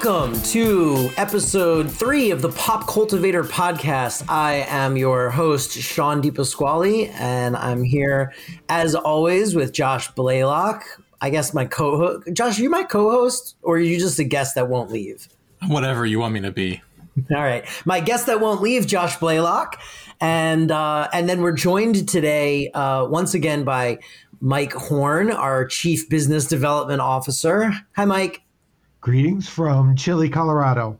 Welcome 0.00 0.40
to 0.42 1.10
episode 1.16 1.90
three 1.90 2.30
of 2.30 2.40
the 2.40 2.50
Pop 2.50 2.86
Cultivator 2.86 3.42
podcast. 3.42 4.24
I 4.28 4.64
am 4.68 4.96
your 4.96 5.28
host, 5.28 5.72
Sean 5.72 6.22
DiPasquale, 6.22 7.10
and 7.14 7.56
I'm 7.56 7.82
here 7.82 8.32
as 8.68 8.94
always 8.94 9.56
with 9.56 9.72
Josh 9.72 10.06
Blaylock. 10.12 10.84
I 11.20 11.30
guess 11.30 11.52
my 11.52 11.64
co-host. 11.64 12.32
Josh, 12.32 12.60
are 12.60 12.62
you 12.62 12.70
my 12.70 12.84
co-host, 12.84 13.56
or 13.62 13.74
are 13.74 13.80
you 13.80 13.98
just 13.98 14.20
a 14.20 14.24
guest 14.24 14.54
that 14.54 14.68
won't 14.68 14.92
leave? 14.92 15.26
Whatever 15.66 16.06
you 16.06 16.20
want 16.20 16.32
me 16.32 16.42
to 16.42 16.52
be. 16.52 16.80
All 17.34 17.42
right, 17.42 17.66
my 17.84 17.98
guest 17.98 18.26
that 18.26 18.40
won't 18.40 18.62
leave, 18.62 18.86
Josh 18.86 19.16
Blaylock, 19.16 19.80
and 20.20 20.70
uh, 20.70 21.08
and 21.12 21.28
then 21.28 21.42
we're 21.42 21.50
joined 21.50 22.08
today 22.08 22.70
uh, 22.70 23.04
once 23.06 23.34
again 23.34 23.64
by 23.64 23.98
Mike 24.40 24.74
Horn, 24.74 25.32
our 25.32 25.66
Chief 25.66 26.08
Business 26.08 26.46
Development 26.46 27.00
Officer. 27.00 27.72
Hi, 27.96 28.04
Mike. 28.04 28.42
Greetings 29.00 29.48
from 29.48 29.94
Chile, 29.96 30.28
Colorado. 30.28 30.98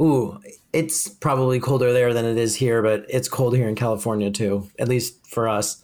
Ooh, 0.00 0.38
it's 0.72 1.08
probably 1.08 1.60
colder 1.60 1.92
there 1.92 2.12
than 2.12 2.24
it 2.24 2.36
is 2.36 2.56
here, 2.56 2.82
but 2.82 3.06
it's 3.08 3.28
cold 3.28 3.56
here 3.56 3.68
in 3.68 3.74
California 3.74 4.30
too, 4.30 4.68
at 4.78 4.88
least 4.88 5.26
for 5.26 5.48
us. 5.48 5.82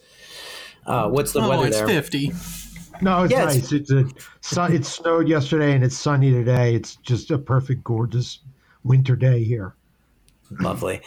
Uh, 0.86 1.08
what's 1.08 1.32
the 1.32 1.40
oh, 1.40 1.48
weather 1.48 1.68
it's 1.68 1.78
there? 1.78 1.86
50. 1.86 2.32
No, 3.00 3.22
it's 3.24 3.32
Yeah, 3.32 3.44
nice. 3.44 3.72
It's, 3.72 3.90
a 3.90 4.04
sun. 4.40 4.74
It 4.74 4.84
snowed 4.84 5.28
yesterday, 5.28 5.72
and 5.74 5.82
it's 5.82 5.96
sunny 5.96 6.30
today. 6.30 6.74
It's 6.74 6.96
just 6.96 7.30
a 7.30 7.38
perfect, 7.38 7.84
gorgeous 7.84 8.40
winter 8.84 9.16
day 9.16 9.42
here. 9.42 9.74
Lovely. 10.58 11.00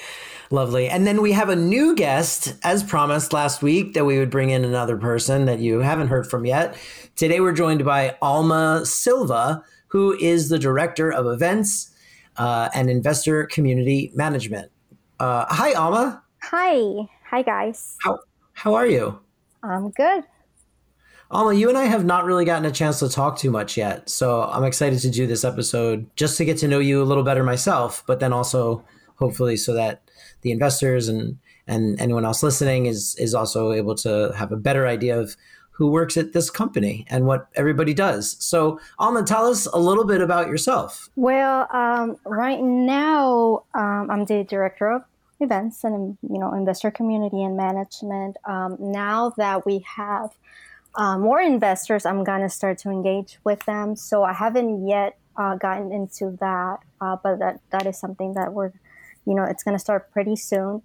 Lovely. 0.49 0.87
And 0.87 1.05
then 1.05 1.21
we 1.21 1.33
have 1.33 1.49
a 1.49 1.55
new 1.55 1.95
guest, 1.95 2.55
as 2.63 2.81
promised 2.81 3.33
last 3.33 3.61
week, 3.61 3.93
that 3.93 4.05
we 4.05 4.17
would 4.17 4.29
bring 4.29 4.49
in 4.49 4.63
another 4.63 4.97
person 4.97 5.45
that 5.45 5.59
you 5.59 5.79
haven't 5.79 6.07
heard 6.07 6.27
from 6.27 6.45
yet. 6.45 6.75
Today 7.15 7.41
we're 7.41 7.53
joined 7.53 7.83
by 7.83 8.15
Alma 8.21 8.85
Silva, 8.85 9.63
who 9.93 10.17
is 10.19 10.49
the 10.49 10.57
Director 10.57 11.13
of 11.13 11.27
Events 11.27 11.91
uh, 12.37 12.67
and 12.73 12.89
Investor 12.89 13.45
Community 13.45 14.11
Management. 14.15 14.71
Uh, 15.19 15.45
hi, 15.47 15.73
Alma. 15.73 16.23
Hi. 16.41 17.07
Hi, 17.29 17.43
guys. 17.43 17.95
How, 18.01 18.17
how 18.53 18.73
are 18.73 18.87
you? 18.87 19.19
I'm 19.61 19.91
good. 19.91 20.23
Alma, 21.29 21.53
you 21.53 21.69
and 21.69 21.77
I 21.77 21.85
have 21.85 22.05
not 22.05 22.25
really 22.25 22.43
gotten 22.43 22.65
a 22.65 22.71
chance 22.71 22.97
to 22.99 23.07
talk 23.07 23.37
too 23.37 23.51
much 23.51 23.77
yet. 23.77 24.09
So 24.09 24.41
I'm 24.41 24.63
excited 24.63 24.97
to 25.01 25.11
do 25.11 25.27
this 25.27 25.43
episode 25.43 26.09
just 26.15 26.37
to 26.37 26.45
get 26.45 26.57
to 26.57 26.67
know 26.67 26.79
you 26.79 26.99
a 26.99 27.05
little 27.05 27.23
better 27.23 27.43
myself, 27.43 28.03
but 28.07 28.19
then 28.19 28.33
also 28.33 28.83
hopefully 29.17 29.55
so 29.55 29.73
that 29.75 30.09
the 30.41 30.49
investors 30.49 31.07
and 31.07 31.37
and 31.67 32.01
anyone 32.01 32.25
else 32.25 32.41
listening 32.41 32.87
is 32.87 33.15
is 33.19 33.35
also 33.35 33.71
able 33.71 33.93
to 33.95 34.33
have 34.35 34.51
a 34.51 34.57
better 34.57 34.87
idea 34.87 35.19
of 35.19 35.37
who 35.73 35.89
works 35.89 36.17
at 36.17 36.33
this 36.33 36.49
company 36.49 37.05
and 37.09 37.25
what 37.25 37.47
everybody 37.55 37.93
does. 37.93 38.37
So 38.39 38.79
Alma, 38.99 39.23
tell 39.23 39.47
us 39.47 39.65
a 39.65 39.77
little 39.77 40.05
bit 40.05 40.21
about 40.21 40.47
yourself. 40.47 41.09
Well, 41.15 41.67
um, 41.73 42.17
right 42.25 42.61
now, 42.61 43.63
um, 43.73 44.09
I'm 44.09 44.25
the 44.25 44.43
director 44.43 44.91
of 44.91 45.03
events 45.39 45.83
and 45.83 46.17
you 46.21 46.39
know 46.39 46.53
investor 46.53 46.91
community 46.91 47.43
and 47.43 47.57
management. 47.57 48.37
Um, 48.45 48.77
now 48.79 49.33
that 49.37 49.65
we 49.65 49.83
have 49.97 50.29
uh, 50.95 51.17
more 51.17 51.41
investors, 51.41 52.05
I'm 52.05 52.23
gonna 52.23 52.49
start 52.49 52.77
to 52.79 52.89
engage 52.89 53.39
with 53.43 53.65
them. 53.65 53.95
So 53.95 54.23
I 54.23 54.33
haven't 54.33 54.87
yet 54.87 55.17
uh, 55.35 55.55
gotten 55.55 55.91
into 55.91 56.37
that, 56.39 56.77
uh, 57.01 57.17
but 57.23 57.39
that 57.39 57.59
that 57.71 57.87
is 57.87 57.99
something 57.99 58.35
that 58.35 58.53
we're, 58.53 58.71
you 59.25 59.33
know, 59.33 59.43
it's 59.43 59.63
gonna 59.63 59.79
start 59.79 60.11
pretty 60.11 60.35
soon. 60.35 60.83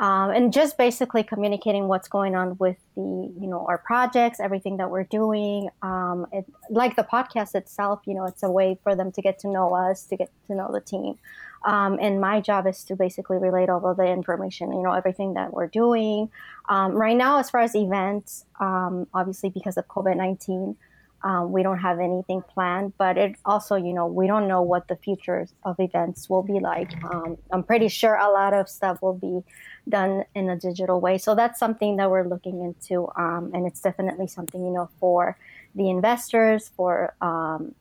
Um, 0.00 0.30
and 0.30 0.50
just 0.50 0.78
basically 0.78 1.22
communicating 1.22 1.86
what's 1.86 2.08
going 2.08 2.34
on 2.34 2.56
with 2.56 2.78
the 2.94 3.02
you 3.02 3.46
know 3.46 3.66
our 3.68 3.76
projects 3.76 4.40
everything 4.40 4.78
that 4.78 4.90
we're 4.90 5.04
doing. 5.04 5.68
Um, 5.82 6.26
it, 6.32 6.46
like 6.70 6.96
the 6.96 7.02
podcast 7.02 7.54
itself 7.54 8.00
you 8.06 8.14
know 8.14 8.24
it's 8.24 8.42
a 8.42 8.50
way 8.50 8.78
for 8.82 8.96
them 8.96 9.12
to 9.12 9.20
get 9.20 9.38
to 9.40 9.48
know 9.48 9.74
us 9.74 10.04
to 10.04 10.16
get 10.16 10.30
to 10.46 10.54
know 10.54 10.70
the 10.72 10.80
team. 10.80 11.18
Um, 11.66 11.98
and 12.00 12.18
my 12.18 12.40
job 12.40 12.66
is 12.66 12.82
to 12.84 12.96
basically 12.96 13.36
relate 13.36 13.68
all 13.68 13.86
of 13.86 13.98
the 13.98 14.06
information 14.06 14.72
you 14.72 14.82
know 14.82 14.92
everything 14.92 15.34
that 15.34 15.52
we're 15.52 15.68
doing. 15.68 16.30
Um, 16.70 16.92
right 16.92 17.16
now 17.16 17.38
as 17.38 17.50
far 17.50 17.60
as 17.60 17.74
events 17.76 18.46
um, 18.58 19.06
obviously 19.12 19.50
because 19.50 19.76
of 19.76 19.86
covid-19 19.86 20.76
um, 21.22 21.52
we 21.52 21.62
don't 21.62 21.78
have 21.78 21.98
anything 21.98 22.42
planned 22.42 22.92
but 22.98 23.16
it 23.18 23.36
also 23.44 23.76
you 23.76 23.92
know 23.92 24.06
we 24.06 24.26
don't 24.26 24.48
know 24.48 24.62
what 24.62 24.88
the 24.88 24.96
future 24.96 25.46
of 25.64 25.76
events 25.78 26.28
will 26.30 26.42
be 26.42 26.60
like 26.60 26.92
um, 27.04 27.36
i'm 27.50 27.62
pretty 27.62 27.88
sure 27.88 28.14
a 28.16 28.30
lot 28.30 28.54
of 28.54 28.68
stuff 28.68 29.00
will 29.02 29.14
be 29.14 29.42
done 29.88 30.24
in 30.34 30.48
a 30.48 30.56
digital 30.56 31.00
way. 31.00 31.18
So 31.18 31.34
that's 31.34 31.58
something 31.58 31.96
that 31.96 32.10
we're 32.10 32.26
looking 32.26 32.62
into, 32.62 33.08
um, 33.16 33.50
and 33.54 33.66
it's 33.66 33.80
definitely 33.80 34.26
something 34.26 34.64
you 34.64 34.72
know 34.72 34.88
for 34.98 35.36
the 35.74 35.88
investors, 35.88 36.70
for 36.76 37.14
um, 37.20 37.74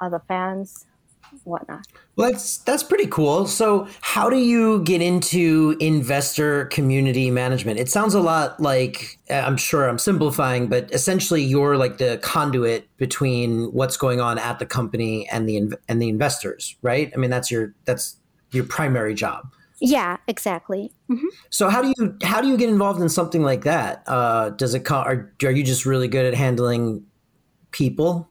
other 0.00 0.22
fans, 0.26 0.86
whatnot. 1.44 1.86
Well, 2.16 2.30
that's 2.30 2.58
that's 2.58 2.82
pretty 2.82 3.06
cool. 3.06 3.46
So, 3.46 3.88
how 4.00 4.28
do 4.28 4.36
you 4.36 4.82
get 4.82 5.00
into 5.00 5.76
investor 5.80 6.66
community 6.66 7.30
management? 7.30 7.78
It 7.78 7.88
sounds 7.88 8.14
a 8.14 8.20
lot 8.20 8.60
like 8.60 9.18
I'm 9.30 9.56
sure 9.56 9.88
I'm 9.88 9.98
simplifying, 9.98 10.68
but 10.68 10.92
essentially 10.92 11.42
you're 11.42 11.76
like 11.76 11.98
the 11.98 12.18
conduit 12.22 12.88
between 12.96 13.72
what's 13.72 13.96
going 13.96 14.20
on 14.20 14.38
at 14.38 14.58
the 14.58 14.66
company 14.66 15.28
and 15.30 15.48
the 15.48 15.74
and 15.88 16.02
the 16.02 16.08
investors, 16.08 16.76
right? 16.82 17.12
I 17.14 17.18
mean, 17.18 17.30
that's 17.30 17.50
your 17.50 17.74
that's 17.84 18.16
your 18.50 18.64
primary 18.64 19.14
job. 19.14 19.46
Yeah, 19.80 20.16
exactly. 20.26 20.92
Mhm. 21.08 21.22
So, 21.50 21.68
how 21.68 21.82
do 21.82 21.92
you 21.96 22.16
how 22.22 22.40
do 22.40 22.48
you 22.48 22.56
get 22.56 22.68
involved 22.68 23.00
in 23.00 23.08
something 23.08 23.42
like 23.42 23.62
that? 23.64 24.02
Uh, 24.06 24.50
does 24.50 24.74
it 24.74 24.80
co- 24.84 24.96
are, 24.96 25.32
are 25.44 25.50
you 25.50 25.62
just 25.62 25.86
really 25.86 26.08
good 26.08 26.26
at 26.26 26.34
handling 26.34 27.04
people? 27.70 28.27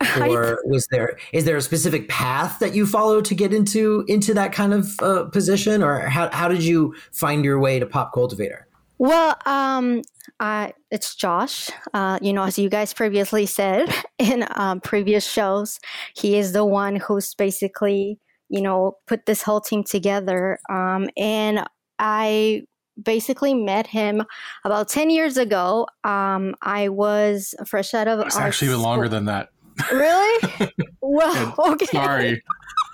or 0.20 0.62
was 0.66 0.86
there 0.90 1.18
is 1.32 1.44
there 1.44 1.56
a 1.56 1.62
specific 1.62 2.08
path 2.08 2.58
that 2.58 2.74
you 2.74 2.86
follow 2.86 3.20
to 3.20 3.34
get 3.34 3.52
into 3.52 4.04
into 4.08 4.34
that 4.34 4.52
kind 4.52 4.72
of 4.72 5.00
uh, 5.00 5.24
position 5.24 5.82
or 5.82 6.00
how, 6.00 6.30
how 6.30 6.48
did 6.48 6.62
you 6.62 6.94
find 7.12 7.44
your 7.44 7.58
way 7.58 7.78
to 7.78 7.86
pop 7.86 8.12
cultivator 8.12 8.66
Well, 8.98 9.36
um, 9.46 10.02
uh, 10.40 10.70
it's 10.90 11.14
Josh. 11.14 11.70
Uh, 11.94 12.18
you 12.20 12.32
know, 12.32 12.44
as 12.44 12.58
you 12.58 12.68
guys 12.68 12.92
previously 12.92 13.46
said 13.46 13.88
in 14.18 14.46
um, 14.54 14.80
previous 14.80 15.26
shows, 15.26 15.78
he 16.14 16.36
is 16.36 16.52
the 16.52 16.64
one 16.64 16.96
who's 16.96 17.34
basically, 17.34 18.18
you 18.48 18.60
know, 18.60 18.96
put 19.06 19.26
this 19.26 19.42
whole 19.42 19.60
team 19.60 19.84
together. 19.84 20.58
Um, 20.68 21.08
and 21.16 21.66
I 21.98 22.64
basically 23.02 23.54
met 23.54 23.86
him 23.86 24.22
about 24.64 24.88
10 24.88 25.10
years 25.10 25.36
ago. 25.36 25.86
Um, 26.04 26.54
I 26.62 26.88
was 26.88 27.54
fresh 27.66 27.94
out 27.94 28.08
of 28.08 28.20
It's 28.20 28.36
actually 28.36 28.68
even 28.68 28.82
longer 28.82 29.08
than 29.08 29.26
that. 29.26 29.50
Really? 29.92 30.70
well, 31.00 31.54
okay. 31.58 31.86
Sorry. 31.86 32.42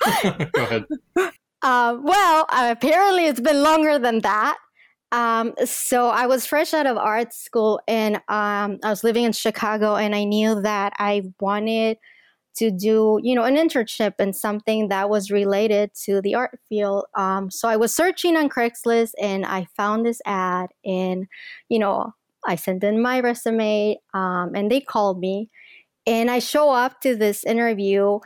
Go 0.22 0.62
ahead. 0.62 0.84
Uh, 1.62 1.96
well, 2.02 2.46
apparently 2.50 3.26
it's 3.26 3.40
been 3.40 3.62
longer 3.62 3.98
than 3.98 4.20
that. 4.20 4.58
Um, 5.12 5.52
so 5.64 6.08
I 6.08 6.26
was 6.26 6.46
fresh 6.46 6.72
out 6.72 6.86
of 6.86 6.96
art 6.96 7.34
school 7.34 7.80
and 7.86 8.16
um, 8.28 8.78
I 8.82 8.88
was 8.88 9.04
living 9.04 9.24
in 9.24 9.32
Chicago, 9.32 9.96
and 9.96 10.14
I 10.14 10.24
knew 10.24 10.60
that 10.62 10.94
I 10.98 11.22
wanted 11.38 11.98
to 12.56 12.70
do, 12.70 13.18
you 13.22 13.34
know, 13.34 13.44
an 13.44 13.56
internship 13.56 14.14
and 14.18 14.34
something 14.34 14.88
that 14.88 15.08
was 15.08 15.30
related 15.30 15.90
to 16.04 16.20
the 16.20 16.34
art 16.34 16.58
field. 16.68 17.04
Um, 17.14 17.50
so 17.50 17.68
I 17.68 17.76
was 17.76 17.94
searching 17.94 18.36
on 18.36 18.48
Craigslist, 18.48 19.12
and 19.20 19.44
I 19.44 19.66
found 19.76 20.06
this 20.06 20.20
ad, 20.24 20.70
and 20.84 21.26
you 21.68 21.78
know, 21.78 22.14
I 22.46 22.56
sent 22.56 22.82
in 22.82 23.00
my 23.00 23.20
resume, 23.20 23.98
um, 24.14 24.52
and 24.54 24.70
they 24.70 24.80
called 24.80 25.20
me, 25.20 25.50
and 26.06 26.30
I 26.30 26.38
show 26.38 26.70
up 26.70 27.00
to 27.02 27.16
this 27.16 27.44
interview 27.44 28.20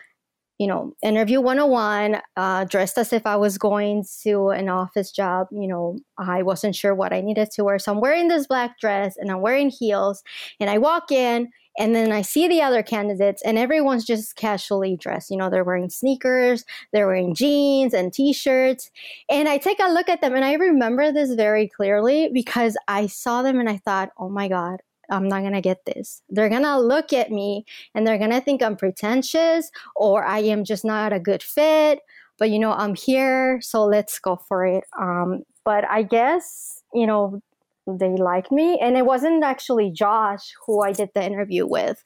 you 0.58 0.67
know, 0.67 0.94
interview 1.02 1.40
101, 1.40 2.20
uh, 2.37 2.64
dressed 2.64 2.96
as 2.96 3.12
if 3.12 3.26
I 3.26 3.37
was 3.37 3.58
going 3.58 4.05
to 4.23 4.50
an 4.50 4.69
office 4.70 5.12
job. 5.12 5.49
You 5.50 5.69
know, 5.69 5.99
I 6.17 6.43
wasn't 6.43 6.75
sure 6.75 6.94
what 6.94 7.12
I 7.12 7.20
needed 7.20 7.50
to 7.52 7.64
wear. 7.64 7.78
So 7.78 7.93
I'm 7.93 8.00
wearing 8.00 8.28
this 8.28 8.46
black 8.46 8.78
dress 8.81 9.17
and 9.19 9.31
I'm 9.31 9.43
wearing 9.43 9.69
heels. 9.69 10.23
And 10.58 10.70
I 10.70 10.78
walk 10.78 11.12
in 11.12 11.50
and 11.78 11.94
then 11.94 12.11
I 12.11 12.23
see 12.23 12.49
the 12.49 12.62
other 12.62 12.82
candidates 12.82 13.43
and 13.43 13.58
everyone's 13.58 14.06
just 14.06 14.37
casually 14.37 14.96
dressed. 14.96 15.31
You 15.31 15.37
know, 15.37 15.50
they're 15.50 15.62
wearing 15.62 15.90
sneakers, 15.90 16.64
they're 16.90 17.06
wearing 17.06 17.34
jeans 17.34 17.93
and 17.93 18.11
t 18.11 18.32
shirts. 18.32 18.90
And 19.28 19.50
I 19.50 19.58
take 19.58 19.78
a 19.81 19.93
look 19.93 20.08
at 20.08 20.23
them 20.23 20.34
and 20.34 20.44
I 20.44 20.55
remember 20.55 21.12
this 21.12 21.34
very 21.34 21.69
clearly 21.69 22.31
because 22.32 22.78
I 22.88 23.08
saw 23.08 23.43
them 23.43 23.61
and 23.61 23.69
I 23.69 23.76
thought, 23.76 24.08
oh 24.17 24.31
my 24.31 24.49
God, 24.49 24.81
I'm 25.11 25.29
not 25.29 25.43
gonna 25.43 25.61
get 25.61 25.85
this. 25.87 26.23
They're 26.29 26.49
gonna 26.49 26.79
look 26.81 27.12
at 27.12 27.31
me 27.31 27.64
and 27.94 28.06
they're 28.06 28.19
gonna 28.19 28.41
think 28.41 28.62
I'm 28.62 28.76
pretentious 28.76 29.70
or 29.94 30.25
I 30.25 30.41
am 30.41 30.64
just 30.64 30.85
not 30.85 31.12
a 31.12 31.20
good 31.20 31.43
fit. 31.43 32.00
But 32.38 32.50
you 32.50 32.58
know, 32.58 32.73
I'm 32.73 32.94
here, 32.94 33.61
so 33.62 33.85
let's 33.87 34.19
go 34.19 34.37
for 34.37 34.67
it. 34.67 34.85
Um, 35.00 35.43
but 35.64 35.85
I 35.88 36.03
guess 36.03 36.82
you 36.93 37.06
know 37.06 37.41
they 37.87 38.11
liked 38.17 38.50
me, 38.53 38.79
and 38.81 38.97
it 38.97 39.06
wasn't 39.06 39.43
actually 39.44 39.91
Josh 39.91 40.53
who 40.67 40.82
I 40.82 40.93
did 40.93 41.11
the 41.14 41.25
interview 41.25 41.67
with. 41.67 42.02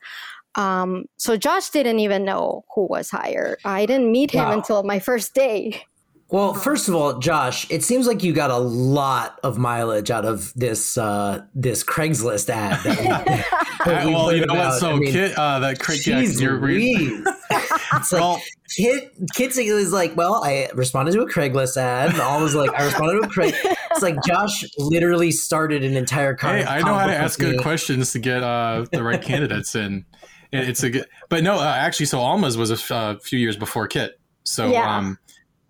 Um, 0.56 1.06
so 1.16 1.36
Josh 1.36 1.70
didn't 1.70 2.00
even 2.00 2.24
know 2.24 2.64
who 2.74 2.86
was 2.86 3.10
hired. 3.10 3.58
I 3.64 3.86
didn't 3.86 4.10
meet 4.12 4.30
him 4.32 4.44
Wow. 4.46 4.52
until 4.52 4.82
my 4.82 4.98
first 4.98 5.34
day. 5.34 5.82
Well 6.30 6.54
first 6.54 6.88
of 6.88 6.94
all 6.94 7.18
josh 7.18 7.68
it 7.70 7.82
seems 7.82 8.06
like 8.06 8.22
you 8.22 8.32
got 8.32 8.50
a 8.50 8.56
lot 8.58 9.38
of 9.42 9.58
mileage 9.58 10.10
out 10.10 10.24
of 10.24 10.52
this 10.54 10.96
uh, 10.98 11.42
this 11.54 11.82
craigslist 11.84 12.48
ad 12.48 12.82
that 12.84 12.98
we- 13.00 13.06
that 13.90 14.04
we 14.06 14.12
well, 14.14 14.32
you 14.34 14.44
know 14.46 14.54
what? 14.54 14.78
So, 14.78 14.90
I 14.90 14.96
mean, 14.96 15.10
Kit, 15.12 15.36
uh, 15.38 15.58
that 15.60 15.80
Craig, 15.80 16.06
yeah, 16.06 16.20
Jeez 16.22 16.38
you're 16.40 16.58
re- 16.58 16.94
Louise. 16.96 17.26
it's 17.94 18.12
like 18.12 18.20
Well, 18.20 18.42
Kit 18.76 19.10
Kit 19.34 19.56
is 19.56 19.90
like, 19.92 20.14
well, 20.16 20.42
I 20.44 20.68
responded 20.74 21.12
to 21.12 21.22
a 21.22 21.26
Craigslist 21.26 21.78
ad, 21.78 22.10
and 22.10 22.20
all 22.20 22.42
was 22.42 22.54
like, 22.54 22.70
I 22.78 22.84
responded 22.84 23.20
to 23.22 23.26
a 23.26 23.30
Craig. 23.30 23.54
It's 23.64 24.02
like 24.02 24.16
Josh 24.26 24.64
literally 24.76 25.30
started 25.32 25.82
an 25.82 25.96
entire. 25.96 26.32
hey, 26.34 26.38
comic- 26.38 26.68
I 26.68 26.78
know 26.80 26.84
how 26.94 27.06
to 27.06 27.12
comic 27.12 27.16
book 27.16 27.24
ask 27.24 27.40
good 27.40 27.60
questions 27.62 28.12
to 28.12 28.18
get 28.18 28.42
uh, 28.42 28.84
the 28.92 29.02
right 29.02 29.20
candidates 29.22 29.74
in. 29.74 30.04
It- 30.52 30.68
It's 30.68 30.82
a 30.82 30.90
good, 30.90 31.06
but 31.30 31.42
no, 31.42 31.54
uh, 31.58 31.62
actually, 31.64 32.06
so 32.06 32.18
Alma's 32.20 32.58
was 32.58 32.70
a 32.70 32.74
f- 32.74 32.90
uh, 32.90 33.16
few 33.22 33.38
years 33.38 33.56
before 33.56 33.88
Kit. 33.88 34.20
So 34.44 34.66
Yeah. 34.70 34.98
um, 34.98 35.18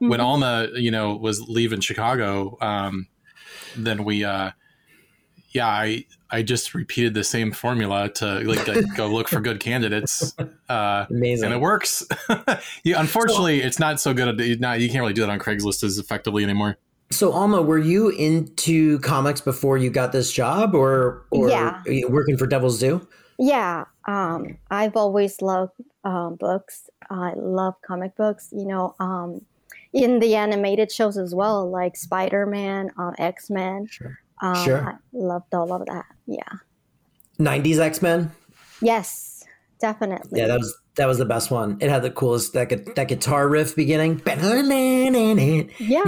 when 0.00 0.18
Mhm. 0.18 0.24
Alma, 0.24 0.68
you 0.74 0.90
know, 0.90 1.14
was 1.14 1.40
leaving 1.48 1.80
Chicago, 1.80 2.56
um, 2.60 3.06
then 3.76 4.02
we, 4.04 4.24
uh, 4.24 4.50
yeah, 5.52 5.66
I 5.68 6.04
I 6.32 6.42
just 6.42 6.74
repeated 6.74 7.12
the 7.14 7.24
same 7.24 7.50
formula 7.50 8.08
to 8.08 8.40
like, 8.48 8.66
like 8.68 8.84
go 8.96 9.08
look 9.08 9.28
for 9.28 9.40
good 9.40 9.58
candidates, 9.60 10.34
uh, 10.68 11.06
Amazing. 11.10 11.46
and 11.46 11.54
it 11.54 11.60
works. 11.60 12.06
you, 12.84 12.96
unfortunately, 12.96 13.60
it's 13.60 13.80
not 13.80 13.98
so 14.00 14.14
good. 14.14 14.40
At, 14.40 14.60
not 14.60 14.80
you 14.80 14.88
can't 14.88 15.00
really 15.00 15.12
do 15.12 15.22
that 15.22 15.30
on 15.30 15.38
Craigslist 15.40 15.82
as 15.82 15.98
effectively 15.98 16.44
anymore. 16.44 16.76
So 17.10 17.32
Alma, 17.32 17.60
were 17.62 17.78
you 17.78 18.10
into 18.10 19.00
comics 19.00 19.40
before 19.40 19.76
you 19.76 19.90
got 19.90 20.12
this 20.12 20.30
job, 20.32 20.74
or 20.74 21.26
or 21.32 21.48
Yeah. 21.48 21.82
are 21.84 21.92
you 21.92 22.08
working 22.08 22.36
for 22.36 22.46
Devil's 22.46 22.78
Due? 22.78 23.06
Yeah, 23.40 23.84
um, 24.06 24.56
I've 24.70 24.96
always 24.96 25.40
loved 25.42 25.72
um, 26.04 26.36
books. 26.38 26.88
I 27.10 27.32
love 27.36 27.74
comic 27.84 28.14
books. 28.16 28.50
You 28.52 28.66
know, 28.66 28.94
um, 29.00 29.40
in 29.92 30.18
the 30.20 30.34
animated 30.36 30.90
shows 30.92 31.16
as 31.18 31.34
well, 31.34 31.68
like 31.70 31.96
Spider 31.96 32.46
Man, 32.46 32.90
um, 32.98 33.14
X 33.18 33.50
Men. 33.50 33.86
Sure. 33.90 34.18
Um, 34.42 34.64
Sure. 34.64 34.88
I 34.88 34.94
loved 35.12 35.54
all 35.54 35.72
of 35.72 35.84
that. 35.86 36.06
Yeah. 36.26 36.58
'90s 37.38 37.78
X 37.78 38.00
Men. 38.02 38.30
Yes, 38.82 39.44
definitely. 39.80 40.40
Yeah, 40.40 40.46
that 40.48 40.58
was 40.58 40.76
that 40.96 41.06
was 41.06 41.18
the 41.18 41.24
best 41.24 41.50
one. 41.50 41.76
It 41.80 41.88
had 41.90 42.02
the 42.02 42.10
coolest 42.10 42.52
that 42.54 42.94
that 42.96 43.08
guitar 43.08 43.48
riff 43.48 43.74
beginning. 43.76 44.20
yeah. 45.78 46.02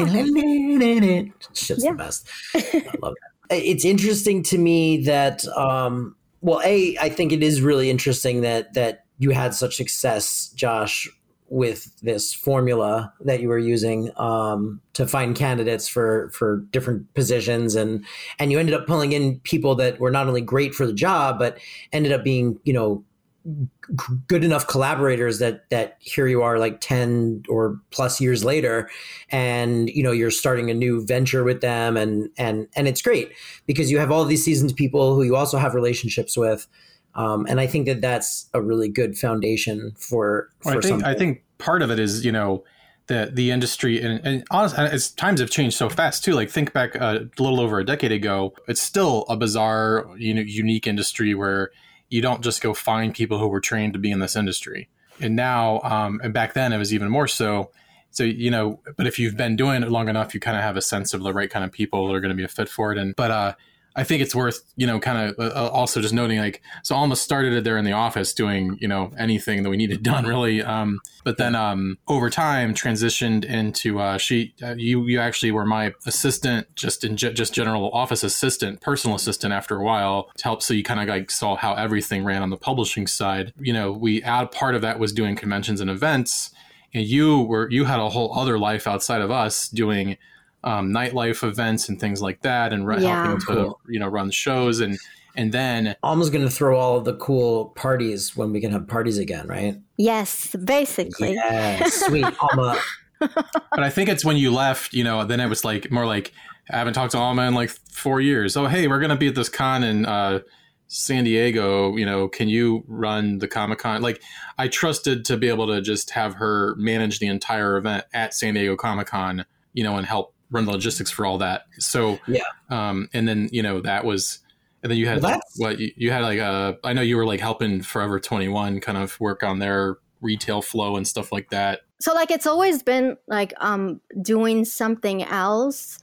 Shit's 1.55 1.85
Yeah. 1.85 1.93
the 1.93 1.97
best. 1.97 2.29
I 2.55 2.85
love 3.03 3.13
it. 3.13 3.19
It's 3.51 3.85
interesting 3.85 4.43
to 4.45 4.57
me 4.57 5.03
that, 5.05 5.47
um, 5.49 6.17
well, 6.41 6.63
a 6.65 6.97
I 6.99 7.11
think 7.11 7.33
it 7.33 7.43
is 7.43 7.61
really 7.61 7.91
interesting 7.91 8.41
that 8.41 8.73
that 8.73 9.05
you 9.19 9.29
had 9.31 9.53
such 9.55 9.77
success, 9.77 10.49
Josh, 10.55 11.07
with 11.53 11.95
this 12.01 12.33
formula 12.33 13.13
that 13.21 13.41
you 13.43 13.49
were 13.49 13.59
using 13.59 14.11
um, 14.17 14.81
to 14.95 15.07
find 15.07 15.37
candidates 15.37 15.87
for 15.87 16.31
for 16.31 16.65
different 16.71 17.13
positions, 17.13 17.75
and 17.75 18.05
and 18.39 18.51
you 18.51 18.59
ended 18.59 18.75
up 18.75 18.87
pulling 18.87 19.13
in 19.13 19.39
people 19.41 19.75
that 19.75 20.01
were 20.01 20.11
not 20.11 20.27
only 20.27 20.41
great 20.41 20.75
for 20.75 20.87
the 20.87 20.95
job, 20.95 21.39
but 21.39 21.59
ended 21.93 22.11
up 22.11 22.25
being 22.25 22.59
you 22.65 22.73
know 22.73 23.05
g- 23.45 24.15
good 24.29 24.45
enough 24.45 24.67
collaborators 24.67 25.41
that 25.41 25.69
that 25.69 25.99
here 26.01 26.27
you 26.27 26.41
are 26.41 26.59
like 26.59 26.81
10 26.81 27.43
or 27.51 27.79
plus 27.91 28.19
years 28.19 28.45
later. 28.45 28.89
And 29.29 29.91
you 29.91 30.03
know 30.03 30.13
you're 30.13 30.31
starting 30.31 30.71
a 30.71 30.75
new 30.75 31.05
venture 31.05 31.45
with 31.45 31.61
them. 31.61 31.99
And 31.99 32.31
and 32.39 32.67
and 32.75 32.89
it's 32.89 33.03
great 33.03 33.31
because 33.67 33.91
you 33.91 33.99
have 33.99 34.11
all 34.11 34.25
these 34.25 34.43
seasoned 34.43 34.75
people 34.75 35.15
who 35.15 35.23
you 35.23 35.37
also 35.37 35.59
have 35.59 35.75
relationships 35.75 36.35
with 36.35 36.67
um, 37.15 37.47
and 37.49 37.61
I 37.61 37.67
think 37.67 37.87
that 37.87 38.01
that's 38.01 38.49
a 38.55 38.63
really 38.63 38.89
good 38.89 39.19
foundation 39.19 39.93
for 39.97 40.51
for 40.61 40.71
Well, 40.71 40.79
I 40.79 40.81
think 40.81 40.85
something. 40.85 41.07
I 41.07 41.15
think 41.15 41.43
part 41.59 41.83
of 41.83 41.91
it 41.91 41.99
is 41.99 42.25
you 42.25 42.33
know 42.33 42.65
the 43.07 43.31
the 43.33 43.51
industry 43.51 44.01
and, 44.01 44.25
and 44.25 44.45
honestly, 44.51 44.79
as 44.79 45.11
times 45.11 45.41
have 45.41 45.51
changed 45.51 45.77
so 45.77 45.89
fast 45.89 46.25
too. 46.25 46.33
Like 46.33 46.51
think 46.51 46.73
back 46.73 46.97
uh, 46.97 47.21
a 47.39 47.43
little 47.43 47.61
over 47.61 47.79
a 47.79 47.85
decade 47.85 48.13
ago, 48.13 48.55
it's 48.69 48.81
still 48.81 49.25
a 49.29 49.37
bizarre, 49.37 50.09
you 50.17 50.35
know, 50.35 50.41
unique 50.41 50.87
industry 50.87 51.35
where 51.35 51.71
you 52.09 52.23
don't 52.23 52.43
just 52.43 52.63
go 52.63 52.75
find 52.75 53.15
people 53.15 53.39
who 53.39 53.49
were 53.49 53.61
trained 53.61 53.93
to 53.95 53.99
be 53.99 54.11
in 54.11 54.19
this 54.19 54.37
industry. 54.37 54.89
And 55.21 55.37
now, 55.37 55.81
um, 55.83 56.21
and 56.23 56.33
back 56.33 56.55
then, 56.55 56.73
it 56.73 56.79
was 56.79 56.93
even 56.93 57.09
more 57.09 57.29
so. 57.29 57.71
So 58.11 58.25
you 58.25 58.51
know, 58.51 58.81
but 58.97 59.07
if 59.07 59.19
you've 59.19 59.37
been 59.37 59.57
doing 59.57 59.83
it 59.83 59.91
long 59.91 60.09
enough, 60.09 60.35
you 60.35 60.41
kind 60.41 60.57
of 60.57 60.63
have 60.63 60.77
a 60.77 60.83
sense 60.83 61.15
of 61.15 61.23
the 61.23 61.33
right 61.33 61.51
kind 61.51 61.65
of 61.65 61.73
people 61.73 62.07
that 62.07 62.15
are 62.15 62.21
going 62.21 62.31
to 62.31 62.37
be 62.37 62.45
a 62.45 62.49
fit 62.49 62.69
for 62.69 62.93
it. 62.93 62.99
And 62.99 63.17
but 63.17 63.31
uh, 63.31 63.55
I 63.95 64.05
think 64.05 64.23
it's 64.23 64.35
worth 64.35 64.63
you 64.77 64.87
know 64.87 64.99
kind 64.99 65.35
of 65.39 65.39
uh, 65.39 65.69
also 65.69 66.01
just 66.01 66.15
noting 66.15 66.39
like 66.39 66.63
so 66.83 66.95
Alma 66.95 67.17
started 67.17 67.53
it 67.53 67.65
there 67.65 67.79
in 67.79 67.85
the 67.85 67.93
office 67.93 68.33
doing 68.33 68.79
you 68.81 68.89
know 68.89 69.13
anything 69.19 69.63
that 69.63 69.71
we 69.71 69.77
needed 69.77 70.03
done 70.13 70.27
really 70.27 70.63
um, 70.63 71.01
but 71.25 71.39
then 71.39 71.55
um, 71.55 71.99
over 72.09 72.31
time 72.31 72.75
transitioned 72.75 73.45
into 73.45 74.01
uh, 74.01 74.19
she 74.19 74.55
uh, 74.63 74.75
you 74.77 75.07
you 75.07 75.21
actually 75.21 75.53
were 75.53 75.67
my 75.67 75.93
assistant 76.07 76.67
just 76.75 77.05
in 77.05 77.17
ge- 77.17 77.35
just 77.35 77.55
general 77.55 77.91
office 77.93 78.23
assistant 78.23 78.81
personal 78.81 79.17
assistant 79.17 79.53
after 79.53 79.77
a 79.77 79.85
while 79.85 80.31
to 80.37 80.45
help 80.45 80.63
so 80.63 80.75
you 80.75 80.83
kind 80.83 81.01
of 81.01 81.09
like 81.09 81.31
saw 81.31 81.57
how 81.57 81.75
everything 81.75 82.25
ran 82.25 82.43
on 82.43 82.51
the 82.51 82.57
publishing 82.57 83.07
side. 83.07 83.53
You 83.61 83.73
know 83.73 83.93
we 83.93 84.23
add 84.23 84.51
part 84.51 84.75
of 84.75 84.83
that 84.83 84.99
was 84.99 85.13
doing 85.13 85.37
conventions 85.37 85.81
and 85.81 85.91
events 85.91 86.51
and 86.95 87.05
you 87.05 87.41
were 87.43 87.71
you 87.71 87.85
had 87.85 88.01
a 88.01 88.09
whole 88.09 88.37
other 88.39 88.59
life 88.59 88.87
outside 88.87 89.21
of 89.21 89.31
us 89.31 89.69
doing 89.69 90.17
um, 90.65 90.91
nightlife 90.93 91.47
events 91.47 91.89
and 91.89 91.99
things 92.01 92.21
like 92.23 92.43
that, 92.43 92.73
and 92.73 92.87
ru- 92.87 93.01
Yeah. 93.01 93.27
helping 93.27 93.47
to 93.47 93.75
you 93.89 93.99
know 94.01 94.09
run 94.09 94.31
shows 94.31 94.81
and 94.81 94.99
and 95.35 95.51
then 95.53 95.97
Alma's 96.03 96.29
going 96.29 96.45
to 96.45 96.51
throw 96.51 96.79
all 96.79 96.99
of 96.99 97.05
the 97.07 97.15
cool 97.17 97.67
parties 97.75 98.37
when 98.37 98.53
we 98.53 98.61
can 98.61 98.71
have 98.71 98.87
parties 98.87 99.17
again, 99.17 99.47
right? 99.49 99.77
Yes, 99.97 100.55
basically. 100.65 101.33
Yeah, 101.35 101.87
sweet 101.89 102.27
Alma. 102.43 102.79
but 103.19 103.81
I 103.83 103.89
think 103.89 104.09
it's 104.11 104.25
when 104.27 104.37
you 104.37 104.53
left, 104.53 104.93
you 104.93 105.05
know, 105.05 105.25
then 105.25 105.41
it 105.41 105.47
was 105.49 105.65
like 105.65 105.91
more 105.91 106.05
like 106.07 106.33
I 106.71 106.77
haven't 106.77 106.93
talked 106.95 107.13
to 107.13 107.19
Alma 107.19 107.47
in 107.49 107.55
like 107.55 107.71
four 107.71 108.21
years. 108.21 108.57
Oh, 108.57 108.67
hey, 108.67 108.87
we're 108.89 109.01
gonna 109.01 109.17
be 109.17 109.29
at 109.29 109.35
this 109.35 109.49
con 109.49 109.83
in 109.83 110.05
uh, 110.07 110.41
San 110.89 111.25
Diego. 111.25 111.97
You 111.97 112.05
know, 112.05 112.29
can 112.29 112.49
you 112.51 112.85
run 112.87 113.39
the 113.39 113.49
Comic 113.49 113.79
Con? 113.79 114.03
Like, 114.03 114.21
I 114.59 114.69
trusted 114.69 115.25
to 115.27 115.37
be 115.39 115.49
able 115.49 115.67
to 115.69 115.81
just 115.81 116.11
have 116.11 116.35
her 116.35 116.75
manage 116.77 117.19
the 117.21 117.27
entire 117.27 117.77
event 117.79 118.05
at 118.13 118.35
San 118.35 118.53
Diego 118.55 118.77
Comic 118.77 119.07
Con. 119.07 119.45
You 119.73 119.83
know, 119.85 119.97
and 119.97 120.07
help 120.07 120.35
run 120.53 120.65
the 120.67 120.71
logistics 120.73 121.11
for 121.11 121.27
all 121.27 121.39
that. 121.39 121.63
So 121.81 122.21
Yeah. 122.29 122.43
um, 122.71 123.09
and 123.13 123.27
then 123.27 123.49
you 123.51 123.63
know 123.63 123.81
that 123.81 124.05
was. 124.05 124.39
And 124.85 124.91
then 124.91 124.99
you 124.99 125.07
had 125.07 125.23
Well, 125.23 125.33
like, 125.33 125.41
what 125.59 125.79
you, 125.79 125.93
you 125.97 126.11
had 126.11 126.23
like 126.23 126.39
a 126.41 126.77
I 126.85 126.93
know 126.93 127.03
you 127.03 127.17
were 127.17 127.25
like 127.27 127.39
helping 127.41 127.83
Forever 127.83 128.19
Twenty 128.21 128.49
One 128.49 128.81
kind 128.81 128.99
of 128.99 129.19
work 129.21 129.43
on 129.45 129.59
their 129.61 129.99
retail 130.21 130.61
flow 130.63 130.97
and 130.97 131.07
stuff 131.07 131.31
like 131.33 131.51
that. 131.51 131.81
so 132.01 132.13
like 132.15 132.31
it's 132.33 132.47
always 132.47 132.83
been 132.83 133.17
like 133.29 133.53
um 133.61 134.01
doing 134.23 134.65
something 134.65 135.23
else 135.23 135.99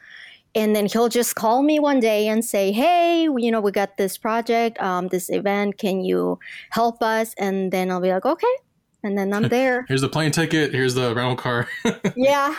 and 0.55 0.73
then 0.75 0.85
he'll 0.87 1.09
just 1.09 1.35
call 1.35 1.61
me 1.61 1.79
one 1.79 1.99
day 1.99 2.27
and 2.27 2.43
say 2.43 2.71
hey 2.71 3.23
you 3.37 3.51
know 3.51 3.59
we 3.61 3.71
got 3.71 3.95
this 3.97 4.17
project 4.17 4.77
um 4.81 5.07
this 5.09 5.29
event 5.29 5.77
can 5.77 6.01
you 6.01 6.39
help 6.71 7.01
us 7.01 7.33
and 7.37 7.71
then 7.71 7.89
i'll 7.91 8.01
be 8.01 8.11
like 8.11 8.25
okay 8.25 8.55
and 9.03 9.17
then 9.17 9.33
i'm 9.33 9.47
there 9.49 9.85
Here's 9.89 10.01
the 10.01 10.09
plane 10.09 10.31
ticket. 10.31 10.73
Here's 10.73 10.95
the 10.95 11.13
rental 11.15 11.35
car. 11.37 11.67
yeah 12.17 12.55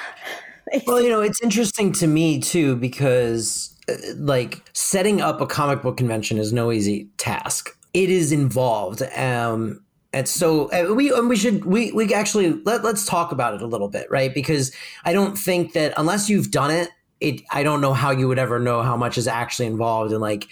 Well, 0.86 1.00
you 1.00 1.08
know, 1.08 1.20
it's 1.20 1.42
interesting 1.42 1.92
to 1.94 2.06
me 2.06 2.40
too 2.40 2.76
because 2.76 3.76
uh, 3.88 3.94
like 4.16 4.62
setting 4.72 5.20
up 5.20 5.40
a 5.40 5.46
comic 5.46 5.82
book 5.82 5.96
convention 5.96 6.38
is 6.38 6.52
no 6.52 6.72
easy 6.72 7.08
task. 7.16 7.76
It 7.92 8.10
is 8.10 8.32
involved. 8.32 9.02
Um 9.16 9.82
and 10.12 10.28
so 10.28 10.70
uh, 10.72 10.92
we 10.94 11.12
and 11.12 11.28
we 11.28 11.36
should 11.36 11.64
we 11.64 11.92
we 11.92 12.12
actually 12.12 12.52
let, 12.64 12.82
let's 12.82 13.06
talk 13.06 13.30
about 13.32 13.54
it 13.54 13.62
a 13.62 13.66
little 13.66 13.88
bit, 13.88 14.10
right? 14.10 14.34
Because 14.34 14.72
I 15.04 15.12
don't 15.12 15.36
think 15.36 15.72
that 15.74 15.94
unless 15.96 16.28
you've 16.28 16.50
done 16.50 16.70
it, 16.70 16.90
it 17.20 17.42
I 17.50 17.62
don't 17.62 17.80
know 17.80 17.94
how 17.94 18.10
you 18.10 18.26
would 18.26 18.38
ever 18.38 18.58
know 18.58 18.82
how 18.82 18.96
much 18.96 19.18
is 19.18 19.28
actually 19.28 19.66
involved 19.66 20.12
in 20.12 20.20
like 20.20 20.48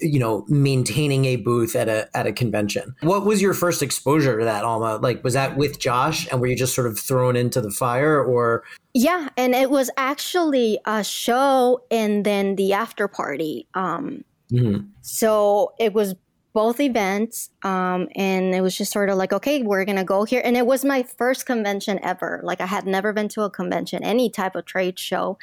you 0.00 0.18
know 0.18 0.44
maintaining 0.48 1.24
a 1.24 1.36
booth 1.36 1.74
at 1.74 1.88
a 1.88 2.14
at 2.14 2.26
a 2.26 2.32
convention. 2.32 2.94
What 3.00 3.24
was 3.24 3.40
your 3.40 3.54
first 3.54 3.82
exposure 3.82 4.38
to 4.38 4.44
that, 4.44 4.64
Alma? 4.64 4.96
Like 4.96 5.24
was 5.24 5.34
that 5.34 5.56
with 5.56 5.78
Josh 5.78 6.28
and 6.30 6.40
were 6.40 6.46
you 6.46 6.56
just 6.56 6.74
sort 6.74 6.86
of 6.86 6.98
thrown 6.98 7.36
into 7.36 7.60
the 7.62 7.70
fire 7.70 8.22
or 8.22 8.64
yeah 9.06 9.28
and 9.36 9.54
it 9.54 9.70
was 9.70 9.88
actually 9.96 10.78
a 10.84 11.02
show 11.04 11.80
and 11.90 12.24
then 12.24 12.56
the 12.56 12.72
after 12.72 13.06
party 13.08 13.66
um 13.74 14.24
Mhm. 14.52 14.88
So 15.02 15.72
it 15.78 15.92
was 15.92 16.14
both 16.54 16.80
events, 16.80 17.50
um, 17.62 18.08
and 18.16 18.54
it 18.54 18.62
was 18.62 18.76
just 18.76 18.90
sort 18.92 19.10
of 19.10 19.16
like, 19.16 19.32
okay, 19.32 19.62
we're 19.62 19.84
gonna 19.84 20.04
go 20.04 20.24
here. 20.24 20.40
And 20.44 20.56
it 20.56 20.66
was 20.66 20.84
my 20.84 21.02
first 21.02 21.46
convention 21.46 22.00
ever. 22.02 22.40
Like 22.42 22.60
I 22.60 22.66
had 22.66 22.86
never 22.86 23.12
been 23.12 23.28
to 23.28 23.42
a 23.42 23.50
convention, 23.50 24.02
any 24.02 24.30
type 24.30 24.56
of 24.56 24.64
trade 24.64 24.98
show. 24.98 25.38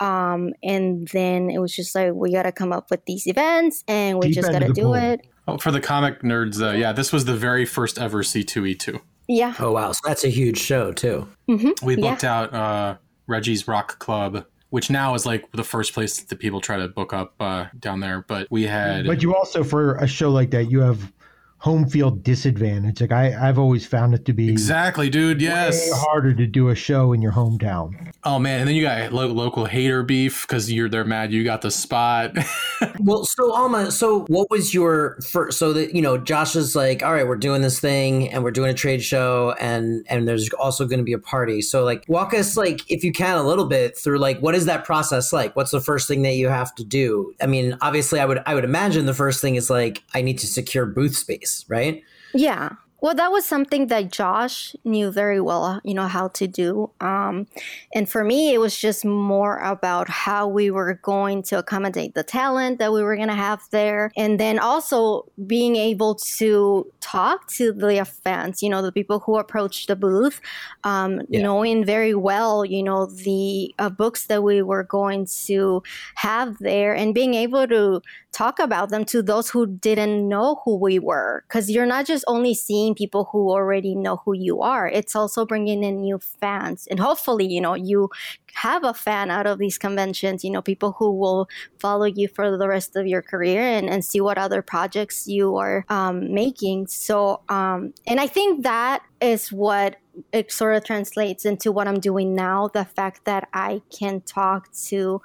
Um, 0.00 0.52
and 0.62 1.06
then 1.08 1.50
it 1.50 1.58
was 1.60 1.74
just 1.74 1.94
like 1.94 2.12
we 2.12 2.32
gotta 2.32 2.52
come 2.52 2.72
up 2.72 2.90
with 2.90 3.04
these 3.04 3.26
events, 3.26 3.84
and 3.86 4.18
we 4.18 4.26
Deep 4.28 4.34
just 4.36 4.50
gotta 4.50 4.72
do 4.72 4.82
pool. 4.82 4.94
it. 4.94 5.20
Oh, 5.46 5.58
for 5.58 5.70
the 5.70 5.80
comic 5.80 6.22
nerds, 6.22 6.60
uh, 6.60 6.76
yeah, 6.76 6.92
this 6.92 7.12
was 7.12 7.24
the 7.24 7.36
very 7.36 7.64
first 7.64 7.98
ever 7.98 8.22
C2E2. 8.22 9.00
Yeah. 9.32 9.54
Oh 9.60 9.70
wow, 9.72 9.92
so 9.92 10.00
that's 10.04 10.24
a 10.24 10.28
huge 10.28 10.58
show 10.58 10.92
too. 10.92 11.28
hmm 11.46 11.70
We 11.84 11.94
Yeah. 11.96 12.10
booked 12.10 12.24
out 12.24 12.52
uh, 12.52 12.96
Reggie's 13.28 13.68
Rock 13.68 13.98
Club, 14.00 14.44
which 14.70 14.90
now 14.90 15.14
is 15.14 15.24
like 15.24 15.50
the 15.52 15.62
first 15.62 15.94
place 15.94 16.20
that 16.20 16.38
people 16.40 16.60
try 16.60 16.76
to 16.78 16.88
book 16.88 17.12
up 17.12 17.34
uh, 17.38 17.66
down 17.78 18.00
there. 18.00 18.24
But 18.26 18.48
we 18.50 18.64
had, 18.64 19.06
But 19.06 19.22
you 19.22 19.34
also, 19.36 19.62
for 19.62 19.94
a 19.96 20.06
show 20.08 20.30
like 20.30 20.50
that, 20.50 20.64
you 20.70 20.80
have 20.80 21.12
home 21.60 21.86
field 21.86 22.22
disadvantage. 22.24 23.00
Like 23.00 23.12
I, 23.12 23.48
I've 23.48 23.58
always 23.58 23.86
found 23.86 24.14
it 24.14 24.24
to 24.24 24.32
be 24.32 24.50
exactly, 24.50 25.10
dude. 25.10 25.40
Yes, 25.40 25.90
harder 25.92 26.34
to 26.34 26.46
do 26.46 26.68
a 26.70 26.74
show 26.74 27.12
in 27.12 27.22
your 27.22 27.32
hometown. 27.32 28.12
Oh 28.24 28.38
man, 28.38 28.60
and 28.60 28.68
then 28.68 28.74
you 28.74 28.82
got 28.82 29.12
lo- 29.12 29.26
local 29.26 29.66
hater 29.66 30.02
beef 30.02 30.46
because 30.46 30.72
you're 30.72 30.88
they're 30.88 31.04
mad 31.04 31.32
you 31.32 31.44
got 31.44 31.62
the 31.62 31.70
spot. 31.70 32.36
well, 33.00 33.24
so 33.24 33.52
Alma, 33.52 33.90
so 33.90 34.24
what 34.28 34.50
was 34.50 34.74
your 34.74 35.18
first? 35.30 35.58
So 35.58 35.72
that 35.72 35.94
you 35.94 36.02
know, 36.02 36.18
Josh 36.18 36.56
is 36.56 36.74
like, 36.74 37.02
all 37.02 37.12
right, 37.12 37.26
we're 37.26 37.36
doing 37.36 37.62
this 37.62 37.80
thing 37.80 38.30
and 38.30 38.42
we're 38.42 38.50
doing 38.50 38.70
a 38.70 38.74
trade 38.74 39.02
show, 39.02 39.54
and 39.60 40.04
and 40.08 40.26
there's 40.26 40.50
also 40.54 40.86
going 40.86 40.98
to 40.98 41.04
be 41.04 41.12
a 41.12 41.18
party. 41.18 41.62
So 41.62 41.84
like, 41.84 42.04
walk 42.08 42.34
us 42.34 42.56
like 42.56 42.80
if 42.90 43.04
you 43.04 43.12
can 43.12 43.36
a 43.36 43.42
little 43.42 43.66
bit 43.66 43.96
through 43.96 44.18
like 44.18 44.40
what 44.40 44.54
is 44.54 44.66
that 44.66 44.84
process 44.84 45.32
like? 45.32 45.56
What's 45.56 45.70
the 45.70 45.80
first 45.80 46.08
thing 46.08 46.22
that 46.22 46.34
you 46.34 46.48
have 46.48 46.74
to 46.76 46.84
do? 46.84 47.34
I 47.40 47.46
mean, 47.46 47.76
obviously, 47.80 48.20
I 48.20 48.24
would 48.24 48.42
I 48.46 48.54
would 48.54 48.64
imagine 48.64 49.06
the 49.06 49.14
first 49.14 49.40
thing 49.40 49.56
is 49.56 49.70
like 49.70 50.02
I 50.14 50.22
need 50.22 50.38
to 50.38 50.46
secure 50.46 50.86
booth 50.86 51.16
space, 51.16 51.49
right? 51.68 52.02
Yeah. 52.34 52.76
Well, 53.02 53.14
that 53.14 53.32
was 53.32 53.46
something 53.46 53.86
that 53.86 54.12
Josh 54.12 54.76
knew 54.84 55.10
very 55.10 55.40
well, 55.40 55.80
you 55.84 55.94
know, 55.94 56.06
how 56.06 56.28
to 56.28 56.46
do. 56.46 56.90
Um, 57.00 57.46
and 57.94 58.08
for 58.08 58.24
me, 58.24 58.52
it 58.52 58.58
was 58.58 58.76
just 58.76 59.04
more 59.04 59.56
about 59.58 60.08
how 60.08 60.46
we 60.46 60.70
were 60.70 60.94
going 61.02 61.42
to 61.44 61.58
accommodate 61.58 62.14
the 62.14 62.22
talent 62.22 62.78
that 62.78 62.92
we 62.92 63.02
were 63.02 63.16
going 63.16 63.28
to 63.28 63.34
have 63.34 63.62
there. 63.70 64.12
And 64.16 64.38
then 64.38 64.58
also 64.58 65.30
being 65.46 65.76
able 65.76 66.14
to 66.14 66.86
talk 67.00 67.48
to 67.52 67.72
the 67.72 68.04
fans, 68.04 68.62
you 68.62 68.68
know, 68.68 68.82
the 68.82 68.92
people 68.92 69.20
who 69.20 69.38
approached 69.38 69.88
the 69.88 69.96
booth, 69.96 70.40
um, 70.84 71.22
yeah. 71.28 71.42
knowing 71.42 71.84
very 71.84 72.14
well, 72.14 72.64
you 72.64 72.82
know, 72.82 73.06
the 73.06 73.74
uh, 73.78 73.88
books 73.88 74.26
that 74.26 74.42
we 74.42 74.62
were 74.62 74.84
going 74.84 75.26
to 75.46 75.82
have 76.16 76.58
there 76.58 76.94
and 76.94 77.14
being 77.14 77.34
able 77.34 77.66
to 77.66 78.02
talk 78.32 78.58
about 78.58 78.90
them 78.90 79.04
to 79.04 79.22
those 79.22 79.50
who 79.50 79.66
didn't 79.66 80.28
know 80.28 80.60
who 80.64 80.76
we 80.76 80.98
were. 80.98 81.44
Because 81.48 81.70
you're 81.70 81.86
not 81.86 82.06
just 82.06 82.24
only 82.26 82.54
seeing 82.54 82.89
people 82.94 83.28
who 83.32 83.50
already 83.50 83.94
know 83.94 84.22
who 84.24 84.32
you 84.34 84.62
are, 84.62 84.88
it's 84.88 85.16
also 85.16 85.44
bringing 85.46 85.82
in 85.82 86.00
new 86.00 86.18
fans. 86.18 86.86
And 86.90 87.00
hopefully, 87.00 87.46
you 87.46 87.60
know, 87.60 87.74
you 87.74 88.10
have 88.54 88.84
a 88.84 88.94
fan 88.94 89.30
out 89.30 89.46
of 89.46 89.58
these 89.58 89.78
conventions, 89.78 90.44
you 90.44 90.50
know, 90.50 90.62
people 90.62 90.92
who 90.98 91.12
will 91.12 91.48
follow 91.78 92.04
you 92.04 92.28
for 92.28 92.56
the 92.56 92.68
rest 92.68 92.96
of 92.96 93.06
your 93.06 93.22
career 93.22 93.62
and, 93.62 93.88
and 93.88 94.04
see 94.04 94.20
what 94.20 94.38
other 94.38 94.62
projects 94.62 95.26
you 95.26 95.56
are 95.56 95.84
um, 95.88 96.32
making. 96.32 96.86
So, 96.88 97.40
um, 97.48 97.94
and 98.06 98.20
I 98.20 98.26
think 98.26 98.62
that 98.64 99.02
is 99.20 99.52
what 99.52 99.96
it 100.32 100.50
sort 100.50 100.76
of 100.76 100.84
translates 100.84 101.44
into 101.44 101.72
what 101.72 101.86
I'm 101.86 102.00
doing 102.00 102.34
now 102.34 102.68
the 102.68 102.84
fact 102.84 103.24
that 103.24 103.48
I 103.52 103.82
can 103.96 104.20
talk 104.22 104.72
to 104.86 105.22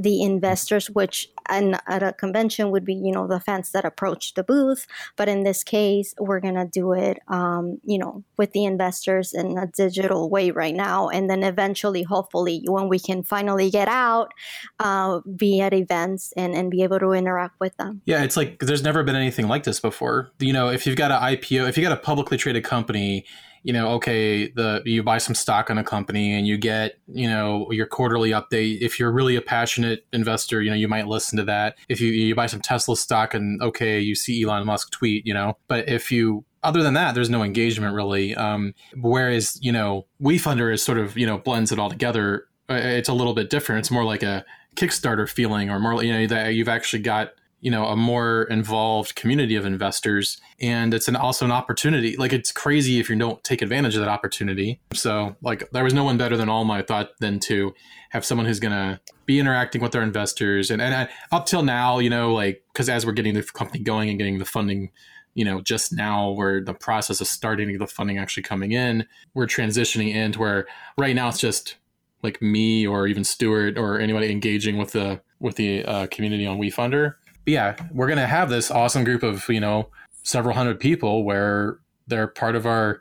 the 0.00 0.22
investors, 0.22 0.90
which 0.90 1.28
and 1.48 1.78
at 1.88 2.02
a 2.02 2.12
convention 2.12 2.70
would 2.70 2.84
be 2.84 2.94
you 2.94 3.12
know 3.12 3.26
the 3.26 3.40
fans 3.40 3.72
that 3.72 3.84
approach 3.84 4.34
the 4.34 4.42
booth. 4.42 4.86
But 5.16 5.28
in 5.28 5.44
this 5.44 5.62
case 5.62 6.14
we're 6.18 6.40
gonna 6.40 6.66
do 6.66 6.92
it 6.92 7.18
um, 7.28 7.78
you 7.84 7.98
know 7.98 8.24
with 8.36 8.52
the 8.52 8.64
investors 8.64 9.32
in 9.32 9.58
a 9.58 9.66
digital 9.66 10.30
way 10.30 10.50
right 10.50 10.74
now. 10.74 11.08
And 11.08 11.28
then 11.28 11.42
eventually 11.42 12.02
hopefully 12.02 12.64
when 12.66 12.88
we 12.88 12.98
can 12.98 13.22
finally 13.22 13.70
get 13.70 13.88
out 13.88 14.32
uh, 14.78 15.20
be 15.36 15.60
at 15.60 15.74
events 15.74 16.32
and, 16.36 16.54
and 16.54 16.70
be 16.70 16.82
able 16.82 16.98
to 17.00 17.12
interact 17.12 17.60
with 17.60 17.76
them. 17.76 18.00
Yeah 18.04 18.22
it's 18.22 18.36
like 18.36 18.58
there's 18.60 18.82
never 18.82 19.02
been 19.02 19.16
anything 19.16 19.48
like 19.48 19.64
this 19.64 19.80
before. 19.80 20.30
You 20.38 20.52
know 20.52 20.68
if 20.68 20.86
you've 20.86 20.96
got 20.96 21.10
an 21.10 21.20
ipo 21.36 21.68
if 21.68 21.76
you've 21.76 21.84
got 21.84 21.96
a 21.96 22.00
publicly 22.00 22.38
traded 22.38 22.64
company 22.64 23.26
you 23.64 23.72
know, 23.72 23.88
okay, 23.92 24.48
the 24.50 24.82
you 24.84 25.02
buy 25.02 25.18
some 25.18 25.34
stock 25.34 25.70
on 25.70 25.78
a 25.78 25.84
company 25.84 26.34
and 26.34 26.46
you 26.46 26.58
get, 26.58 26.98
you 27.08 27.26
know, 27.26 27.66
your 27.72 27.86
quarterly 27.86 28.30
update. 28.30 28.82
If 28.82 29.00
you're 29.00 29.10
really 29.10 29.36
a 29.36 29.40
passionate 29.40 30.06
investor, 30.12 30.60
you 30.60 30.70
know, 30.70 30.76
you 30.76 30.86
might 30.86 31.08
listen 31.08 31.38
to 31.38 31.44
that. 31.44 31.76
If 31.88 32.00
you 32.00 32.12
you 32.12 32.34
buy 32.34 32.46
some 32.46 32.60
Tesla 32.60 32.96
stock 32.96 33.32
and 33.32 33.60
okay, 33.62 33.98
you 33.98 34.14
see 34.14 34.44
Elon 34.44 34.66
Musk 34.66 34.92
tweet, 34.92 35.26
you 35.26 35.32
know, 35.32 35.56
but 35.66 35.88
if 35.88 36.12
you 36.12 36.44
other 36.62 36.82
than 36.82 36.94
that, 36.94 37.14
there's 37.14 37.30
no 37.30 37.42
engagement 37.42 37.94
really. 37.94 38.34
Um, 38.34 38.74
whereas, 39.00 39.58
you 39.62 39.72
know, 39.72 40.06
WeFunder 40.20 40.72
is 40.72 40.82
sort 40.82 40.98
of, 40.98 41.16
you 41.16 41.26
know, 41.26 41.38
blends 41.38 41.72
it 41.72 41.78
all 41.78 41.90
together. 41.90 42.46
It's 42.68 43.08
a 43.08 43.14
little 43.14 43.34
bit 43.34 43.50
different. 43.50 43.80
It's 43.80 43.90
more 43.90 44.04
like 44.04 44.22
a 44.22 44.44
Kickstarter 44.76 45.28
feeling 45.28 45.70
or 45.70 45.78
more, 45.78 46.02
you 46.02 46.12
know, 46.12 46.26
that 46.26 46.54
you've 46.54 46.68
actually 46.68 47.02
got 47.02 47.32
you 47.64 47.70
know 47.70 47.86
a 47.86 47.96
more 47.96 48.44
involved 48.44 49.14
community 49.16 49.56
of 49.56 49.64
investors. 49.64 50.38
And 50.60 50.92
it's 50.92 51.08
an 51.08 51.16
also 51.16 51.46
an 51.46 51.50
opportunity. 51.50 52.14
Like 52.14 52.34
it's 52.34 52.52
crazy 52.52 53.00
if 53.00 53.08
you 53.08 53.16
don't 53.16 53.42
take 53.42 53.62
advantage 53.62 53.94
of 53.96 54.02
that 54.02 54.10
opportunity. 54.10 54.80
So 54.92 55.34
like 55.40 55.70
there 55.70 55.82
was 55.82 55.94
no 55.94 56.04
one 56.04 56.18
better 56.18 56.36
than 56.36 56.50
Alma 56.50 56.74
I 56.74 56.82
thought 56.82 57.12
than 57.20 57.40
to 57.40 57.74
have 58.10 58.22
someone 58.22 58.46
who's 58.46 58.60
gonna 58.60 59.00
be 59.24 59.40
interacting 59.40 59.80
with 59.80 59.92
their 59.92 60.02
investors. 60.02 60.70
And 60.70 60.82
and 60.82 60.94
I, 60.94 61.08
up 61.32 61.46
till 61.46 61.62
now 61.62 62.00
you 62.00 62.10
know 62.10 62.34
like 62.34 62.62
because 62.70 62.90
as 62.90 63.06
we're 63.06 63.12
getting 63.12 63.32
the 63.32 63.42
company 63.42 63.82
going 63.82 64.10
and 64.10 64.18
getting 64.18 64.38
the 64.38 64.44
funding 64.44 64.90
you 65.32 65.46
know 65.46 65.62
just 65.62 65.90
now 65.90 66.32
we're 66.32 66.62
the 66.62 66.74
process 66.74 67.22
of 67.22 67.26
starting 67.26 67.72
to 67.72 67.78
the 67.78 67.86
funding 67.86 68.18
actually 68.18 68.42
coming 68.42 68.72
in 68.72 69.06
we're 69.32 69.46
transitioning 69.46 70.14
into 70.14 70.38
where 70.38 70.66
right 70.98 71.16
now 71.16 71.28
it's 71.28 71.40
just 71.40 71.76
like 72.22 72.40
me 72.40 72.86
or 72.86 73.06
even 73.06 73.24
Stuart 73.24 73.78
or 73.78 73.98
anybody 73.98 74.30
engaging 74.30 74.76
with 74.76 74.92
the 74.92 75.20
with 75.40 75.56
the 75.56 75.84
uh, 75.84 76.06
community 76.08 76.46
on 76.46 76.58
WeFunder 76.58 77.14
but 77.44 77.52
yeah, 77.52 77.76
we're 77.92 78.08
gonna 78.08 78.26
have 78.26 78.50
this 78.50 78.70
awesome 78.70 79.04
group 79.04 79.22
of 79.22 79.48
you 79.48 79.60
know 79.60 79.90
several 80.22 80.54
hundred 80.54 80.80
people 80.80 81.24
where 81.24 81.78
they're 82.06 82.26
part 82.26 82.56
of 82.56 82.66
our 82.66 83.00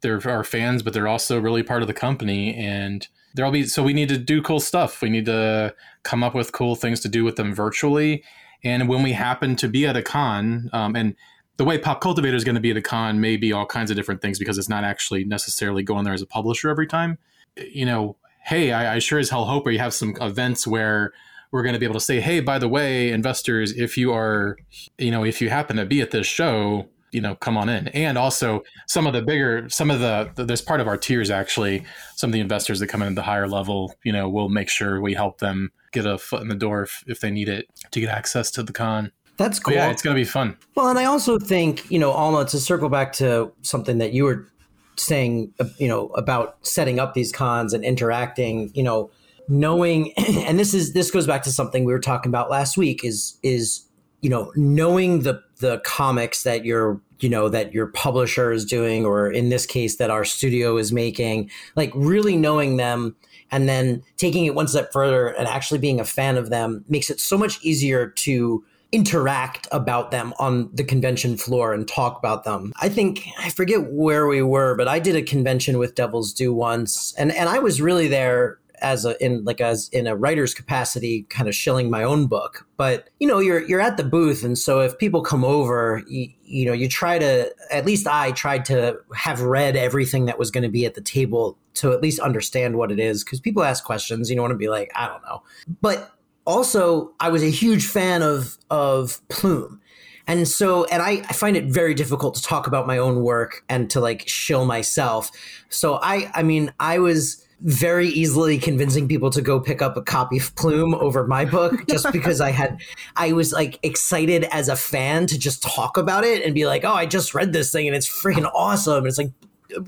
they're 0.00 0.20
our 0.28 0.44
fans, 0.44 0.82
but 0.82 0.92
they're 0.92 1.08
also 1.08 1.40
really 1.40 1.62
part 1.62 1.82
of 1.82 1.88
the 1.88 1.94
company 1.94 2.54
and 2.54 3.08
there'll 3.34 3.50
be 3.50 3.64
so 3.64 3.82
we 3.82 3.92
need 3.92 4.08
to 4.08 4.18
do 4.18 4.40
cool 4.40 4.60
stuff. 4.60 5.02
We 5.02 5.10
need 5.10 5.26
to 5.26 5.74
come 6.02 6.22
up 6.22 6.34
with 6.34 6.52
cool 6.52 6.76
things 6.76 7.00
to 7.00 7.08
do 7.08 7.24
with 7.24 7.36
them 7.36 7.54
virtually. 7.54 8.22
And 8.62 8.88
when 8.88 9.02
we 9.02 9.12
happen 9.12 9.56
to 9.56 9.68
be 9.68 9.86
at 9.86 9.96
a 9.96 10.02
con, 10.02 10.70
um, 10.72 10.96
and 10.96 11.14
the 11.56 11.64
way 11.64 11.76
Pop 11.76 12.00
Cultivator 12.00 12.36
is 12.36 12.44
going 12.44 12.54
to 12.54 12.60
be 12.60 12.70
at 12.70 12.76
a 12.76 12.82
con 12.82 13.20
may 13.20 13.36
be 13.36 13.52
all 13.52 13.66
kinds 13.66 13.90
of 13.90 13.96
different 13.96 14.22
things 14.22 14.38
because 14.38 14.56
it's 14.56 14.68
not 14.68 14.84
actually 14.84 15.24
necessarily 15.24 15.82
going 15.82 16.04
there 16.04 16.14
as 16.14 16.22
a 16.22 16.26
publisher 16.26 16.70
every 16.70 16.86
time. 16.86 17.18
You 17.56 17.84
know, 17.84 18.16
hey, 18.44 18.72
I, 18.72 18.94
I 18.94 18.98
sure 19.00 19.18
as 19.18 19.30
hell 19.30 19.44
hope 19.44 19.70
you 19.70 19.78
have 19.78 19.94
some 19.94 20.16
events 20.20 20.66
where 20.66 21.12
we're 21.54 21.62
going 21.62 21.72
to 21.72 21.78
be 21.78 21.86
able 21.86 21.94
to 21.94 22.00
say, 22.00 22.18
hey, 22.18 22.40
by 22.40 22.58
the 22.58 22.68
way, 22.68 23.12
investors, 23.12 23.70
if 23.78 23.96
you 23.96 24.12
are, 24.12 24.58
you 24.98 25.12
know, 25.12 25.24
if 25.24 25.40
you 25.40 25.50
happen 25.50 25.76
to 25.76 25.86
be 25.86 26.00
at 26.00 26.10
this 26.10 26.26
show, 26.26 26.88
you 27.12 27.20
know, 27.20 27.36
come 27.36 27.56
on 27.56 27.68
in. 27.68 27.86
And 27.86 28.18
also 28.18 28.64
some 28.88 29.06
of 29.06 29.12
the 29.12 29.22
bigger, 29.22 29.68
some 29.68 29.88
of 29.88 30.00
the, 30.00 30.32
there's 30.34 30.60
part 30.60 30.80
of 30.80 30.88
our 30.88 30.96
tiers 30.96 31.30
actually, 31.30 31.84
some 32.16 32.30
of 32.30 32.32
the 32.32 32.40
investors 32.40 32.80
that 32.80 32.88
come 32.88 33.02
in 33.02 33.08
at 33.10 33.14
the 33.14 33.22
higher 33.22 33.46
level, 33.46 33.94
you 34.02 34.10
know, 34.10 34.28
we'll 34.28 34.48
make 34.48 34.68
sure 34.68 35.00
we 35.00 35.14
help 35.14 35.38
them 35.38 35.70
get 35.92 36.06
a 36.06 36.18
foot 36.18 36.42
in 36.42 36.48
the 36.48 36.56
door 36.56 36.82
if, 36.82 37.04
if 37.06 37.20
they 37.20 37.30
need 37.30 37.48
it 37.48 37.68
to 37.92 38.00
get 38.00 38.08
access 38.08 38.50
to 38.50 38.64
the 38.64 38.72
con. 38.72 39.12
That's 39.36 39.60
cool. 39.60 39.74
But 39.74 39.76
yeah, 39.76 39.90
it's 39.92 40.02
going 40.02 40.16
to 40.16 40.20
be 40.20 40.24
fun. 40.24 40.56
Well, 40.74 40.88
and 40.88 40.98
I 40.98 41.04
also 41.04 41.38
think, 41.38 41.88
you 41.88 42.00
know, 42.00 42.10
Alma, 42.10 42.46
to 42.46 42.58
circle 42.58 42.88
back 42.88 43.12
to 43.12 43.52
something 43.62 43.98
that 43.98 44.12
you 44.12 44.24
were 44.24 44.48
saying, 44.96 45.54
uh, 45.60 45.66
you 45.78 45.86
know, 45.86 46.08
about 46.16 46.66
setting 46.66 46.98
up 46.98 47.14
these 47.14 47.30
cons 47.30 47.72
and 47.72 47.84
interacting, 47.84 48.72
you 48.74 48.82
know, 48.82 49.12
knowing 49.48 50.12
and 50.16 50.58
this 50.58 50.74
is 50.74 50.92
this 50.92 51.10
goes 51.10 51.26
back 51.26 51.42
to 51.42 51.52
something 51.52 51.84
we 51.84 51.92
were 51.92 52.00
talking 52.00 52.30
about 52.30 52.50
last 52.50 52.76
week 52.76 53.04
is 53.04 53.38
is 53.42 53.84
you 54.20 54.30
know 54.30 54.52
knowing 54.56 55.20
the 55.20 55.42
the 55.58 55.78
comics 55.84 56.42
that 56.42 56.64
your 56.64 57.00
you 57.20 57.28
know 57.28 57.48
that 57.48 57.72
your 57.72 57.86
publisher 57.88 58.52
is 58.52 58.64
doing 58.64 59.04
or 59.04 59.30
in 59.30 59.48
this 59.48 59.66
case 59.66 59.96
that 59.96 60.10
our 60.10 60.24
studio 60.24 60.76
is 60.76 60.92
making 60.92 61.50
like 61.76 61.92
really 61.94 62.36
knowing 62.36 62.76
them 62.76 63.14
and 63.50 63.68
then 63.68 64.02
taking 64.16 64.46
it 64.46 64.54
one 64.54 64.66
step 64.66 64.92
further 64.92 65.28
and 65.28 65.46
actually 65.46 65.78
being 65.78 66.00
a 66.00 66.04
fan 66.04 66.36
of 66.36 66.50
them 66.50 66.84
makes 66.88 67.10
it 67.10 67.20
so 67.20 67.38
much 67.38 67.62
easier 67.62 68.08
to 68.08 68.64
interact 68.92 69.66
about 69.72 70.10
them 70.10 70.32
on 70.38 70.70
the 70.72 70.84
convention 70.84 71.36
floor 71.36 71.72
and 71.72 71.88
talk 71.88 72.16
about 72.16 72.44
them. 72.44 72.72
I 72.80 72.88
think 72.88 73.26
I 73.40 73.50
forget 73.50 73.90
where 73.90 74.28
we 74.28 74.40
were, 74.40 74.76
but 74.76 74.86
I 74.86 75.00
did 75.00 75.16
a 75.16 75.22
convention 75.22 75.78
with 75.78 75.96
Devil's 75.96 76.32
Due 76.32 76.54
once 76.54 77.12
and 77.18 77.32
and 77.32 77.48
I 77.48 77.58
was 77.58 77.80
really 77.80 78.08
there 78.08 78.58
as 78.84 79.04
a 79.04 79.24
in 79.24 79.42
like 79.44 79.60
as 79.60 79.88
in 79.88 80.06
a 80.06 80.14
writer's 80.14 80.52
capacity 80.52 81.22
kind 81.30 81.48
of 81.48 81.54
shilling 81.54 81.90
my 81.90 82.04
own 82.04 82.26
book. 82.26 82.66
But 82.76 83.08
you 83.18 83.26
know 83.26 83.38
you're 83.38 83.66
you're 83.66 83.80
at 83.80 83.96
the 83.96 84.04
booth 84.04 84.44
and 84.44 84.56
so 84.58 84.80
if 84.80 84.96
people 84.98 85.22
come 85.22 85.44
over 85.44 86.02
you, 86.06 86.28
you 86.44 86.66
know 86.66 86.72
you 86.72 86.88
try 86.88 87.18
to 87.18 87.52
at 87.70 87.86
least 87.86 88.06
i 88.06 88.30
tried 88.32 88.64
to 88.66 88.98
have 89.16 89.40
read 89.40 89.74
everything 89.74 90.26
that 90.26 90.38
was 90.38 90.50
going 90.50 90.62
to 90.62 90.68
be 90.68 90.84
at 90.84 90.94
the 90.94 91.00
table 91.00 91.58
to 91.72 91.92
at 91.92 92.02
least 92.02 92.20
understand 92.20 92.76
what 92.76 92.92
it 92.92 93.00
is 93.00 93.24
because 93.24 93.40
people 93.40 93.64
ask 93.64 93.82
questions 93.84 94.28
you 94.28 94.36
don't 94.36 94.42
want 94.42 94.52
to 94.52 94.58
be 94.58 94.68
like 94.68 94.92
i 94.94 95.08
don't 95.08 95.22
know. 95.22 95.42
But 95.80 96.12
also 96.46 97.12
i 97.20 97.30
was 97.30 97.42
a 97.42 97.50
huge 97.50 97.86
fan 97.86 98.22
of 98.22 98.58
of 98.70 99.26
plume. 99.28 99.80
And 100.26 100.48
so 100.48 100.84
and 100.84 101.02
I, 101.02 101.22
I 101.28 101.34
find 101.34 101.56
it 101.56 101.66
very 101.66 101.92
difficult 101.92 102.34
to 102.36 102.42
talk 102.42 102.66
about 102.66 102.86
my 102.86 102.96
own 102.96 103.22
work 103.22 103.62
and 103.68 103.90
to 103.90 104.00
like 104.00 104.26
shill 104.26 104.64
myself. 104.64 105.30
So 105.68 105.98
i 106.02 106.30
i 106.34 106.42
mean 106.42 106.72
i 106.80 106.98
was 106.98 107.43
very 107.60 108.08
easily 108.08 108.58
convincing 108.58 109.08
people 109.08 109.30
to 109.30 109.40
go 109.40 109.60
pick 109.60 109.80
up 109.80 109.96
a 109.96 110.02
copy 110.02 110.38
of 110.38 110.54
Plume 110.56 110.94
over 110.94 111.26
my 111.26 111.44
book 111.44 111.86
just 111.88 112.10
because 112.12 112.40
I 112.40 112.50
had 112.50 112.80
I 113.16 113.32
was 113.32 113.52
like 113.52 113.78
excited 113.82 114.44
as 114.50 114.68
a 114.68 114.76
fan 114.76 115.26
to 115.28 115.38
just 115.38 115.62
talk 115.62 115.96
about 115.96 116.24
it 116.24 116.42
and 116.42 116.54
be 116.54 116.66
like, 116.66 116.84
"Oh, 116.84 116.92
I 116.92 117.06
just 117.06 117.34
read 117.34 117.52
this 117.52 117.72
thing 117.72 117.86
and 117.86 117.96
it's 117.96 118.08
freaking 118.08 118.50
awesome." 118.54 118.98
And 118.98 119.06
it's 119.06 119.18
like 119.18 119.32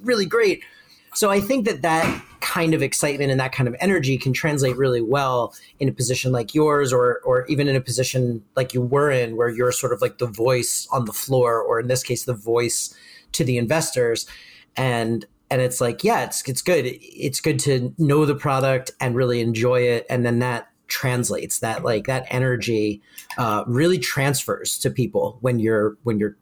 really 0.03 0.27
great. 0.27 0.63
So 1.15 1.31
I 1.31 1.41
think 1.41 1.65
that 1.65 1.83
that 1.83 2.23
kind 2.41 2.75
of 2.75 2.83
excitement 2.83 3.31
and 3.31 3.41
that 3.41 3.53
kind 3.53 3.69
of 3.69 3.75
energy 3.81 4.19
can 4.19 4.33
translate 4.33 4.77
really 4.77 5.01
well 5.01 5.55
in 5.81 5.89
a 5.89 5.93
position 5.93 6.31
like 6.31 6.55
yours 6.55 6.93
or 6.93 7.21
or 7.25 7.47
even 7.47 7.69
in 7.69 7.75
a 7.75 7.81
position 7.81 8.45
like 8.55 8.75
you 8.75 8.83
were 8.83 9.11
in 9.11 9.35
where 9.35 9.49
you're 9.49 9.73
sort 9.73 9.93
of 9.93 10.03
like 10.03 10.19
the 10.19 10.27
voice 10.27 10.87
on 10.93 11.07
the 11.07 11.13
floor 11.13 11.61
or 11.61 11.81
in 11.81 11.89
this 11.89 12.03
case 12.03 12.25
the 12.25 12.35
voice 12.35 12.95
to 13.33 13.45
the 13.45 13.57
investors 13.57 14.27
and 14.77 15.25
and 15.51 15.61
it's 15.61 15.81
like 15.81 16.03
yeah 16.05 16.25
it's 16.25 16.47
it's 16.49 16.63
good 16.63 16.85
it's 16.87 17.41
good 17.41 17.59
to 17.59 17.95
know 17.99 18.25
the 18.25 18.35
product 18.35 18.91
and 19.01 19.15
really 19.15 19.41
enjoy 19.41 19.81
it 19.81 20.07
and 20.11 20.25
then 20.25 20.39
that 20.39 20.69
translates 20.89 21.61
that 21.61 21.83
like 21.85 22.07
that 22.07 22.27
energy 22.31 23.03
uh, 23.39 23.65
really 23.67 23.99
transfers 23.99 24.79
to 24.79 24.91
people 24.91 25.39
when 25.41 25.59
you're 25.59 25.97
when 26.05 26.19
you're 26.19 26.37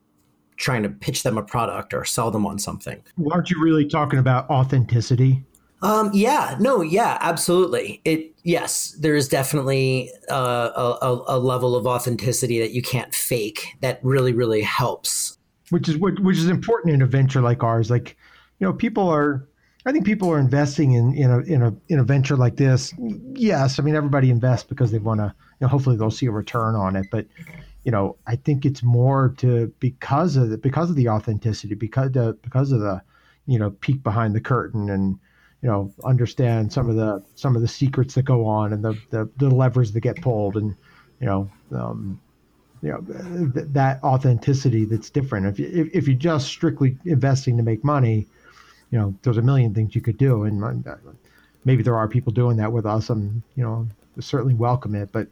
trying 0.56 0.82
to 0.82 0.88
pitch 0.88 1.22
them 1.22 1.36
a 1.36 1.42
product 1.42 1.92
or 1.92 2.04
sell 2.04 2.30
them 2.30 2.46
on 2.46 2.58
something. 2.58 3.02
Aren't 3.32 3.50
you 3.50 3.60
really 3.60 3.86
talking 3.86 4.18
about 4.18 4.48
authenticity? 4.50 5.44
Um, 5.82 6.10
yeah, 6.14 6.56
no, 6.60 6.80
yeah, 6.80 7.18
absolutely. 7.20 8.00
It 8.04 8.32
yes, 8.42 8.92
there 8.92 9.14
is 9.14 9.28
definitely 9.28 10.10
uh, 10.30 10.96
a, 11.02 11.20
a, 11.28 11.38
level 11.38 11.76
of 11.76 11.86
authenticity 11.86 12.58
that 12.60 12.70
you 12.70 12.80
can't 12.80 13.14
fake. 13.14 13.76
That 13.82 14.00
really, 14.02 14.32
really 14.32 14.62
helps. 14.62 15.36
Which 15.68 15.88
is 15.88 15.98
what 15.98 16.18
which 16.20 16.38
is 16.38 16.48
important 16.48 16.94
in 16.94 17.02
a 17.02 17.06
venture 17.06 17.42
like 17.42 17.62
ours. 17.62 17.90
Like, 17.90 18.16
you 18.58 18.66
know, 18.66 18.72
people 18.72 19.08
are. 19.08 19.48
I 19.86 19.92
think 19.92 20.06
people 20.06 20.30
are 20.30 20.38
investing 20.38 20.92
in 20.92 21.14
in 21.14 21.30
a 21.30 21.38
in 21.40 21.62
a 21.62 21.74
in 21.88 21.98
a 21.98 22.04
venture 22.04 22.36
like 22.36 22.56
this. 22.56 22.94
Yes, 23.34 23.78
I 23.78 23.82
mean 23.82 23.94
everybody 23.94 24.30
invests 24.30 24.66
because 24.66 24.90
they 24.90 24.98
want 24.98 25.20
to. 25.20 25.34
You 25.60 25.66
know, 25.66 25.68
hopefully 25.68 25.96
they'll 25.96 26.10
see 26.10 26.26
a 26.26 26.30
return 26.32 26.74
on 26.74 26.96
it, 26.96 27.06
but 27.10 27.26
you 27.84 27.92
know, 27.92 28.16
I 28.26 28.36
think 28.36 28.64
it's 28.64 28.82
more 28.82 29.34
to 29.38 29.72
because 29.78 30.36
of 30.36 30.48
the, 30.48 30.58
because 30.58 30.88
of 30.88 30.96
the 30.96 31.08
authenticity, 31.08 31.74
because 31.74 32.12
the 32.12 32.36
because 32.42 32.72
of 32.72 32.80
the, 32.80 33.02
you 33.46 33.58
know, 33.58 33.70
peek 33.70 34.02
behind 34.02 34.34
the 34.34 34.40
curtain 34.40 34.88
and 34.88 35.18
you 35.60 35.68
know 35.68 35.92
understand 36.02 36.72
some 36.72 36.88
of 36.88 36.96
the 36.96 37.22
some 37.34 37.56
of 37.56 37.62
the 37.62 37.68
secrets 37.68 38.14
that 38.14 38.22
go 38.22 38.46
on 38.46 38.72
and 38.72 38.84
the 38.84 38.98
the, 39.10 39.28
the 39.36 39.50
levers 39.50 39.92
that 39.92 40.00
get 40.00 40.20
pulled 40.22 40.56
and 40.56 40.74
you 41.20 41.26
know 41.26 41.50
um, 41.72 42.20
you 42.82 42.90
know 42.90 43.50
th- 43.52 43.66
that 43.70 44.02
authenticity 44.02 44.86
that's 44.86 45.10
different. 45.10 45.46
If 45.46 45.58
you, 45.58 45.70
if, 45.72 45.94
if 45.94 46.08
you're 46.08 46.16
just 46.16 46.48
strictly 46.48 46.96
investing 47.04 47.58
to 47.58 47.62
make 47.62 47.84
money, 47.84 48.26
you 48.94 49.00
know, 49.00 49.12
there's 49.22 49.38
a 49.38 49.42
million 49.42 49.74
things 49.74 49.96
you 49.96 50.00
could 50.00 50.16
do, 50.18 50.44
and 50.44 50.86
uh, 50.86 50.94
maybe 51.64 51.82
there 51.82 51.96
are 51.96 52.06
people 52.06 52.32
doing 52.32 52.58
that 52.58 52.70
with 52.70 52.86
us. 52.86 53.10
I'm 53.10 53.42
you 53.56 53.64
know 53.64 53.88
certainly 54.20 54.54
welcome 54.54 54.94
it, 54.94 55.10
but 55.10 55.26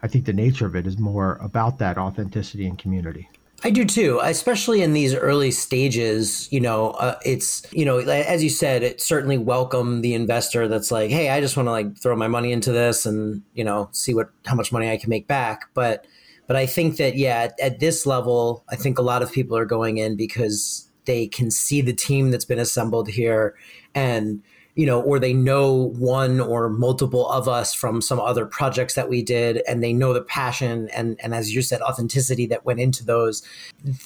I 0.00 0.06
think 0.06 0.26
the 0.26 0.32
nature 0.32 0.64
of 0.64 0.76
it 0.76 0.86
is 0.86 0.96
more 0.96 1.38
about 1.40 1.80
that 1.80 1.98
authenticity 1.98 2.68
and 2.68 2.78
community. 2.78 3.28
I 3.64 3.70
do 3.70 3.84
too, 3.84 4.20
especially 4.22 4.80
in 4.80 4.92
these 4.92 5.12
early 5.12 5.50
stages. 5.50 6.46
You 6.52 6.60
know, 6.60 6.90
uh, 6.90 7.18
it's 7.24 7.66
you 7.72 7.84
know, 7.84 7.98
as 7.98 8.44
you 8.44 8.50
said, 8.50 8.84
it 8.84 9.00
certainly 9.00 9.38
welcome 9.38 10.00
the 10.00 10.14
investor 10.14 10.68
that's 10.68 10.92
like, 10.92 11.10
hey, 11.10 11.30
I 11.30 11.40
just 11.40 11.56
want 11.56 11.66
to 11.66 11.72
like 11.72 11.98
throw 11.98 12.14
my 12.14 12.28
money 12.28 12.52
into 12.52 12.70
this 12.70 13.04
and 13.04 13.42
you 13.54 13.64
know 13.64 13.88
see 13.90 14.14
what 14.14 14.30
how 14.46 14.54
much 14.54 14.70
money 14.70 14.88
I 14.88 14.98
can 14.98 15.10
make 15.10 15.26
back. 15.26 15.64
But 15.74 16.06
but 16.46 16.54
I 16.54 16.66
think 16.66 16.96
that 16.98 17.16
yeah, 17.16 17.40
at, 17.40 17.58
at 17.58 17.80
this 17.80 18.06
level, 18.06 18.62
I 18.68 18.76
think 18.76 19.00
a 19.00 19.02
lot 19.02 19.20
of 19.20 19.32
people 19.32 19.56
are 19.56 19.66
going 19.66 19.98
in 19.98 20.14
because 20.14 20.88
they 21.04 21.26
can 21.26 21.50
see 21.50 21.80
the 21.80 21.92
team 21.92 22.30
that's 22.30 22.44
been 22.44 22.58
assembled 22.58 23.08
here 23.08 23.54
and 23.94 24.42
you 24.74 24.86
know, 24.86 25.02
or 25.02 25.18
they 25.18 25.34
know 25.34 25.90
one 25.98 26.40
or 26.40 26.70
multiple 26.70 27.28
of 27.28 27.46
us 27.46 27.74
from 27.74 28.00
some 28.00 28.18
other 28.18 28.46
projects 28.46 28.94
that 28.94 29.08
we 29.08 29.22
did, 29.22 29.62
and 29.68 29.82
they 29.82 29.92
know 29.92 30.14
the 30.14 30.22
passion 30.22 30.88
and 30.94 31.20
and 31.22 31.34
as 31.34 31.54
you 31.54 31.60
said, 31.60 31.82
authenticity 31.82 32.46
that 32.46 32.64
went 32.64 32.80
into 32.80 33.04
those. 33.04 33.42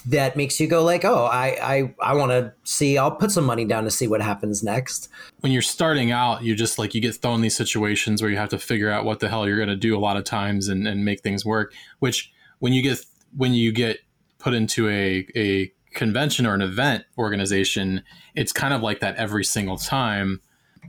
That 0.05 0.35
makes 0.35 0.59
you 0.59 0.67
go 0.67 0.83
like, 0.83 1.05
oh, 1.05 1.25
I 1.25 1.57
I 1.61 1.95
I 2.01 2.13
want 2.15 2.31
to 2.31 2.53
see. 2.65 2.97
I'll 2.97 3.11
put 3.11 3.31
some 3.31 3.45
money 3.45 3.63
down 3.63 3.85
to 3.85 3.91
see 3.91 4.07
what 4.07 4.21
happens 4.21 4.61
next. 4.61 5.07
When 5.39 5.53
you're 5.53 5.61
starting 5.61 6.11
out, 6.11 6.43
you 6.43 6.53
just 6.53 6.77
like 6.77 6.93
you 6.93 6.99
get 6.99 7.15
thrown 7.15 7.41
these 7.41 7.55
situations 7.55 8.21
where 8.21 8.29
you 8.29 8.37
have 8.37 8.49
to 8.49 8.59
figure 8.59 8.91
out 8.91 9.05
what 9.05 9.21
the 9.21 9.29
hell 9.29 9.47
you're 9.47 9.57
going 9.57 9.69
to 9.69 9.75
do 9.77 9.97
a 9.97 9.99
lot 9.99 10.17
of 10.17 10.25
times 10.25 10.67
and 10.67 10.85
and 10.85 11.05
make 11.05 11.21
things 11.21 11.45
work. 11.45 11.73
Which 11.99 12.33
when 12.59 12.73
you 12.73 12.81
get 12.81 13.05
when 13.37 13.53
you 13.53 13.71
get 13.71 13.99
put 14.37 14.53
into 14.53 14.89
a 14.89 15.25
a 15.33 15.71
convention 15.97 16.45
or 16.45 16.53
an 16.53 16.61
event 16.61 17.03
organization, 17.17 18.03
it's 18.35 18.53
kind 18.53 18.73
of 18.73 18.81
like 18.81 19.01
that 19.01 19.17
every 19.17 19.43
single 19.43 19.77
time 19.77 20.39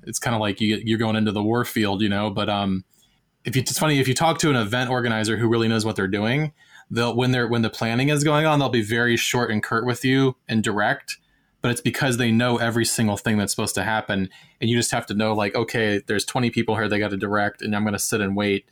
it's 0.05 0.19
kind 0.19 0.35
of 0.35 0.41
like 0.41 0.61
you, 0.61 0.81
you're 0.85 0.99
going 0.99 1.17
into 1.17 1.33
the 1.33 1.43
war 1.43 1.65
field, 1.65 2.03
you 2.03 2.09
know. 2.09 2.31
But 2.31 2.49
um, 2.49 2.85
if 3.45 3.57
you, 3.57 3.63
it's 3.63 3.79
funny 3.79 3.99
if 3.99 4.09
you 4.09 4.15
talk 4.15 4.39
to 4.41 4.51
an 4.51 4.57
event 4.57 4.91
organizer 4.91 5.37
who 5.37 5.49
really 5.49 5.69
knows 5.69 5.85
what 5.85 5.97
they're 5.97 6.09
doing, 6.09 6.53
they'll 6.91 7.15
when 7.15 7.33
they're 7.33 7.49
when 7.49 7.63
the 7.63 7.71
planning 7.71 8.09
is 8.09 8.25
going 8.25 8.47
on, 8.47 8.59
they'll 8.59 8.69
be 8.69 8.83
very 8.83 9.17
short 9.17 9.51
and 9.51 9.63
curt 9.63 9.87
with 9.87 10.05
you 10.05 10.37
and 10.49 10.63
direct. 10.63 11.19
But 11.61 11.73
it's 11.73 11.81
because 11.81 12.19
they 12.19 12.31
know 12.31 12.59
every 12.59 12.85
single 12.85 13.17
thing 13.17 13.37
that's 13.37 13.53
supposed 13.53 13.75
to 13.75 13.83
happen, 13.83 14.29
and 14.61 14.71
you 14.71 14.77
just 14.77 14.93
have 14.93 15.07
to 15.07 15.15
know 15.15 15.33
like, 15.33 15.57
okay, 15.57 16.01
there's 16.07 16.25
20 16.25 16.51
people 16.51 16.77
here 16.77 16.89
they 16.89 17.01
got 17.01 17.11
to 17.11 17.17
direct, 17.17 17.63
and 17.63 17.75
I'm 17.75 17.83
going 17.83 17.95
to 17.95 17.99
sit 17.99 18.21
and 18.21 18.37
wait. 18.37 18.65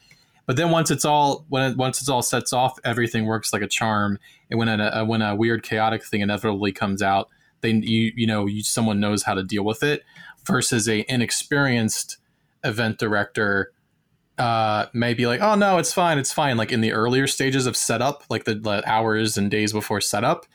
But 0.47 0.57
then 0.57 0.71
once 0.71 0.91
it's 0.91 1.05
all 1.05 1.45
when 1.49 1.73
it, 1.73 1.77
once 1.77 2.01
it's 2.01 2.09
all 2.09 2.23
sets 2.23 2.53
off, 2.53 2.79
everything 2.85 3.27
works 3.27 3.53
like 3.53 3.63
a 3.63 3.69
charm. 3.69 4.19
And 4.51 4.59
when 4.59 4.69
a, 4.69 5.05
when 5.05 5.23
a 5.23 5.35
weird 5.35 5.63
chaotic 5.63 6.05
thing 6.05 6.21
inevitably 6.21 6.73
comes 6.73 7.03
out, 7.03 7.29
then 7.61 7.83
you 7.83 8.13
you 8.15 8.27
know 8.27 8.47
you, 8.47 8.63
someone 8.63 9.01
knows 9.01 9.25
how 9.25 9.35
to 9.35 9.43
deal 9.43 9.65
with 9.65 9.83
it 9.83 10.05
versus 10.45 10.89
a 10.89 11.05
inexperienced 11.09 12.19
event 12.65 12.99
director 12.99 13.73
uh, 14.39 14.87
may 14.93 15.15
be 15.15 15.27
like, 15.27 15.41
oh 15.41 15.55
no, 15.55 15.79
it's 15.79 15.93
fine, 15.93 16.19
it's 16.19 16.33
fine. 16.33 16.57
Like 16.57 16.71
in 16.71 16.81
the 16.81 16.93
earlier 16.93 17.27
stages 17.27 17.67
of 17.67 17.77
setup, 17.77 18.23
like 18.29 18.45
the, 18.45 18.55
the 18.55 18.83
hours 18.89 19.39
and 19.39 19.51
days 19.51 19.73
before 19.73 20.01
setup, 20.01 20.47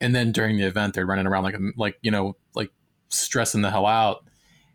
and 0.00 0.14
then 0.14 0.32
during 0.32 0.58
the 0.58 0.64
event, 0.64 0.94
they're 0.94 1.06
running 1.06 1.26
around 1.26 1.44
like 1.44 1.56
like 1.76 1.98
you 2.02 2.10
know 2.10 2.36
like 2.54 2.70
stressing 3.08 3.62
the 3.62 3.70
hell 3.70 3.86
out, 3.86 4.24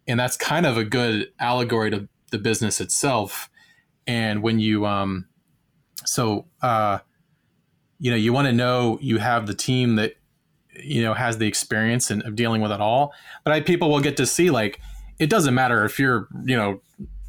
and 0.08 0.20
that's 0.20 0.38
kind 0.38 0.66
of 0.66 0.78
a 0.78 0.84
good 0.84 1.32
allegory 1.40 1.92
to 1.92 2.08
the 2.32 2.40
business 2.40 2.82
itself. 2.82 3.50
And 4.08 4.42
when 4.42 4.60
you 4.60 4.86
um, 4.86 5.28
so 6.06 6.46
uh, 6.62 7.00
you 8.00 8.12
know, 8.12 8.18
you 8.18 8.34
want 8.34 8.48
to 8.48 8.54
know 8.54 8.98
you 9.02 9.18
have 9.18 9.48
the 9.48 9.54
team 9.54 9.96
that 9.96 10.16
you 10.74 11.02
know 11.02 11.14
has 11.14 11.38
the 11.38 11.48
experience 11.48 12.12
in, 12.12 12.22
of 12.24 12.36
dealing 12.36 12.62
with 12.62 12.72
it 12.72 12.82
all. 12.82 13.14
But 13.44 13.54
I, 13.54 13.62
people 13.62 13.90
will 13.90 14.00
get 14.00 14.18
to 14.18 14.26
see 14.26 14.50
like 14.50 14.80
it 15.20 15.30
doesn't 15.30 15.54
matter 15.54 15.84
if 15.84 16.00
you're 16.00 16.28
you 16.46 16.56
know 16.56 16.82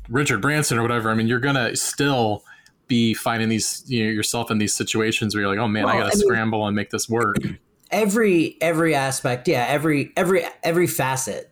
Richard 0.08 0.40
Branson 0.40 0.78
or 0.78 0.82
whatever. 0.82 1.10
I 1.10 1.14
mean, 1.14 1.26
you're 1.26 1.40
gonna 1.40 1.74
still 1.76 2.44
be 2.86 3.14
finding 3.14 3.48
these 3.48 3.84
you 3.86 4.04
know, 4.04 4.10
yourself 4.10 4.50
in 4.50 4.58
these 4.58 4.74
situations 4.74 5.34
where 5.34 5.42
you're 5.42 5.50
like, 5.50 5.62
oh 5.62 5.68
man, 5.68 5.84
well, 5.84 5.96
I 5.96 6.00
got 6.00 6.12
to 6.12 6.18
scramble 6.18 6.66
and 6.66 6.74
make 6.74 6.90
this 6.90 7.08
work. 7.08 7.36
Every 7.90 8.58
every 8.60 8.94
aspect, 8.94 9.48
yeah, 9.48 9.64
every 9.66 10.12
every 10.14 10.44
every 10.62 10.86
facet 10.86 11.50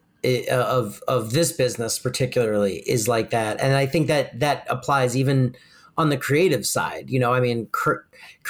of 0.50 1.02
of 1.08 1.32
this 1.32 1.52
business 1.52 1.98
particularly 1.98 2.78
is 2.86 3.08
like 3.08 3.30
that, 3.30 3.60
and 3.60 3.74
I 3.74 3.86
think 3.86 4.06
that 4.08 4.38
that 4.40 4.66
applies 4.68 5.16
even 5.16 5.56
on 5.98 6.10
the 6.10 6.16
creative 6.16 6.66
side. 6.66 7.10
You 7.10 7.18
know, 7.18 7.32
I 7.32 7.40
mean, 7.40 7.68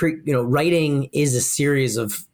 you 0.02 0.20
know, 0.26 0.42
writing 0.42 1.08
is 1.12 1.34
a 1.34 1.40
series 1.40 1.96
of 1.96 2.26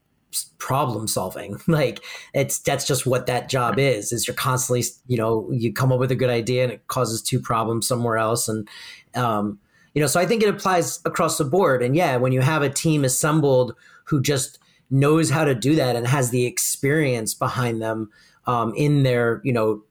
problem 0.58 1.06
solving. 1.08 1.58
Like 1.66 2.02
it's 2.34 2.58
that's 2.58 2.86
just 2.86 3.06
what 3.06 3.26
that 3.26 3.48
job 3.48 3.78
is 3.78 4.12
is 4.12 4.26
you're 4.26 4.34
constantly 4.34 4.84
you 5.06 5.16
know 5.16 5.50
you 5.50 5.72
come 5.72 5.92
up 5.92 5.98
with 5.98 6.10
a 6.10 6.16
good 6.16 6.30
idea 6.30 6.62
and 6.62 6.72
it 6.72 6.86
causes 6.88 7.22
two 7.22 7.40
problems 7.40 7.86
somewhere 7.86 8.16
else. 8.16 8.48
And 8.48 8.68
um 9.14 9.58
you 9.94 10.00
know 10.00 10.06
so 10.06 10.18
i 10.18 10.24
think 10.26 10.42
it 10.42 10.48
applies 10.48 11.00
across 11.04 11.38
the 11.38 11.44
board. 11.44 11.82
And 11.82 11.96
yeah 11.96 12.16
when 12.16 12.32
you 12.32 12.40
have 12.40 12.62
a 12.62 12.70
team 12.70 13.04
assembled 13.04 13.74
who 14.04 14.20
just 14.20 14.58
knows 14.90 15.30
how 15.30 15.44
to 15.44 15.54
do 15.54 15.74
that 15.74 15.96
and 15.96 16.06
has 16.06 16.30
the 16.30 16.46
experience 16.46 17.34
behind 17.34 17.80
them 17.80 18.10
um 18.46 18.72
in 18.76 19.02
their 19.02 19.40
you 19.44 19.52
know 19.52 19.82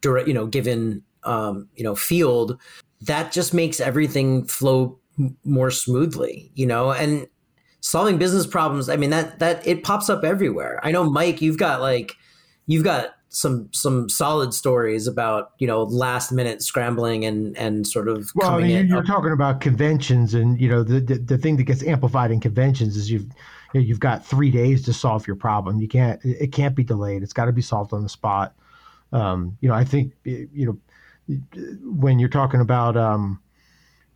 direct 0.00 0.28
you 0.28 0.34
know 0.34 0.46
given 0.46 1.02
um 1.24 1.68
you 1.74 1.84
know 1.84 1.94
field 1.94 2.58
that 3.00 3.32
just 3.32 3.52
makes 3.52 3.80
everything 3.80 4.44
flow 4.44 4.98
more 5.44 5.70
smoothly 5.70 6.50
you 6.54 6.66
know? 6.66 6.92
And 6.92 7.26
solving 7.80 8.18
business 8.18 8.46
problems 8.46 8.88
i 8.88 8.96
mean 8.96 9.10
that 9.10 9.38
that 9.38 9.64
it 9.66 9.84
pops 9.84 10.10
up 10.10 10.24
everywhere. 10.24 10.80
I 10.82 10.90
know 10.90 11.08
mike 11.08 11.40
you've 11.40 11.58
got 11.58 11.80
like 11.80 12.14
you've 12.66 12.84
got 12.84 13.16
some 13.28 13.68
some 13.72 14.08
solid 14.08 14.54
stories 14.54 15.06
about 15.06 15.52
you 15.58 15.66
know 15.66 15.82
last 15.82 16.32
minute 16.32 16.62
scrambling 16.62 17.24
and 17.24 17.56
and 17.58 17.86
sort 17.86 18.08
of 18.08 18.30
well 18.34 18.52
I 18.52 18.62
mean, 18.62 18.88
you're, 18.88 19.02
talking 19.02 19.32
about 19.32 19.60
conventions 19.60 20.32
and 20.32 20.58
you 20.60 20.68
know 20.68 20.82
the, 20.82 21.00
the, 21.00 21.18
the 21.18 21.38
thing 21.38 21.56
that 21.58 21.64
gets 21.64 21.82
amplified 21.84 22.30
in 22.30 22.40
conventions 22.40 22.96
is 22.96 23.10
you've 23.10 23.26
you 23.74 23.88
have 23.88 24.00
got 24.00 24.24
three 24.24 24.50
days 24.50 24.82
to 24.84 24.92
solve 24.92 25.26
your 25.26 25.36
problem. 25.36 25.80
You 25.80 25.88
can't 25.88 26.20
it 26.24 26.52
can't 26.52 26.74
be 26.74 26.84
delayed. 26.84 27.22
It's 27.22 27.32
got 27.32 27.46
to 27.46 27.52
be 27.52 27.62
solved 27.62 27.92
on 27.92 28.02
the 28.02 28.08
spot. 28.08 28.54
Um, 29.12 29.56
you 29.60 29.68
know 29.68 29.74
i 29.76 29.84
think 29.84 30.12
you 30.24 30.66
know 30.66 30.78
when 31.84 32.18
you're 32.18 32.28
talking 32.28 32.60
about 32.60 32.96
um, 32.96 33.40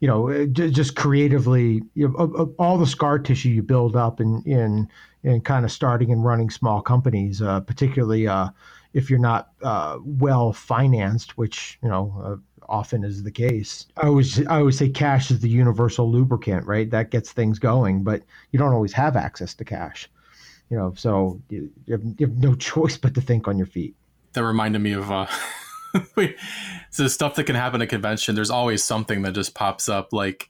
you 0.00 0.08
know, 0.08 0.30
uh, 0.30 0.46
just 0.46 0.96
creatively, 0.96 1.82
you 1.94 2.08
know, 2.08 2.54
all 2.58 2.78
the 2.78 2.86
scar 2.86 3.18
tissue 3.18 3.50
you 3.50 3.62
build 3.62 3.96
up 3.96 4.20
in 4.20 4.42
in 4.44 4.88
in 5.22 5.42
kind 5.42 5.64
of 5.64 5.70
starting 5.70 6.10
and 6.10 6.24
running 6.24 6.48
small 6.48 6.80
companies, 6.80 7.42
uh, 7.42 7.60
particularly 7.60 8.26
uh, 8.26 8.48
if 8.94 9.10
you're 9.10 9.18
not 9.18 9.50
uh, 9.62 9.98
well 10.02 10.54
financed, 10.54 11.36
which 11.36 11.78
you 11.82 11.88
know 11.88 12.20
uh, 12.24 12.36
often 12.68 13.04
is 13.04 13.22
the 13.22 13.30
case. 13.30 13.86
I 13.96 14.06
always 14.06 14.46
I 14.46 14.58
always 14.58 14.78
say 14.78 14.88
cash 14.88 15.30
is 15.30 15.40
the 15.40 15.48
universal 15.48 16.10
lubricant, 16.10 16.66
right? 16.66 16.90
That 16.90 17.10
gets 17.10 17.32
things 17.32 17.58
going, 17.58 18.02
but 18.02 18.22
you 18.52 18.58
don't 18.58 18.72
always 18.72 18.92
have 18.92 19.16
access 19.16 19.54
to 19.54 19.64
cash. 19.64 20.08
You 20.70 20.76
know, 20.76 20.94
so 20.96 21.40
you, 21.48 21.68
you, 21.86 21.92
have, 21.92 22.02
you 22.04 22.26
have 22.26 22.36
no 22.36 22.54
choice 22.70 22.96
but 22.96 23.14
to 23.14 23.20
think 23.20 23.48
on 23.48 23.58
your 23.58 23.66
feet. 23.66 23.96
That 24.34 24.44
reminded 24.44 24.80
me 24.80 24.92
of 24.92 25.10
uh, 25.10 25.26
so 26.90 27.08
stuff 27.08 27.34
that 27.34 27.44
can 27.44 27.56
happen 27.56 27.82
at 27.82 27.88
convention. 27.88 28.36
There's 28.36 28.50
always 28.50 28.84
something 28.84 29.22
that 29.22 29.32
just 29.32 29.54
pops 29.54 29.88
up. 29.88 30.12
Like, 30.12 30.48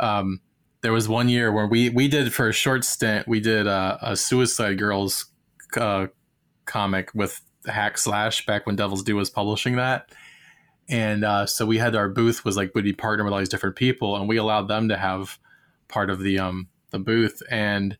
um, 0.00 0.40
there 0.82 0.92
was 0.92 1.08
one 1.08 1.28
year 1.28 1.52
where 1.52 1.66
we 1.66 1.88
we 1.90 2.08
did 2.08 2.32
for 2.34 2.48
a 2.48 2.52
short 2.52 2.84
stint. 2.84 3.28
We 3.28 3.40
did 3.40 3.66
a, 3.66 3.98
a 4.02 4.16
Suicide 4.16 4.78
Girls 4.78 5.26
uh, 5.76 6.08
comic 6.64 7.10
with 7.14 7.40
Hack 7.66 7.98
Slash 7.98 8.46
back 8.46 8.66
when 8.66 8.76
Devil's 8.76 9.02
Due 9.02 9.16
was 9.16 9.30
publishing 9.30 9.76
that. 9.76 10.10
And 10.90 11.24
uh, 11.24 11.46
so 11.46 11.64
we 11.64 11.78
had 11.78 11.94
our 11.94 12.08
booth 12.08 12.44
was 12.44 12.56
like 12.56 12.74
be 12.74 12.92
partnered 12.92 13.24
with 13.24 13.32
all 13.32 13.38
these 13.38 13.48
different 13.48 13.76
people, 13.76 14.16
and 14.16 14.28
we 14.28 14.36
allowed 14.36 14.66
them 14.66 14.88
to 14.88 14.96
have 14.96 15.38
part 15.88 16.10
of 16.10 16.20
the 16.20 16.38
um 16.40 16.68
the 16.90 16.98
booth. 16.98 17.42
And 17.48 17.96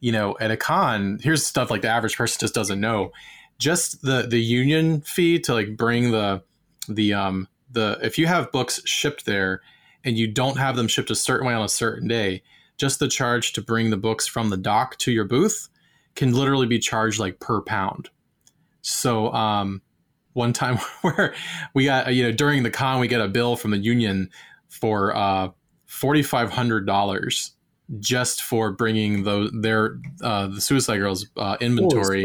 you 0.00 0.10
know, 0.10 0.36
at 0.40 0.50
a 0.50 0.56
con, 0.56 1.18
here's 1.22 1.46
stuff 1.46 1.70
like 1.70 1.82
the 1.82 1.88
average 1.88 2.16
person 2.16 2.40
just 2.40 2.54
doesn't 2.54 2.80
know. 2.80 3.12
Just 3.58 4.02
the 4.02 4.22
the 4.22 4.40
union 4.40 5.02
fee 5.02 5.38
to 5.40 5.52
like 5.52 5.76
bring 5.76 6.12
the 6.12 6.42
the 6.88 7.12
um 7.12 7.46
the 7.70 7.98
if 8.02 8.16
you 8.18 8.26
have 8.26 8.50
books 8.50 8.80
shipped 8.86 9.26
there 9.26 9.60
and 10.02 10.16
you 10.16 10.26
don't 10.26 10.58
have 10.58 10.76
them 10.76 10.88
shipped 10.88 11.10
a 11.10 11.14
certain 11.14 11.46
way 11.46 11.54
on 11.54 11.64
a 11.64 11.68
certain 11.68 12.08
day, 12.08 12.42
just 12.78 13.00
the 13.00 13.08
charge 13.08 13.52
to 13.52 13.60
bring 13.60 13.90
the 13.90 13.96
books 13.98 14.26
from 14.26 14.48
the 14.48 14.56
dock 14.56 14.96
to 14.98 15.12
your 15.12 15.24
booth 15.24 15.68
can 16.14 16.32
literally 16.32 16.66
be 16.66 16.78
charged 16.78 17.18
like 17.18 17.38
per 17.40 17.60
pound. 17.60 18.08
So 18.82 19.32
um, 19.32 19.82
one 20.34 20.52
time 20.52 20.76
where 21.00 21.34
we 21.74 21.86
got 21.86 22.14
you 22.14 22.22
know 22.22 22.32
during 22.32 22.62
the 22.62 22.70
con 22.70 23.00
we 23.00 23.08
get 23.08 23.20
a 23.20 23.28
bill 23.28 23.56
from 23.56 23.70
the 23.70 23.78
union 23.78 24.30
for 24.68 25.14
uh, 25.16 25.48
forty 25.86 26.22
five 26.22 26.50
hundred 26.50 26.86
dollars 26.86 27.52
just 27.98 28.42
for 28.42 28.72
bringing 28.72 29.24
those 29.24 29.50
their 29.52 29.98
uh, 30.22 30.46
the 30.46 30.60
Suicide 30.60 30.98
Girls 30.98 31.26
uh, 31.36 31.56
inventory 31.60 32.24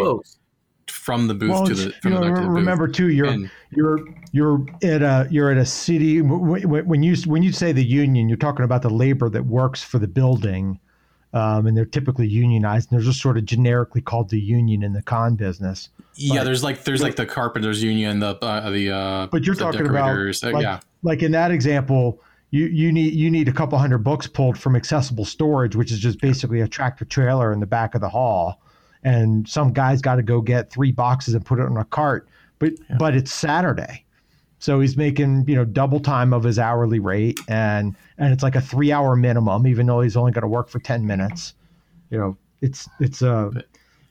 from 0.87 1.27
the 1.27 1.33
booth 1.33 1.49
well, 1.49 1.65
to 1.65 1.73
the. 1.73 1.91
From 2.01 2.13
you 2.13 2.19
know, 2.19 2.25
the, 2.25 2.49
remember 2.49 2.87
booth. 2.87 2.95
too, 2.95 3.09
you're 3.09 3.27
and, 3.27 3.49
you're 3.71 3.99
you're 4.31 4.65
at 4.83 5.01
a 5.01 5.27
you're 5.31 5.51
at 5.51 5.57
a 5.57 5.65
city 5.65 6.21
when 6.21 7.03
you 7.03 7.15
when 7.25 7.43
you 7.43 7.51
say 7.51 7.71
the 7.71 7.83
union, 7.83 8.29
you're 8.29 8.37
talking 8.37 8.65
about 8.65 8.81
the 8.81 8.89
labor 8.89 9.29
that 9.29 9.45
works 9.45 9.83
for 9.83 9.99
the 9.99 10.07
building 10.07 10.79
um, 11.33 11.67
and 11.67 11.77
they're 11.77 11.85
typically 11.85 12.27
unionized. 12.27 12.91
And 12.91 12.99
they're 12.99 13.05
just 13.05 13.21
sort 13.21 13.37
of 13.37 13.45
generically 13.45 14.01
called 14.01 14.29
the 14.29 14.39
union 14.39 14.83
in 14.83 14.93
the 14.93 15.01
con 15.01 15.35
business. 15.35 15.89
Yeah, 16.19 16.43
there's 16.43 16.63
like 16.63 16.83
there's 16.83 17.01
like 17.01 17.15
the 17.15 17.25
carpenters 17.25 17.81
union, 17.81 18.19
the 18.19 18.37
uh, 18.41 18.69
the 18.69 18.91
uh, 18.91 19.27
but 19.27 19.45
you're 19.45 19.55
talking 19.55 19.87
about 19.87 20.17
uh, 20.17 20.51
like, 20.51 20.61
yeah, 20.61 20.79
like 21.03 21.23
in 21.23 21.31
that 21.31 21.51
example. 21.51 22.21
You, 22.51 22.65
you 22.65 22.91
need 22.91 23.13
you 23.13 23.29
need 23.29 23.47
a 23.47 23.51
couple 23.51 23.77
hundred 23.77 23.99
books 23.99 24.25
pulled 24.25 24.57
from 24.57 24.75
accessible 24.75 25.23
storage, 25.23 25.75
which 25.75 25.91
is 25.91 25.99
just 25.99 26.19
basically 26.19 26.61
a 26.61 26.67
tractor 26.67 27.05
trailer 27.05 27.53
in 27.53 27.59
the 27.59 27.67
back 27.67 27.93
of 27.93 28.01
the 28.01 28.09
hall, 28.09 28.59
and 29.03 29.47
some 29.47 29.71
guy's 29.71 30.01
got 30.01 30.15
to 30.15 30.23
go 30.23 30.41
get 30.41 30.71
three 30.71 30.91
boxes 30.91 31.35
and 31.35 31.45
put 31.45 31.59
it 31.59 31.67
on 31.67 31.77
a 31.77 31.85
cart. 31.85 32.27
But 32.57 32.71
yeah. 32.89 32.97
but 32.97 33.15
it's 33.15 33.31
Saturday, 33.31 34.03
so 34.59 34.81
he's 34.81 34.97
making, 34.97 35.45
you 35.47 35.55
know, 35.55 35.63
double 35.63 36.01
time 36.01 36.33
of 36.33 36.43
his 36.43 36.59
hourly 36.59 36.99
rate 36.99 37.39
and 37.47 37.95
and 38.17 38.33
it's 38.33 38.43
like 38.43 38.55
a 38.55 38.61
3-hour 38.61 39.15
minimum 39.15 39.65
even 39.65 39.87
though 39.87 40.01
he's 40.01 40.17
only 40.17 40.33
going 40.33 40.43
to 40.43 40.47
work 40.49 40.69
for 40.69 40.79
10 40.79 41.07
minutes. 41.07 41.53
You 42.11 42.19
know, 42.19 42.37
it's 42.61 42.87
it's 42.99 43.21
uh 43.21 43.51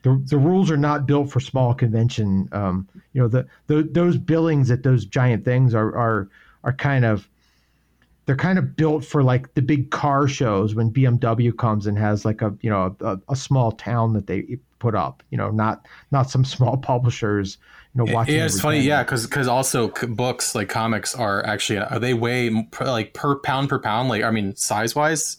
the, 0.09 0.25
the 0.27 0.39
rules 0.39 0.71
are 0.71 0.77
not 0.77 1.07
built 1.07 1.31
for 1.31 1.41
small 1.41 1.75
convention 1.75 2.49
um, 2.53 2.89
you 3.13 3.21
know 3.21 3.29
the, 3.29 3.47
the 3.67 3.83
those 3.93 4.17
billings 4.17 4.71
at 4.71 4.83
those 4.83 5.05
giant 5.05 5.45
things 5.45 5.75
are 5.75 5.97
are 5.97 6.29
are 6.65 6.73
kind 6.73 7.05
of 7.05 7.29
they're 8.27 8.37
kind 8.37 8.59
of 8.59 8.77
built 8.77 9.05
for 9.05 9.23
like 9.23 9.55
the 9.55 9.63
big 9.63 9.91
car 9.91 10.29
shows 10.29 10.75
when 10.75 10.93
BMW 10.93 11.57
comes 11.57 11.87
and 11.87 11.99
has 11.99 12.25
like 12.25 12.43
a 12.43 12.55
you 12.61 12.71
know 12.71 12.95
a, 13.01 13.19
a 13.31 13.37
small 13.37 13.73
town 13.73 14.13
that 14.13 14.27
they 14.27 14.59
put 14.79 14.95
up 14.95 15.23
you 15.31 15.39
know 15.39 15.51
not 15.51 15.87
not 16.11 16.31
some 16.31 16.45
small 16.57 16.77
publishers 16.77 17.59
you 17.95 18.05
know 18.05 18.13
watching. 18.13 18.37
Yeah, 18.37 18.45
it's 18.45 18.61
funny. 18.61 18.81
Yeah, 18.81 19.03
because 19.03 19.27
because 19.27 19.49
also 19.49 19.89
books 19.89 20.55
like 20.55 20.69
comics 20.69 21.15
are 21.15 21.45
actually 21.45 21.79
are 21.79 21.99
they 21.99 22.15
weigh 22.15 22.51
like 22.81 23.15
per 23.15 23.37
pound 23.37 23.69
per 23.69 23.79
pound 23.79 24.09
like 24.09 24.23
I 24.23 24.31
mean 24.31 24.55
size 24.57 24.95
wise 24.95 25.39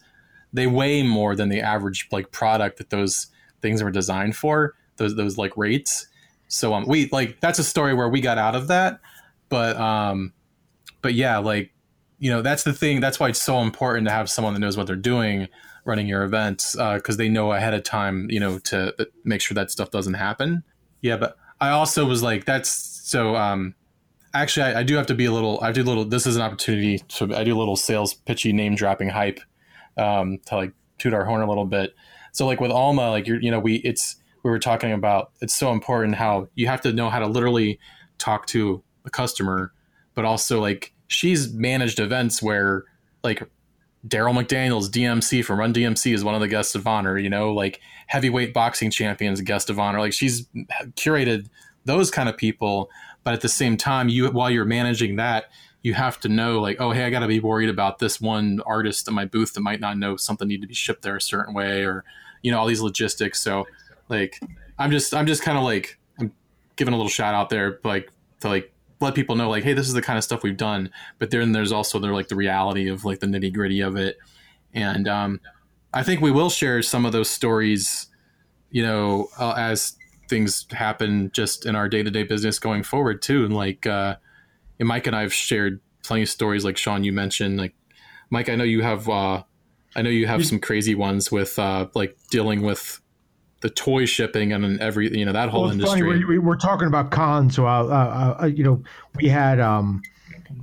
they 0.51 0.65
weigh 0.65 1.03
more 1.03 1.35
than 1.35 1.49
the 1.49 1.61
average 1.61 2.07
like 2.11 2.31
product 2.31 2.79
that 2.79 2.89
those 2.89 3.27
things 3.61 3.83
were 3.83 3.91
designed 3.91 4.35
for 4.35 4.75
those 4.97 5.15
those 5.15 5.37
like 5.37 5.55
rates. 5.57 6.07
So 6.47 6.73
um 6.73 6.85
we 6.87 7.09
like 7.11 7.39
that's 7.39 7.59
a 7.59 7.63
story 7.63 7.93
where 7.93 8.09
we 8.09 8.21
got 8.21 8.37
out 8.37 8.55
of 8.55 8.67
that, 8.67 8.99
but 9.49 9.75
um 9.77 10.33
but 11.01 11.13
yeah 11.13 11.37
like 11.37 11.71
you 12.17 12.29
know 12.29 12.41
that's 12.41 12.63
the 12.63 12.73
thing 12.73 12.99
that's 12.99 13.19
why 13.19 13.29
it's 13.29 13.41
so 13.41 13.59
important 13.59 14.07
to 14.07 14.13
have 14.13 14.29
someone 14.29 14.53
that 14.53 14.59
knows 14.59 14.75
what 14.75 14.87
they're 14.87 14.95
doing 14.95 15.47
running 15.85 16.07
your 16.07 16.23
events 16.23 16.73
because 16.73 17.15
uh, 17.15 17.17
they 17.17 17.29
know 17.29 17.53
ahead 17.53 17.73
of 17.73 17.83
time 17.83 18.29
you 18.29 18.39
know 18.39 18.59
to 18.59 18.93
make 19.23 19.39
sure 19.39 19.55
that 19.55 19.71
stuff 19.71 19.89
doesn't 19.91 20.15
happen 20.15 20.61
yeah 21.01 21.15
but 21.15 21.37
I 21.61 21.69
also 21.69 22.05
was 22.05 22.23
like, 22.23 22.45
that's 22.45 22.69
so. 22.69 23.35
Um, 23.35 23.75
actually, 24.33 24.67
I, 24.67 24.79
I, 24.79 24.83
do 24.83 24.95
have 24.95 25.07
to 25.07 25.15
be 25.15 25.25
a 25.25 25.31
little. 25.31 25.59
I 25.61 25.71
do 25.71 25.83
a 25.83 25.83
little. 25.83 26.05
This 26.05 26.25
is 26.25 26.35
an 26.35 26.41
opportunity 26.41 26.99
to. 26.99 27.35
I 27.35 27.43
do 27.43 27.55
a 27.55 27.59
little 27.59 27.75
sales 27.75 28.13
pitchy, 28.13 28.53
name 28.53 28.75
dropping 28.75 29.09
hype, 29.09 29.39
um, 29.97 30.39
to 30.45 30.55
like 30.55 30.71
toot 30.97 31.13
our 31.13 31.25
horn 31.25 31.41
a 31.41 31.47
little 31.47 31.65
bit. 31.65 31.95
So 32.39 32.45
like 32.45 32.61
with 32.61 32.71
Alma, 32.71 33.09
like 33.09 33.27
you're, 33.27 33.41
you 33.41 33.51
know, 33.51 33.59
we 33.59 33.79
it's 33.79 34.15
we 34.43 34.49
were 34.49 34.59
talking 34.59 34.93
about. 34.93 35.31
It's 35.41 35.53
so 35.53 35.73
important 35.73 36.15
how 36.15 36.47
you 36.55 36.67
have 36.67 36.79
to 36.83 36.93
know 36.93 37.09
how 37.09 37.19
to 37.19 37.27
literally 37.27 37.81
talk 38.17 38.45
to 38.45 38.81
a 39.03 39.09
customer, 39.09 39.73
but 40.15 40.23
also 40.23 40.61
like 40.61 40.93
she's 41.07 41.51
managed 41.51 41.99
events 41.99 42.41
where 42.41 42.85
like 43.25 43.43
Darryl 44.07 44.33
McDaniels, 44.33 44.87
DMC 44.89 45.43
from 45.43 45.59
Run 45.59 45.73
DMC, 45.73 46.13
is 46.13 46.23
one 46.23 46.33
of 46.33 46.39
the 46.39 46.47
guests 46.47 46.75
of 46.75 46.87
honor. 46.87 47.17
You 47.17 47.29
know, 47.29 47.53
like 47.53 47.81
heavyweight 48.07 48.53
boxing 48.53 48.89
champions, 48.89 49.41
guest 49.41 49.69
of 49.69 49.77
honor. 49.77 49.99
Like 49.99 50.13
she's 50.13 50.47
curated 50.95 51.47
those 51.83 52.09
kind 52.09 52.29
of 52.29 52.37
people, 52.37 52.89
but 53.25 53.33
at 53.33 53.41
the 53.41 53.49
same 53.49 53.75
time, 53.75 54.07
you 54.07 54.29
while 54.29 54.49
you're 54.49 54.63
managing 54.63 55.17
that, 55.17 55.51
you 55.81 55.93
have 55.93 56.21
to 56.21 56.29
know 56.29 56.61
like, 56.61 56.79
oh, 56.79 56.91
hey, 56.91 57.03
I 57.03 57.09
got 57.09 57.19
to 57.19 57.27
be 57.27 57.41
worried 57.41 57.67
about 57.67 57.99
this 57.99 58.21
one 58.21 58.61
artist 58.65 59.09
in 59.09 59.13
my 59.13 59.25
booth 59.25 59.55
that 59.55 59.61
might 59.61 59.81
not 59.81 59.97
know 59.97 60.15
something 60.15 60.47
need 60.47 60.61
to 60.61 60.67
be 60.67 60.73
shipped 60.73 61.01
there 61.01 61.17
a 61.17 61.21
certain 61.21 61.53
way, 61.53 61.83
or 61.83 62.05
you 62.41 62.51
know, 62.51 62.59
all 62.59 62.67
these 62.67 62.81
logistics. 62.81 63.41
So, 63.41 63.65
like, 64.07 64.39
I'm 64.77 64.91
just, 64.91 65.13
I'm 65.13 65.27
just 65.27 65.43
kind 65.43 65.57
of 65.57 65.63
like, 65.63 65.97
I'm 66.19 66.31
giving 66.75 66.93
a 66.93 66.97
little 66.97 67.09
shout 67.09 67.33
out 67.33 67.49
there, 67.49 67.79
like 67.83 68.11
to 68.41 68.47
like 68.47 68.73
let 69.01 69.15
people 69.15 69.35
know 69.35 69.49
like 69.49 69.63
hey 69.63 69.73
this 69.73 69.87
is 69.87 69.93
the 69.93 70.01
kind 70.01 70.17
of 70.17 70.23
stuff 70.23 70.43
we've 70.43 70.57
done. 70.57 70.91
But 71.19 71.31
then 71.31 71.51
there's 71.51 71.71
also 71.71 71.99
there 71.99 72.13
like 72.13 72.27
the 72.27 72.35
reality 72.35 72.89
of 72.89 73.05
like 73.05 73.19
the 73.19 73.27
nitty 73.27 73.53
gritty 73.53 73.81
of 73.81 73.95
it. 73.95 74.17
And 74.73 75.07
um, 75.07 75.39
i 75.93 76.03
think 76.03 76.21
we 76.21 76.31
will 76.31 76.49
share 76.49 76.81
some 76.81 77.05
of 77.05 77.11
those 77.11 77.29
stories 77.29 78.07
you 78.69 78.83
know 78.83 79.27
uh, 79.39 79.53
as 79.57 79.97
things 80.29 80.67
happen 80.71 81.31
just 81.33 81.65
in 81.65 81.75
our 81.75 81.89
day-to-day 81.89 82.23
business 82.23 82.59
going 82.59 82.83
forward 82.83 83.21
too. 83.21 83.45
And 83.45 83.55
like 83.55 83.87
uh, 83.87 84.15
and 84.79 84.87
mike 84.87 85.07
and 85.07 85.15
i've 85.15 85.33
shared 85.33 85.79
plenty 86.03 86.23
of 86.23 86.29
stories 86.29 86.63
like 86.63 86.77
sean 86.77 87.03
you 87.03 87.11
mentioned 87.11 87.57
like 87.57 87.73
mike 88.29 88.49
i 88.49 88.55
know 88.55 88.63
you 88.63 88.81
have 88.81 89.09
uh, 89.09 89.43
i 89.99 90.01
know 90.01 90.09
you 90.09 90.25
have 90.25 90.45
some 90.45 90.59
crazy 90.59 90.95
ones 90.95 91.31
with 91.31 91.59
uh, 91.59 91.87
like 91.93 92.17
dealing 92.31 92.61
with 92.61 93.01
the 93.61 93.69
toy 93.69 94.05
shipping 94.05 94.53
and 94.53 94.79
every 94.79 95.15
you 95.17 95.25
know 95.25 95.33
that 95.33 95.49
whole 95.49 95.63
well, 95.63 95.71
industry. 95.71 96.01
Funny, 96.01 96.23
we, 96.23 96.37
are 96.37 96.55
talking 96.55 96.87
about 96.87 97.11
cons, 97.11 97.55
so 97.55 97.67
uh, 97.67 97.83
uh, 97.83 98.43
uh, 98.43 98.45
you 98.45 98.63
know 98.63 98.81
we 99.15 99.27
had 99.27 99.59
um, 99.59 100.01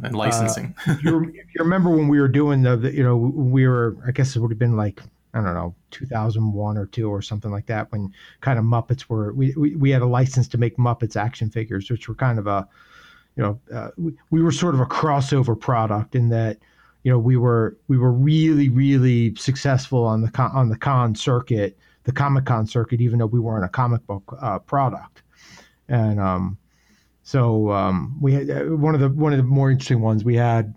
and 0.02 0.16
licensing. 0.16 0.74
Uh, 0.86 0.96
you, 1.02 1.32
you, 1.32 1.42
remember 1.58 1.90
when 1.90 2.08
we 2.08 2.20
were 2.20 2.28
doing 2.28 2.62
the, 2.62 2.76
the, 2.76 2.92
you 2.92 3.02
know 3.02 3.16
we 3.16 3.66
were 3.66 3.96
I 4.06 4.12
guess 4.12 4.34
it 4.34 4.40
would 4.40 4.50
have 4.50 4.58
been 4.58 4.76
like 4.76 5.02
I 5.34 5.42
don't 5.42 5.54
know 5.54 5.74
2001 5.90 6.78
or 6.78 6.86
two 6.86 7.10
or 7.10 7.20
something 7.20 7.50
like 7.50 7.66
that 7.66 7.92
when 7.92 8.12
kind 8.40 8.58
of 8.58 8.64
Muppets 8.64 9.08
were 9.08 9.32
we, 9.34 9.52
we, 9.56 9.76
we 9.76 9.90
had 9.90 10.02
a 10.02 10.06
license 10.06 10.48
to 10.48 10.58
make 10.58 10.76
Muppets 10.78 11.16
action 11.16 11.50
figures, 11.50 11.90
which 11.90 12.08
were 12.08 12.14
kind 12.14 12.38
of 12.38 12.46
a 12.46 12.66
you 13.36 13.42
know 13.42 13.60
uh, 13.72 13.90
we, 13.98 14.12
we 14.30 14.42
were 14.42 14.52
sort 14.52 14.74
of 14.74 14.80
a 14.80 14.86
crossover 14.86 15.58
product 15.58 16.14
in 16.14 16.30
that 16.30 16.58
you 17.06 17.12
know 17.12 17.18
we 17.18 17.36
were 17.36 17.76
we 17.86 17.96
were 17.96 18.10
really 18.12 18.68
really 18.68 19.32
successful 19.36 20.04
on 20.04 20.22
the 20.22 20.30
con, 20.30 20.50
on 20.52 20.68
the 20.68 20.76
con 20.76 21.14
circuit 21.14 21.78
the 22.06 22.12
Comic 22.12 22.44
Con 22.46 22.66
circuit, 22.66 23.00
even 23.00 23.18
though 23.18 23.26
we 23.26 23.40
weren't 23.40 23.64
a 23.64 23.68
comic 23.68 24.06
book 24.06 24.38
uh, 24.40 24.60
product. 24.60 25.22
And 25.88 26.20
um, 26.20 26.56
so 27.24 27.70
um, 27.72 28.16
we 28.20 28.32
had 28.32 28.48
uh, 28.48 28.62
one 28.76 28.94
of 28.94 29.00
the 29.00 29.08
one 29.08 29.32
of 29.32 29.38
the 29.38 29.42
more 29.42 29.70
interesting 29.70 30.00
ones 30.00 30.24
we 30.24 30.36
had. 30.36 30.74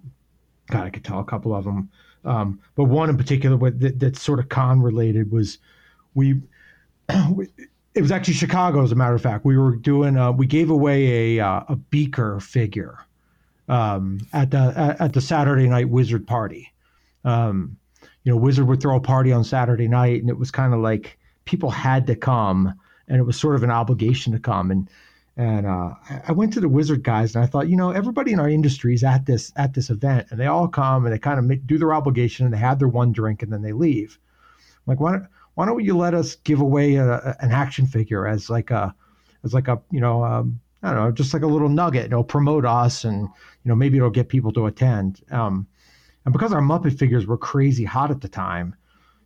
God, 0.72 0.86
I 0.86 0.89
could 0.89 1.06
tell 1.06 1.20
a 1.20 1.24
couple 1.24 1.56
of 1.56 1.63
them, 1.63 1.89
um, 2.26 2.60
but 2.76 2.86
one 2.86 3.10
in 3.10 3.18
particular 3.18 3.58
that, 3.72 4.00
that's 4.00 4.22
sort 4.22 4.39
of 4.39 4.50
con 4.50 4.82
related 4.82 5.32
was 5.32 5.60
we. 6.13 6.42
It 7.96 8.02
was 8.04 8.12
actually 8.12 8.36
Chicago, 8.36 8.84
as 8.84 8.92
a 8.92 8.96
matter 8.96 9.15
of 9.15 9.22
fact. 9.22 9.46
We 9.46 9.58
were 9.58 9.76
doing. 9.76 10.15
Uh, 10.15 10.32
we 10.32 10.46
gave 10.46 10.70
away 10.70 11.38
a 11.38 11.46
uh, 11.46 11.63
a 11.70 11.76
beaker 11.76 12.39
figure 12.39 13.00
um, 13.70 14.20
at 14.34 14.52
the 14.52 14.96
at, 15.00 15.14
the 15.14 15.22
Saturday 15.22 15.68
night 15.68 15.90
Wizard 15.90 16.28
party. 16.28 16.74
Um, 17.24 17.78
you 18.24 18.32
know, 18.32 18.38
Wizard 18.38 18.68
would 18.68 18.82
throw 18.82 18.98
a 18.98 19.02
party 19.02 19.32
on 19.32 19.44
Saturday 19.44 19.88
night, 19.88 20.22
and 20.22 20.30
it 20.30 20.38
was 20.38 20.52
kind 20.52 20.74
of 20.74 20.80
like 20.80 21.18
people 21.46 21.70
had 21.70 22.08
to 22.08 22.16
come, 22.16 22.74
and 23.08 23.18
it 23.18 23.24
was 23.24 23.40
sort 23.40 23.56
of 23.56 23.64
an 23.64 23.72
obligation 23.72 24.34
to 24.34 24.40
come. 24.40 24.72
And 24.72 24.90
and 25.38 25.66
uh, 25.66 25.92
I 26.28 26.32
went 26.34 26.52
to 26.54 26.60
the 26.60 26.68
Wizard 26.68 27.04
guys, 27.04 27.36
and 27.36 27.44
I 27.44 27.48
thought, 27.48 27.70
you 27.70 27.78
know, 27.78 27.92
everybody 27.92 28.34
in 28.34 28.40
our 28.40 28.50
industry 28.50 28.94
is 28.94 29.04
at 29.04 29.26
this 29.26 29.54
at 29.56 29.74
this 29.74 29.90
event, 29.90 30.28
and 30.32 30.40
they 30.40 30.48
all 30.48 30.68
come 30.68 31.06
and 31.06 31.14
they 31.14 31.20
kind 31.20 31.40
of 31.40 31.68
do 31.68 31.78
their 31.78 31.94
obligation, 31.94 32.46
and 32.46 32.54
they 32.54 32.60
have 32.60 32.80
their 32.80 32.90
one 32.90 33.12
drink, 33.12 33.44
and 33.44 33.54
then 33.54 33.62
they 33.62 33.72
leave. 33.72 34.20
I'm 34.58 34.92
like, 34.94 35.00
why 35.00 35.12
don't 35.14 35.28
why 35.54 35.66
don't 35.66 35.84
you 35.84 35.96
let 35.96 36.14
us 36.14 36.36
give 36.36 36.60
away 36.60 36.96
a, 36.96 37.38
an 37.40 37.52
action 37.52 37.86
figure 37.86 38.28
as 38.28 38.50
like 38.50 38.72
a 38.72 38.96
as 39.44 39.54
like 39.54 39.68
a 39.68 39.80
you 39.92 40.02
know 40.02 40.24
um, 40.24 40.60
I 40.82 40.94
don't 40.94 41.04
know, 41.04 41.12
just 41.12 41.34
like 41.34 41.44
a 41.44 41.48
little 41.48 41.70
nugget. 41.70 42.06
It'll 42.06 42.24
promote 42.24 42.65
us, 42.65 43.04
and 43.04 43.22
you 43.24 43.70
know 43.70 43.76
maybe 43.76 43.98
it'll 43.98 44.10
get 44.10 44.30
people 44.30 44.52
to 44.54 44.68
attend. 44.68 45.22
Um, 45.32 45.68
and 46.26 46.34
because 46.34 46.54
our 46.54 46.62
Muppet 46.62 46.98
figures 46.98 47.26
were 47.26 47.38
crazy 47.38 47.84
hot 47.84 48.12
at 48.12 48.22
the 48.22 48.30
time, 48.30 48.76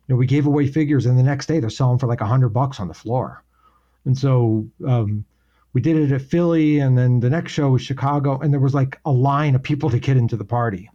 you 0.06 0.14
know, 0.14 0.18
we 0.18 0.26
gave 0.26 0.46
away 0.46 0.66
figures, 0.66 1.06
and 1.06 1.18
the 1.18 1.22
next 1.22 1.46
day 1.46 1.60
they're 1.60 1.70
selling 1.70 1.98
for 1.98 2.06
like 2.06 2.20
a 2.20 2.26
hundred 2.26 2.50
bucks 2.50 2.80
on 2.80 2.88
the 2.88 2.94
floor. 2.94 3.44
And 4.04 4.18
so 4.18 4.68
um, 4.86 5.24
we 5.72 5.80
did 5.80 5.96
it 5.96 6.12
at 6.12 6.22
Philly, 6.22 6.80
and 6.80 6.96
then 6.98 7.20
the 7.20 7.30
next 7.30 7.52
show 7.52 7.70
was 7.70 7.82
Chicago, 7.82 8.38
and 8.40 8.52
there 8.52 8.60
was 8.60 8.74
like 8.74 8.98
a 9.04 9.12
line 9.12 9.54
of 9.54 9.62
people 9.62 9.90
to 9.90 9.98
get 9.98 10.16
into 10.16 10.36
the 10.36 10.44
party. 10.44 10.90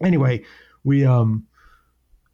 Anyway, 0.00 0.44
we 0.84 1.04
um, 1.04 1.46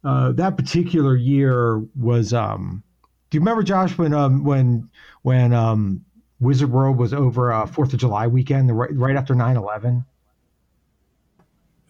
uh, 0.03 0.31
that 0.33 0.57
particular 0.57 1.15
year 1.15 1.79
was 1.95 2.33
um, 2.33 2.83
do 3.29 3.35
you 3.35 3.41
remember 3.41 3.63
Josh 3.63 3.97
when 3.97 4.13
um, 4.13 4.43
when 4.43 4.89
when 5.23 5.53
um, 5.53 6.05
Wizard 6.39 6.71
World 6.71 6.97
was 6.97 7.13
over 7.13 7.51
uh, 7.51 7.65
Fourth 7.65 7.93
of 7.93 7.99
July 7.99 8.27
weekend, 8.27 8.75
right, 8.77 8.93
right 8.95 9.15
after 9.15 9.33
9-11? 9.33 10.05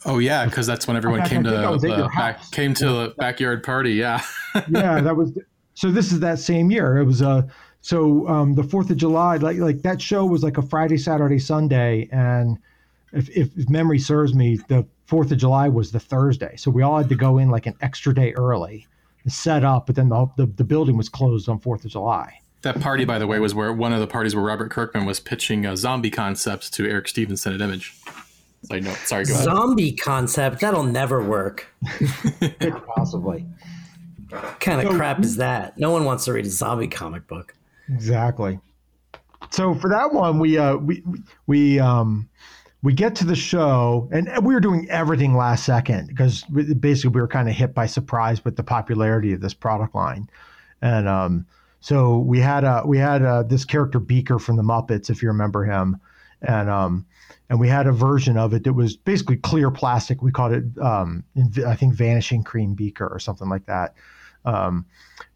Oh 0.06 0.20
yeah, 0.20 0.46
because 0.46 0.68
that's 0.68 0.88
when 0.88 0.96
everyone 0.96 1.28
came 1.28 1.44
to 1.44 1.50
the 1.50 2.10
back, 2.16 2.52
came 2.52 2.74
to 2.76 2.86
the 2.86 3.14
backyard 3.18 3.64
party. 3.64 3.94
Yeah, 3.94 4.24
yeah, 4.70 5.02
that 5.02 5.16
was. 5.16 5.38
So 5.74 5.92
this 5.92 6.12
is 6.12 6.20
that 6.20 6.40
same 6.40 6.70
year. 6.70 6.98
It 6.98 7.06
was 7.06 7.22
a 7.22 7.30
uh, 7.30 7.42
so 7.82 8.28
um, 8.28 8.54
the 8.54 8.64
Fourth 8.64 8.90
of 8.90 8.98
July, 8.98 9.38
like 9.38 9.58
like 9.58 9.82
that 9.82 10.02
show 10.02 10.26
was 10.26 10.44
like 10.44 10.58
a 10.58 10.62
Friday, 10.62 10.98
Saturday, 10.98 11.40
Sunday, 11.40 12.08
and 12.12 12.58
if, 13.14 13.30
if 13.30 13.70
memory 13.70 14.00
serves 14.00 14.36
me, 14.36 14.58
the 14.68 14.86
Fourth 15.06 15.32
of 15.32 15.38
July 15.38 15.68
was 15.68 15.92
the 15.92 16.00
Thursday. 16.00 16.56
So 16.58 16.70
we 16.70 16.84
all 16.84 16.98
had 16.98 17.10
to 17.10 17.16
go 17.16 17.38
in 17.38 17.50
like 17.50 17.66
an 17.66 17.76
extra 17.82 18.14
day 18.14 18.34
early 18.34 18.86
and 19.24 19.32
set 19.32 19.64
up, 19.64 19.88
but 19.88 19.96
then 19.96 20.10
the 20.10 20.28
the, 20.38 20.46
the 20.46 20.64
building 20.64 20.96
was 20.98 21.10
closed 21.10 21.50
on 21.50 21.60
Fourth 21.60 21.86
of 21.86 21.92
July. 21.92 22.42
That 22.68 22.82
party, 22.82 23.06
by 23.06 23.18
the 23.18 23.28
way, 23.28 23.40
was 23.40 23.56
where 23.56 23.72
one 23.72 23.94
of 23.94 24.02
the 24.02 24.08
parties 24.08 24.36
where 24.36 24.44
Robert 24.44 24.72
Kirkman 24.72 25.06
was 25.06 25.22
pitching 25.22 25.66
a 25.66 25.78
zombie 25.78 26.10
concept 26.10 26.74
to 26.74 26.86
Eric 26.86 27.08
Stephenson 27.08 27.54
at 27.54 27.62
Image. 27.62 27.96
I 28.70 28.82
know. 28.82 28.92
Sorry, 29.06 29.24
go 29.24 29.36
ahead. 29.36 29.46
Zombie 29.46 29.94
concept 29.94 30.60
that'll 30.60 30.84
never 30.84 31.24
work. 31.24 31.66
Possibly. 32.98 33.46
What 34.28 34.60
kind 34.60 34.82
of 34.82 34.92
so, 34.92 34.98
crap 34.98 35.22
is 35.22 35.38
that? 35.38 35.78
No 35.78 35.92
one 35.92 36.04
wants 36.04 36.26
to 36.26 36.34
read 36.34 36.46
a 36.46 36.50
zombie 36.50 36.90
comic 36.90 37.26
book. 37.26 37.56
Exactly. 37.88 38.60
So 39.52 39.74
for 39.74 39.90
that 39.90 40.14
one, 40.14 40.38
we 40.38 40.58
uh, 40.58 40.76
we 40.76 41.02
we 41.46 41.80
um, 41.80 42.28
we 42.84 42.92
get 42.92 43.16
to 43.16 43.26
the 43.26 43.36
show, 43.38 44.10
and 44.12 44.30
we 44.46 44.54
were 44.54 44.60
doing 44.60 44.90
everything 44.90 45.38
last 45.38 45.64
second 45.64 46.08
because 46.08 46.44
basically 46.44 47.12
we 47.12 47.22
were 47.22 47.30
kind 47.30 47.48
of 47.48 47.56
hit 47.56 47.74
by 47.74 47.86
surprise 47.86 48.44
with 48.44 48.58
the 48.58 48.64
popularity 48.64 49.32
of 49.32 49.40
this 49.40 49.54
product 49.54 49.96
line, 49.96 50.30
and 50.82 51.08
um, 51.08 51.46
so 51.80 52.18
we 52.20 52.40
had 52.40 52.64
uh, 52.64 52.84
we 52.86 52.98
had 52.98 53.24
uh, 53.24 53.44
this 53.44 53.66
character 53.66 54.00
Beaker 54.00 54.40
from 54.40 54.56
the 54.56 54.64
Muppets, 54.64 55.10
if 55.10 55.22
you 55.22 55.30
remember 55.30 55.64
him, 55.64 55.98
and 56.42 56.70
um, 56.70 57.06
and 57.50 57.60
we 57.60 57.68
had 57.68 57.88
a 57.88 57.92
version 57.92 58.38
of 58.38 58.54
it 58.54 58.64
that 58.64 58.74
was 58.74 58.96
basically 58.98 59.38
clear 59.38 59.72
plastic. 59.72 60.22
We 60.22 60.32
called 60.32 60.54
it, 60.54 60.66
um, 60.82 61.24
I 61.66 61.76
think, 61.76 61.94
Vanishing 61.94 62.44
Cream 62.44 62.74
Beaker 62.74 63.08
or 63.08 63.20
something 63.20 63.48
like 63.48 63.66
that. 63.68 63.94
Um, 64.44 64.86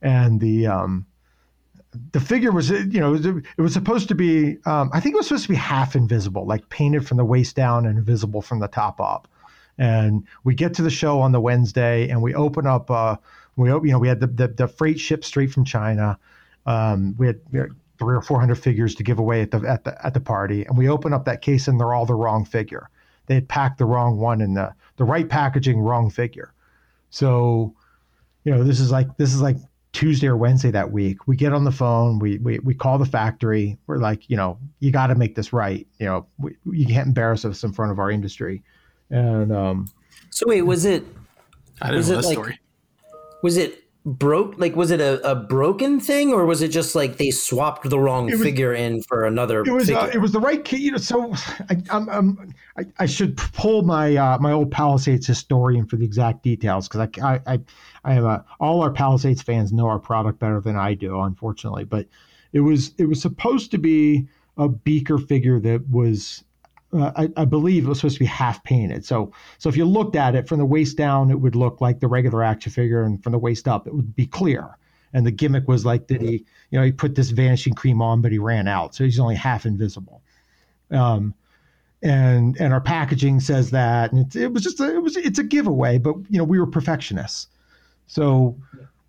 and 0.02 0.40
the 0.40 0.68
um, 0.68 1.06
the 2.12 2.20
figure 2.20 2.52
was, 2.52 2.70
you 2.70 3.00
know, 3.00 3.14
it 3.16 3.62
was 3.62 3.74
supposed 3.74 4.08
to 4.08 4.16
be, 4.16 4.58
um, 4.66 4.90
I 4.94 5.00
think 5.00 5.14
it 5.14 5.18
was 5.18 5.28
supposed 5.28 5.44
to 5.44 5.50
be 5.50 5.56
half 5.56 5.96
invisible, 5.96 6.46
like 6.46 6.70
painted 6.70 7.08
from 7.08 7.18
the 7.18 7.26
waist 7.26 7.56
down 7.56 7.86
and 7.86 7.98
invisible 7.98 8.42
from 8.42 8.60
the 8.60 8.68
top 8.68 9.00
up. 9.02 9.28
And 9.78 10.26
we 10.44 10.54
get 10.54 10.74
to 10.76 10.82
the 10.82 10.90
show 10.90 11.20
on 11.20 11.32
the 11.32 11.42
Wednesday, 11.42 12.10
and 12.10 12.22
we 12.22 12.34
open 12.34 12.66
up. 12.66 12.90
Uh, 12.90 13.18
we 13.56 13.70
you 13.70 13.82
know 13.84 14.00
we 14.00 14.08
had 14.08 14.20
the, 14.20 14.28
the, 14.28 14.48
the 14.48 14.68
freight 14.68 15.00
shipped 15.00 15.26
straight 15.26 15.52
from 15.52 15.66
China. 15.66 16.18
Um, 16.66 17.16
we, 17.18 17.28
had, 17.28 17.40
we 17.52 17.60
had 17.60 17.70
three 18.00 18.16
or 18.16 18.22
four 18.22 18.40
hundred 18.40 18.56
figures 18.56 18.96
to 18.96 19.04
give 19.04 19.20
away 19.20 19.42
at 19.42 19.52
the 19.52 19.60
at 19.68 19.84
the 19.84 20.06
at 20.06 20.14
the 20.14 20.20
party, 20.20 20.66
and 20.66 20.78
we 20.78 20.90
open 20.90 21.14
up 21.14 21.26
that 21.26 21.42
case 21.42 21.68
and 21.68 21.80
they're 21.80 21.94
all 21.94 22.06
the 22.06 22.16
wrong 22.16 22.46
figure. 22.46 22.90
They 23.28 23.36
had 23.36 23.48
packed 23.48 23.78
the 23.78 23.86
wrong 23.86 24.18
one 24.18 24.42
in 24.42 24.54
the 24.54 24.74
the 24.98 25.04
right 25.04 25.28
packaging, 25.28 25.80
wrong 25.80 26.10
figure. 26.10 26.54
So, 27.10 27.74
you 28.44 28.52
know, 28.54 28.64
this 28.64 28.80
is 28.80 28.92
like 28.92 29.18
this 29.18 29.34
is 29.34 29.42
like 29.42 29.58
Tuesday 29.94 30.28
or 30.28 30.38
Wednesday 30.38 30.72
that 30.72 30.92
week. 30.92 31.28
We 31.28 31.36
get 31.36 31.54
on 31.54 31.64
the 31.64 31.72
phone, 31.72 32.20
we 32.20 32.38
we, 32.40 32.60
we 32.60 32.74
call 32.74 32.98
the 32.98 33.06
factory. 33.06 33.78
We're 33.88 33.98
like, 33.98 34.30
you 34.30 34.38
know, 34.38 34.58
you 34.80 34.92
got 34.92 35.08
to 35.08 35.16
make 35.16 35.36
this 35.36 35.54
right. 35.54 35.86
You 36.00 36.06
know, 36.06 36.28
we, 36.38 36.56
you 36.66 36.86
can't 36.86 37.08
embarrass 37.08 37.46
us 37.46 37.64
in 37.64 37.74
front 37.74 37.92
of 37.92 38.00
our 38.00 38.10
industry. 38.10 38.64
And 39.10 39.52
um, 39.52 39.90
so 40.30 40.46
wait, 40.48 40.62
was 40.62 40.86
it? 40.86 41.04
I 41.82 41.92
didn't 41.92 42.08
know 42.08 42.16
that 42.16 42.26
like, 42.26 42.34
story. 42.34 42.60
Was 43.42 43.58
it 43.58 43.82
broke 44.04 44.58
like 44.58 44.76
was 44.76 44.90
it 44.90 45.00
a, 45.00 45.22
a 45.30 45.36
broken 45.36 46.00
thing 46.00 46.34
or 46.34 46.48
was 46.48 46.64
it 46.64 46.70
just 46.70 46.96
like 46.96 47.18
they 47.18 47.30
swapped 47.30 47.88
the 47.88 48.00
wrong 48.00 48.32
was, 48.32 48.42
figure 48.42 48.74
in 48.74 49.00
for 49.04 49.26
another 49.26 49.62
it 49.62 49.70
was 49.70 49.92
uh, 49.92 50.10
it 50.12 50.18
was 50.18 50.32
the 50.32 50.40
right 50.40 50.66
key 50.66 50.78
you 50.78 50.92
know 50.92 50.98
so 50.98 51.32
I, 51.70 51.78
I'm, 51.92 52.10
I'm, 52.10 52.54
I, 52.80 52.86
I 52.98 53.06
should 53.06 53.38
pull 53.38 53.84
my 53.84 54.16
uh, 54.16 54.40
my 54.40 54.52
old 54.54 54.72
Palisades 54.72 55.28
historian 55.28 55.86
for 55.86 55.98
the 55.98 56.06
exact 56.06 56.42
details 56.42 56.88
because 56.88 57.08
I, 57.22 57.34
I 57.36 57.42
I 57.46 57.60
I 58.04 58.14
have 58.14 58.24
a 58.24 58.44
all 58.60 58.82
our 58.82 58.92
Palisades 58.92 59.44
fans 59.44 59.72
know 59.72 59.86
our 59.86 60.00
product 60.00 60.40
better 60.40 60.60
than 60.60 60.76
I 60.76 60.96
do 60.96 61.22
unfortunately 61.22 61.84
but 61.84 62.08
it 62.54 62.62
was 62.62 62.94
it 62.98 63.06
was 63.06 63.22
supposed 63.22 63.70
to 63.70 63.78
be 63.78 64.28
a 64.58 64.68
beaker 64.68 65.20
figure 65.20 65.60
that 65.60 65.88
was 65.90 66.44
uh, 66.94 67.12
I, 67.16 67.30
I, 67.38 67.46
believe 67.46 67.86
it 67.86 67.88
was 67.88 68.00
supposed 68.00 68.16
to 68.16 68.20
be 68.20 68.26
half 68.26 68.64
painted. 68.64 69.06
So, 69.06 69.32
so 69.58 69.70
if 69.70 69.78
you 69.78 69.86
looked 69.86 70.16
at 70.16 70.36
it 70.36 70.48
from 70.48 70.60
the 70.60 70.66
waist 70.66 70.98
down, 70.98 71.30
it 71.30 71.40
would 71.40 71.56
look 71.56 71.82
like 71.82 72.00
the 72.00 72.08
regular 72.08 72.44
action 72.44 72.72
figure, 72.72 73.04
and 73.04 73.22
from 73.24 73.32
the 73.32 73.38
waist 73.38 73.68
up, 73.68 73.88
it 73.88 73.94
would 73.94 74.16
be 74.16 74.26
clear. 74.26 74.78
And 75.14 75.26
the 75.26 75.32
gimmick 75.32 75.68
was 75.68 75.86
like 75.86 76.08
that 76.08 76.22
he, 76.22 76.46
you 76.70 76.80
know, 76.80 76.84
he 76.84 76.92
put 76.92 77.16
this 77.16 77.32
vanishing 77.32 77.74
cream 77.74 78.02
on, 78.02 78.22
but 78.22 78.32
he 78.32 78.40
ran 78.40 78.68
out, 78.68 78.96
so 78.96 79.04
he's 79.04 79.20
only 79.20 79.36
half 79.36 79.66
invisible. 79.66 80.22
Um, 80.90 81.34
and 82.04 82.60
and 82.60 82.74
our 82.74 82.82
packaging 82.82 83.40
says 83.40 83.72
that, 83.72 84.12
and 84.12 84.36
it, 84.36 84.44
it 84.44 84.54
was 84.54 84.64
just 84.64 84.80
a, 84.80 84.96
it 84.96 85.02
was 85.02 85.16
it's 85.18 85.40
a 85.40 85.44
giveaway, 85.44 85.98
but 85.98 86.16
you 86.30 86.38
know 86.38 86.44
we 86.44 86.60
were 86.60 86.68
perfectionists, 86.68 87.48
so 88.08 88.58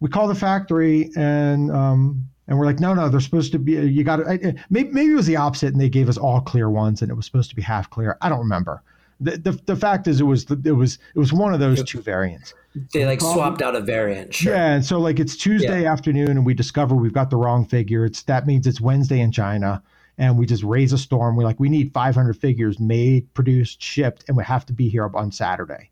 we 0.01 0.09
call 0.09 0.29
the 0.29 0.35
factory 0.35 1.11
and 1.17 1.71
um, 1.71 2.29
and 2.53 2.59
we're 2.59 2.67
like, 2.67 2.81
no, 2.81 2.93
no, 2.93 3.09
they're 3.09 3.19
supposed 3.19 3.51
to 3.53 3.59
be. 3.59 3.73
You 3.73 4.05
got 4.05 4.17
to. 4.17 4.55
Maybe, 4.69 4.91
maybe 4.91 5.13
it 5.13 5.15
was 5.15 5.25
the 5.25 5.37
opposite, 5.37 5.73
and 5.73 5.81
they 5.81 5.89
gave 5.89 6.07
us 6.11 6.19
all 6.19 6.43
clear 6.43 6.69
ones, 6.69 7.01
and 7.01 7.11
it 7.11 7.15
was 7.15 7.25
supposed 7.25 7.49
to 7.49 7.57
be 7.57 7.63
half 7.63 7.89
clear. 7.89 8.19
I 8.21 8.29
don't 8.29 8.41
remember. 8.41 8.83
The, 9.21 9.39
the, 9.39 9.53
the 9.65 9.75
fact 9.75 10.07
is, 10.07 10.21
it 10.21 10.25
was 10.25 10.45
it 10.51 10.73
was 10.73 10.99
it 11.15 11.19
was 11.19 11.33
one 11.33 11.55
of 11.55 11.61
those 11.61 11.83
two 11.83 12.03
variants. 12.03 12.53
They 12.93 13.07
like 13.07 13.23
swapped 13.23 13.63
out 13.63 13.75
a 13.75 13.81
variant. 13.81 14.35
Sure. 14.35 14.53
Yeah, 14.53 14.75
and 14.75 14.85
so 14.85 15.01
like 15.01 15.19
it's 15.19 15.35
Tuesday 15.35 15.85
yeah. 15.85 15.93
afternoon, 15.93 16.29
and 16.33 16.45
we 16.45 16.53
discover 16.53 16.95
we've 16.95 17.15
got 17.15 17.31
the 17.31 17.39
wrong 17.39 17.65
figure. 17.65 18.05
It's 18.05 18.23
that 18.25 18.47
means 18.47 18.67
it's 18.67 18.83
Wednesday 18.83 19.21
in 19.21 19.33
China, 19.33 19.83
and 20.19 20.39
we 20.39 20.45
just 20.45 20.63
raise 20.63 20.93
a 20.93 20.99
storm. 20.99 21.37
We're 21.37 21.45
like, 21.45 21.59
we 21.59 21.71
need 21.71 21.95
500 21.95 22.37
figures 22.37 22.79
made, 22.79 23.33
produced, 23.33 23.83
shipped, 23.83 24.27
and 24.29 24.37
we 24.37 24.45
have 24.45 24.67
to 24.67 24.75
be 24.75 24.91
here 24.91 25.11
on 25.15 25.33
Saturday. 25.33 25.91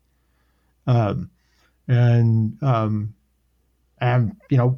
Um, 0.85 1.31
and 1.87 2.61
um, 2.61 3.15
and 3.99 4.35
you 4.51 4.57
know 4.57 4.77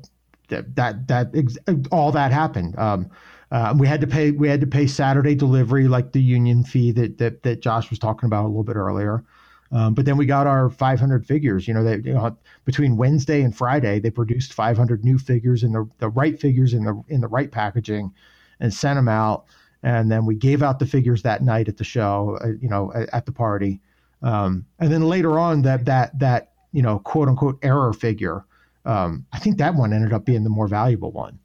that 0.76 1.08
that, 1.08 1.86
all 1.92 2.12
that 2.12 2.32
happened. 2.32 2.78
Um, 2.78 3.10
uh, 3.52 3.74
we 3.78 3.88
had 3.88 4.02
to 4.02 4.08
pay 4.08 4.32
we 4.32 4.48
had 4.48 4.60
to 4.62 4.68
pay 4.68 4.88
Saturday 4.88 5.36
delivery, 5.36 5.88
like 5.88 6.12
the 6.12 6.22
union 6.22 6.64
fee 6.64 6.92
that 6.92 7.20
that, 7.20 7.44
that 7.44 7.62
Josh 7.62 7.90
was 7.90 8.00
talking 8.00 8.26
about 8.26 8.46
a 8.46 8.48
little 8.48 8.64
bit 8.64 8.76
earlier. 8.76 9.24
Um, 9.72 9.94
but 9.94 10.06
then 10.06 10.18
we 10.18 10.26
got 10.26 10.46
our 10.46 10.70
500 10.70 11.26
figures. 11.26 11.68
You 11.68 11.74
know, 11.74 11.84
they 11.84 11.96
you 11.98 12.14
know, 12.14 12.38
between 12.66 12.98
Wednesday 12.98 13.42
and 13.42 13.56
Friday, 13.56 14.00
they 14.00 14.12
produced 14.12 14.54
500 14.54 15.04
new 15.04 15.18
figures 15.18 15.64
in 15.64 15.72
the, 15.72 15.90
the 16.00 16.10
right 16.10 16.40
figures 16.40 16.74
in 16.74 16.84
the 16.84 17.02
in 17.10 17.22
the 17.22 17.28
right 17.28 17.52
packaging, 17.52 18.12
and 18.60 18.74
sent 18.74 18.98
them 18.98 19.08
out. 19.08 19.46
And 19.84 20.12
then 20.12 20.26
we 20.26 20.36
gave 20.36 20.64
out 20.64 20.80
the 20.80 20.86
figures 20.86 21.22
that 21.24 21.44
night 21.44 21.68
at 21.68 21.78
the 21.78 21.84
show. 21.84 22.40
Uh, 22.44 22.50
you 22.60 22.70
know, 22.70 22.92
at, 22.94 23.10
at 23.14 23.26
the 23.26 23.32
party. 23.32 23.82
Um, 24.24 24.66
and 24.80 24.92
then 24.92 25.04
later 25.04 25.38
on, 25.38 25.62
that 25.64 25.86
that 25.86 26.18
that 26.18 26.54
you 26.72 26.82
know, 26.82 27.00
quote 27.00 27.28
unquote 27.28 27.60
error 27.62 27.94
figure 27.94 28.46
um, 28.86 29.26
I 29.32 29.40
think 29.40 29.58
that 29.58 29.76
one 29.76 29.94
ended 29.94 30.14
up 30.14 30.26
being 30.26 30.44
the 30.44 30.50
more 30.50 30.68
valuable 30.68 31.12
one. 31.12 31.40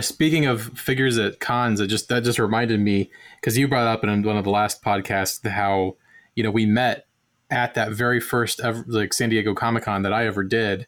Speaking 0.00 0.46
of 0.46 0.78
figures 0.78 1.18
at 1.18 1.38
cons, 1.38 1.78
it 1.78 1.88
just 1.88 2.08
that 2.08 2.24
just 2.24 2.38
reminded 2.38 2.80
me 2.80 3.10
because 3.40 3.58
you 3.58 3.68
brought 3.68 3.86
up 3.86 4.02
in 4.02 4.22
one 4.22 4.38
of 4.38 4.44
the 4.44 4.50
last 4.50 4.82
podcasts 4.82 5.46
how 5.46 5.96
you 6.34 6.42
know 6.42 6.50
we 6.50 6.64
met 6.64 7.06
at 7.50 7.74
that 7.74 7.92
very 7.92 8.18
first 8.18 8.58
ever, 8.60 8.82
like 8.88 9.12
San 9.12 9.28
Diego 9.28 9.54
Comic 9.54 9.84
Con 9.84 10.02
that 10.02 10.12
I 10.12 10.26
ever 10.26 10.44
did, 10.44 10.86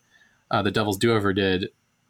uh, 0.51 0.63
the 0.63 0.71
Devil's 0.71 0.97
Due 0.97 1.15
ever 1.15 1.35
did. 1.35 1.65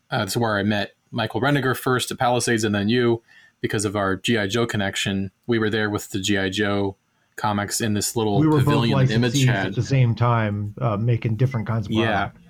Uh, 0.09 0.19
that's 0.19 0.37
where 0.37 0.57
I 0.57 0.63
met 0.63 0.93
Michael 1.11 1.41
Reniger 1.41 1.77
first 1.77 2.13
at 2.13 2.19
Palisades, 2.19 2.63
and 2.63 2.73
then 2.73 2.89
you 2.89 3.23
because 3.61 3.85
of 3.85 3.97
our 3.97 4.17
GI 4.17 4.49
Joe 4.49 4.67
connection. 4.67 5.33
We 5.47 5.59
were 5.59 5.71
there 5.71 5.91
with 5.91 6.11
the 6.11 6.21
GI 6.21 6.51
Joe 6.51 6.97
comics 7.37 7.81
in 7.81 7.95
this 7.95 8.15
little 8.15 8.39
we 8.39 8.47
were 8.47 8.59
pavilion 8.59 8.99
both 8.99 9.11
image 9.11 9.49
at 9.49 9.75
the 9.75 9.83
same 9.83 10.15
time, 10.15 10.75
uh, 10.81 10.97
making 10.97 11.37
different 11.37 11.67
kinds 11.67 11.87
of 11.87 11.93
product. 11.93 12.37
Yeah, 12.37 12.44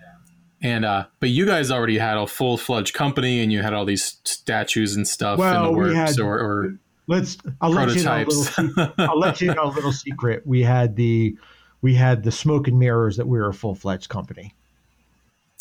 and 0.64 0.86
uh, 0.86 1.04
but 1.20 1.28
you 1.28 1.44
guys 1.44 1.70
already 1.70 1.98
had 1.98 2.16
a 2.16 2.26
full 2.26 2.56
fledged 2.56 2.94
company, 2.94 3.42
and 3.42 3.52
you 3.52 3.60
had 3.62 3.74
all 3.74 3.84
these 3.84 4.16
statues 4.24 4.96
and 4.96 5.06
stuff 5.06 5.38
well, 5.38 5.66
in 5.66 5.72
the 5.72 5.78
works, 5.78 5.94
had, 5.94 6.20
or, 6.20 6.38
or 6.38 6.78
let's 7.06 7.36
I'll 7.60 7.74
prototypes. 7.74 8.58
let 8.58 8.58
you 8.58 8.64
know 8.64 8.72
a 8.72 8.78
little, 8.78 8.94
I'll 8.98 9.18
let 9.18 9.40
you 9.42 9.54
know 9.54 9.64
a 9.64 9.72
little 9.74 9.92
secret. 9.92 10.46
We 10.46 10.62
had 10.62 10.96
the 10.96 11.36
we 11.82 11.94
had 11.94 12.22
the 12.22 12.32
smoke 12.32 12.66
and 12.66 12.78
mirrors 12.78 13.18
that 13.18 13.28
we 13.28 13.38
were 13.38 13.48
a 13.48 13.54
full 13.54 13.74
fledged 13.74 14.08
company. 14.08 14.54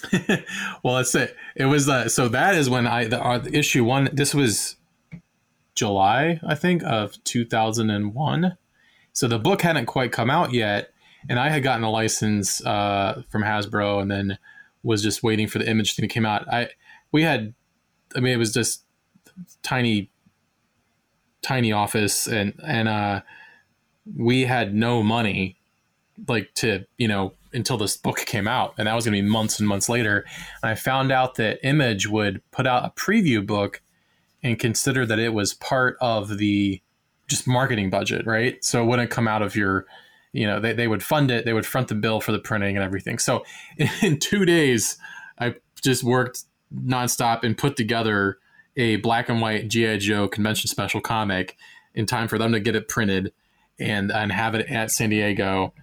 well, 0.83 0.95
let's 0.95 1.11
say 1.11 1.31
it 1.57 1.65
was 1.65 1.89
uh, 1.89 2.07
so 2.07 2.29
that 2.29 2.55
is 2.55 2.69
when 2.69 2.87
I 2.87 3.03
the, 3.03 3.21
uh, 3.21 3.43
issue 3.51 3.83
one. 3.83 4.07
This 4.13 4.33
was 4.33 4.77
July, 5.75 6.39
I 6.47 6.55
think, 6.55 6.81
of 6.83 7.21
2001. 7.25 8.57
So 9.11 9.27
the 9.27 9.37
book 9.37 9.63
hadn't 9.63 9.87
quite 9.87 10.13
come 10.13 10.29
out 10.29 10.53
yet, 10.53 10.93
and 11.27 11.37
I 11.39 11.49
had 11.49 11.61
gotten 11.61 11.83
a 11.83 11.91
license 11.91 12.65
uh, 12.65 13.23
from 13.27 13.43
Hasbro, 13.43 14.01
and 14.01 14.09
then 14.09 14.37
was 14.83 15.01
just 15.01 15.23
waiting 15.23 15.47
for 15.47 15.59
the 15.59 15.69
image 15.69 15.95
thing 15.95 16.07
to 16.07 16.13
come 16.13 16.25
out. 16.25 16.47
I 16.51 16.69
we 17.11 17.23
had, 17.23 17.53
I 18.15 18.19
mean, 18.19 18.33
it 18.33 18.37
was 18.37 18.53
just 18.53 18.83
tiny, 19.61 20.09
tiny 21.41 21.71
office, 21.71 22.27
and 22.27 22.53
and 22.65 22.87
uh, 22.87 23.21
we 24.17 24.41
had 24.41 24.73
no 24.73 25.01
money, 25.03 25.57
like 26.27 26.53
to 26.55 26.85
you 26.97 27.07
know 27.07 27.33
until 27.53 27.77
this 27.77 27.95
book 27.95 28.17
came 28.25 28.47
out, 28.47 28.73
and 28.77 28.87
that 28.87 28.95
was 28.95 29.05
going 29.05 29.15
to 29.15 29.21
be 29.21 29.27
months 29.27 29.59
and 29.59 29.67
months 29.67 29.87
later. 29.87 30.25
And 30.61 30.71
I 30.71 30.75
found 30.75 31.11
out 31.11 31.35
that 31.35 31.59
Image 31.63 32.07
would 32.07 32.41
put 32.51 32.67
out 32.67 32.85
a 32.85 32.89
preview 32.89 33.45
book 33.45 33.81
and 34.41 34.59
consider 34.59 35.05
that 35.05 35.19
it 35.19 35.33
was 35.33 35.53
part 35.53 35.97
of 36.01 36.37
the 36.37 36.81
just 37.27 37.47
marketing 37.47 37.89
budget, 37.89 38.25
right? 38.25 38.63
So 38.63 38.83
it 38.83 38.85
wouldn't 38.85 39.09
come 39.09 39.27
out 39.27 39.41
of 39.41 39.55
your, 39.55 39.85
you 40.33 40.45
know, 40.45 40.59
they, 40.59 40.73
they 40.73 40.87
would 40.87 41.03
fund 41.03 41.31
it, 41.31 41.45
they 41.45 41.53
would 41.53 41.65
front 41.65 41.87
the 41.87 41.95
bill 41.95 42.19
for 42.19 42.31
the 42.31 42.39
printing 42.39 42.75
and 42.75 42.83
everything. 42.83 43.19
So 43.19 43.45
in, 44.01 44.17
two 44.19 44.45
days, 44.45 44.97
I 45.39 45.55
just 45.81 46.03
worked 46.03 46.43
nonstop 46.75 47.43
and 47.43 47.57
put 47.57 47.77
together 47.77 48.39
a 48.75 48.97
black 48.97 49.29
and 49.29 49.39
white 49.39 49.67
G.I. 49.67 49.97
Joe 49.97 50.27
convention 50.27 50.67
special 50.67 50.99
comic 50.99 51.55
in 51.93 52.07
time 52.07 52.27
for 52.27 52.37
them 52.37 52.51
to 52.51 52.59
get 52.59 52.75
it 52.75 52.87
printed 52.87 53.31
and, 53.79 54.11
and 54.11 54.31
have 54.31 54.55
it 54.55 54.67
at 54.69 54.91
San 54.91 55.11
Diego 55.11 55.73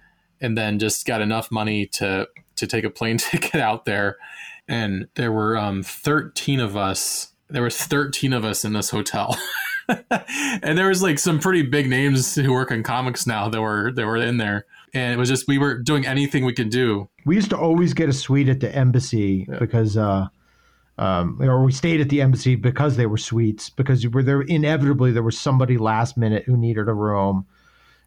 and 0.41 0.57
then 0.57 0.79
just 0.79 1.05
got 1.05 1.21
enough 1.21 1.51
money 1.51 1.85
to 1.85 2.27
to 2.57 2.67
take 2.67 2.83
a 2.83 2.89
plane 2.89 3.17
ticket 3.19 3.61
out 3.61 3.85
there. 3.85 4.17
And 4.67 5.07
there 5.15 5.31
were 5.31 5.57
um, 5.57 5.83
13 5.83 6.59
of 6.59 6.77
us. 6.77 7.33
There 7.49 7.63
was 7.63 7.77
13 7.77 8.33
of 8.33 8.45
us 8.45 8.63
in 8.63 8.73
this 8.73 8.89
hotel. 8.89 9.37
and 10.61 10.77
there 10.77 10.87
was 10.87 11.01
like 11.01 11.19
some 11.19 11.39
pretty 11.39 11.63
big 11.63 11.89
names 11.89 12.35
who 12.35 12.51
work 12.51 12.71
in 12.71 12.83
comics 12.83 13.25
now 13.25 13.49
that 13.49 13.61
were 13.61 13.91
that 13.93 14.05
were 14.05 14.17
in 14.17 14.37
there. 14.37 14.65
And 14.93 15.13
it 15.13 15.17
was 15.17 15.29
just 15.29 15.47
we 15.47 15.57
were 15.57 15.77
doing 15.77 16.05
anything 16.05 16.45
we 16.45 16.53
could 16.53 16.69
do. 16.69 17.09
We 17.25 17.35
used 17.35 17.49
to 17.51 17.57
always 17.57 17.93
get 17.93 18.09
a 18.09 18.13
suite 18.13 18.49
at 18.49 18.59
the 18.59 18.73
embassy 18.75 19.45
yeah. 19.49 19.59
because 19.59 19.97
uh 19.97 20.27
um, 20.97 21.41
or 21.41 21.63
we 21.63 21.71
stayed 21.71 21.99
at 21.99 22.09
the 22.09 22.21
embassy 22.21 22.55
because 22.55 22.95
they 22.95 23.07
were 23.07 23.17
suites 23.17 23.69
because 23.69 24.07
were 24.07 24.21
there 24.21 24.41
inevitably 24.41 25.11
there 25.11 25.23
was 25.23 25.39
somebody 25.39 25.77
last 25.77 26.15
minute 26.15 26.43
who 26.45 26.55
needed 26.55 26.87
a 26.87 26.93
room 26.93 27.47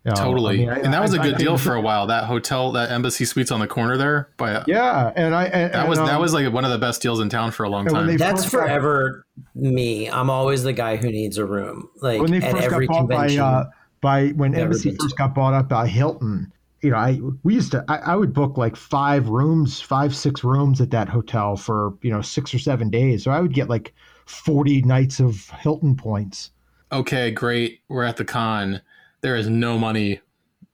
you 0.04 0.10
know, 0.10 0.16
totally, 0.16 0.54
I 0.54 0.58
mean, 0.58 0.68
I, 0.68 0.78
and 0.80 0.92
that 0.92 1.00
was 1.00 1.14
I, 1.14 1.18
a 1.18 1.30
good 1.30 1.38
deal 1.38 1.56
for 1.56 1.74
a 1.74 1.80
while. 1.80 2.08
That 2.08 2.24
hotel, 2.24 2.72
that 2.72 2.90
Embassy 2.90 3.24
Suites 3.24 3.50
on 3.50 3.60
the 3.60 3.66
corner 3.66 3.96
there, 3.96 4.28
but 4.36 4.68
yeah, 4.68 5.10
and 5.16 5.34
I 5.34 5.44
and, 5.46 5.72
that 5.72 5.88
was 5.88 5.98
um, 5.98 6.06
that 6.06 6.20
was 6.20 6.34
like 6.34 6.52
one 6.52 6.66
of 6.66 6.70
the 6.70 6.78
best 6.78 7.00
deals 7.00 7.20
in 7.20 7.30
town 7.30 7.52
for 7.52 7.64
a 7.64 7.70
long 7.70 7.86
time. 7.86 8.14
That's 8.18 8.44
forever 8.44 9.24
me. 9.54 10.10
I'm 10.10 10.28
always 10.28 10.62
the 10.62 10.74
guy 10.74 10.96
who 10.96 11.10
needs 11.10 11.38
a 11.38 11.46
room. 11.46 11.88
Like 12.02 12.20
when 12.20 12.30
they 12.30 12.40
first 12.40 12.68
got 12.68 12.86
bought 12.86 13.08
by 13.08 13.34
uh, 13.34 13.64
by 14.02 14.28
when 14.28 14.54
Embassy 14.54 14.94
first 15.00 15.16
got 15.16 15.34
bought 15.34 15.54
up 15.54 15.70
by 15.70 15.86
Hilton. 15.86 16.52
You 16.82 16.90
know, 16.90 16.96
I 16.96 17.18
we 17.42 17.54
used 17.54 17.72
to 17.72 17.82
I, 17.88 17.96
I 17.96 18.16
would 18.16 18.34
book 18.34 18.58
like 18.58 18.76
five 18.76 19.30
rooms, 19.30 19.80
five 19.80 20.14
six 20.14 20.44
rooms 20.44 20.82
at 20.82 20.90
that 20.90 21.08
hotel 21.08 21.56
for 21.56 21.94
you 22.02 22.10
know 22.10 22.20
six 22.20 22.52
or 22.52 22.58
seven 22.58 22.90
days. 22.90 23.24
So 23.24 23.30
I 23.30 23.40
would 23.40 23.54
get 23.54 23.70
like 23.70 23.94
forty 24.26 24.82
nights 24.82 25.18
of 25.18 25.48
Hilton 25.48 25.96
points. 25.96 26.50
Okay, 26.92 27.30
great. 27.30 27.80
We're 27.88 28.04
at 28.04 28.18
the 28.18 28.26
con 28.26 28.82
there 29.24 29.36
is 29.36 29.48
no 29.48 29.78
money 29.78 30.20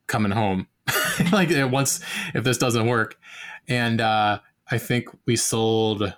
coming 0.09 0.33
home. 0.33 0.67
like 1.33 1.51
once 1.71 2.01
if 2.35 2.43
this 2.43 2.59
doesn't 2.59 2.87
work, 2.87 3.17
and 3.69 4.01
uh, 4.01 4.41
I 4.69 4.77
think 4.77 5.07
we 5.25 5.37
sold 5.37 6.13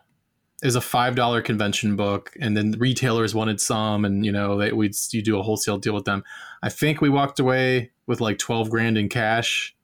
is 0.63 0.75
a 0.75 0.81
five 0.81 1.15
dollar 1.15 1.43
convention 1.43 1.95
book, 1.95 2.33
and 2.41 2.57
then 2.57 2.73
retailers 2.79 3.35
wanted 3.35 3.61
some, 3.61 4.07
and 4.07 4.25
you 4.25 4.33
know 4.33 4.57
they 4.57 4.73
we'd 4.73 4.95
you 5.11 5.21
do 5.21 5.39
a 5.39 5.43
wholesale 5.43 5.77
deal 5.77 5.93
with 5.93 6.07
them. 6.07 6.25
I 6.63 6.71
think 6.71 7.03
we 7.03 7.11
walked 7.11 7.39
away 7.39 7.91
with 8.07 8.23
like 8.23 8.39
twelve 8.39 8.71
grand 8.71 8.97
in 8.97 9.11
cash. 9.11 9.77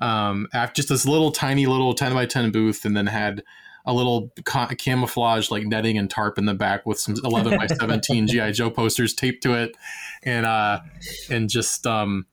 Um, 0.00 0.46
after 0.54 0.76
just 0.76 0.90
this 0.90 1.06
little 1.06 1.32
tiny 1.32 1.66
little 1.66 1.92
ten 1.92 2.14
by 2.14 2.26
ten 2.26 2.52
booth, 2.52 2.84
and 2.84 2.96
then 2.96 3.08
had 3.08 3.42
a 3.88 3.92
little 3.92 4.30
ca- 4.44 4.68
camouflage 4.68 5.50
like 5.50 5.64
netting 5.64 5.96
and 5.96 6.10
tarp 6.10 6.36
in 6.36 6.44
the 6.44 6.52
back 6.52 6.84
with 6.84 7.00
some 7.00 7.16
11 7.24 7.56
by 7.56 7.66
17 7.66 8.26
GI 8.26 8.52
Joe 8.52 8.70
posters 8.70 9.14
taped 9.14 9.42
to 9.42 9.54
it, 9.54 9.76
and 10.22 10.44
uh, 10.44 10.80
and 11.30 11.48
just 11.48 11.86
um, 11.86 12.26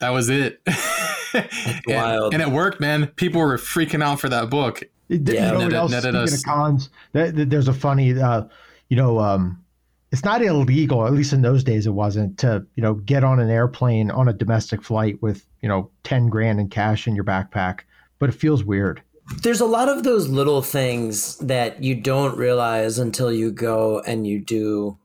that 0.00 0.10
was 0.10 0.28
it. 0.28 0.60
and, 1.34 1.48
wild. 1.86 2.34
and 2.34 2.42
it 2.42 2.50
worked, 2.50 2.80
man. 2.80 3.06
People 3.06 3.40
were 3.40 3.56
freaking 3.56 4.02
out 4.02 4.18
for 4.18 4.28
that 4.28 4.50
book. 4.50 4.82
It, 5.08 5.28
yeah, 5.28 5.46
you 5.46 5.52
know, 5.52 5.58
netted, 5.58 5.74
else, 5.74 5.90
netted 5.92 6.14
us. 6.16 6.42
Cons, 6.42 6.90
there's 7.12 7.68
a 7.68 7.72
funny, 7.72 8.20
uh, 8.20 8.44
you 8.88 8.96
know, 8.96 9.20
um, 9.20 9.64
it's 10.10 10.24
not 10.24 10.42
illegal, 10.42 11.06
at 11.06 11.12
least 11.12 11.32
in 11.32 11.42
those 11.42 11.62
days 11.62 11.86
it 11.86 11.90
wasn't, 11.90 12.38
to, 12.38 12.66
you 12.74 12.82
know, 12.82 12.94
get 12.94 13.22
on 13.22 13.38
an 13.38 13.50
airplane 13.50 14.10
on 14.10 14.26
a 14.28 14.32
domestic 14.32 14.82
flight 14.82 15.20
with, 15.22 15.46
you 15.62 15.68
know, 15.68 15.90
10 16.02 16.28
grand 16.28 16.58
in 16.58 16.68
cash 16.68 17.06
in 17.06 17.14
your 17.14 17.24
backpack, 17.24 17.80
but 18.18 18.28
it 18.28 18.32
feels 18.32 18.64
weird 18.64 19.02
there's 19.36 19.60
a 19.60 19.66
lot 19.66 19.88
of 19.88 20.02
those 20.02 20.28
little 20.28 20.62
things 20.62 21.36
that 21.38 21.82
you 21.82 21.94
don't 21.94 22.36
realize 22.36 22.98
until 22.98 23.32
you 23.32 23.50
go 23.50 24.00
and 24.00 24.26
you 24.26 24.40
do 24.40 24.98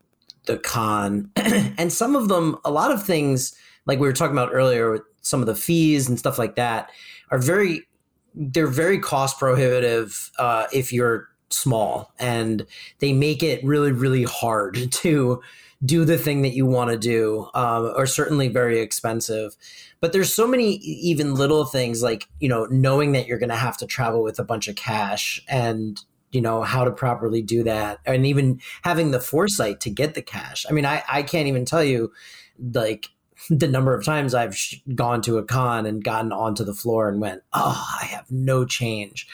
the 0.46 0.58
con. 0.58 1.32
and 1.36 1.92
some 1.92 2.16
of 2.16 2.28
them, 2.28 2.58
a 2.66 2.72
lot 2.72 2.92
of 2.92 3.04
things, 3.06 3.56
like 3.86 4.00
we 4.00 4.08
were 4.08 4.14
talking 4.14 4.36
about 4.36 4.54
earlier, 4.54 4.92
with 4.92 5.04
some 5.22 5.42
of 5.42 5.48
the 5.48 5.56
fees 5.56 6.10
and 6.10 6.20
stuff 6.20 6.38
like 6.38 6.56
that, 6.56 6.90
are 7.32 7.38
very, 7.38 7.88
they're 8.34 8.68
very 8.68 9.00
cost 9.00 9.40
prohibitive 9.40 10.32
uh, 10.40 10.66
if 10.74 10.92
you're 10.92 11.30
small. 11.50 12.12
And 12.20 12.66
they 13.00 13.14
make 13.14 13.44
it 13.44 13.64
really, 13.64 13.92
really 13.92 14.24
hard 14.24 14.92
to 14.92 15.42
do 15.84 16.06
the 16.06 16.18
thing 16.18 16.42
that 16.42 16.54
you 16.54 16.66
want 16.66 16.90
to 16.90 16.98
do, 16.98 17.48
um, 17.54 17.94
or 17.96 18.08
certainly 18.08 18.48
very 18.48 18.80
expensive. 18.80 19.56
But 20.06 20.14
there's 20.14 20.32
so 20.32 20.46
many 20.46 20.74
even 20.74 21.34
little 21.34 21.66
things 21.66 22.04
like 22.04 22.28
you 22.40 22.48
know 22.48 22.66
knowing 22.66 23.14
that 23.14 23.26
you're 23.26 23.40
going 23.40 23.50
to 23.50 23.56
have 23.56 23.76
to 23.78 23.88
travel 23.88 24.22
with 24.22 24.38
a 24.38 24.44
bunch 24.44 24.68
of 24.68 24.76
cash 24.76 25.44
and 25.50 26.00
you 26.32 26.42
know 26.42 26.62
how 26.62 26.84
to 26.84 26.92
properly 26.92 27.42
do 27.42 27.64
that, 27.64 28.02
and 28.06 28.24
even 28.24 28.62
having 28.84 29.10
the 29.10 29.20
foresight 29.20 29.80
to 29.80 29.90
get 29.90 30.14
the 30.14 30.22
cash. 30.22 30.64
I 30.70 30.74
mean, 30.74 30.86
I 30.86 31.02
I 31.10 31.24
can't 31.24 31.48
even 31.48 31.66
tell 31.66 31.84
you 31.84 32.14
like 32.60 33.10
the 33.50 33.68
number 33.68 33.96
of 33.96 34.06
times 34.06 34.36
I've 34.36 34.56
gone 34.94 35.24
to 35.24 35.40
a 35.40 35.44
con 35.44 35.88
and 35.88 36.04
gotten 36.04 36.32
onto 36.32 36.64
the 36.64 36.76
floor 36.76 37.10
and 37.10 37.20
went, 37.20 37.42
oh, 37.54 37.84
I 38.00 38.06
have 38.06 38.30
no 38.30 38.64
change 38.64 39.28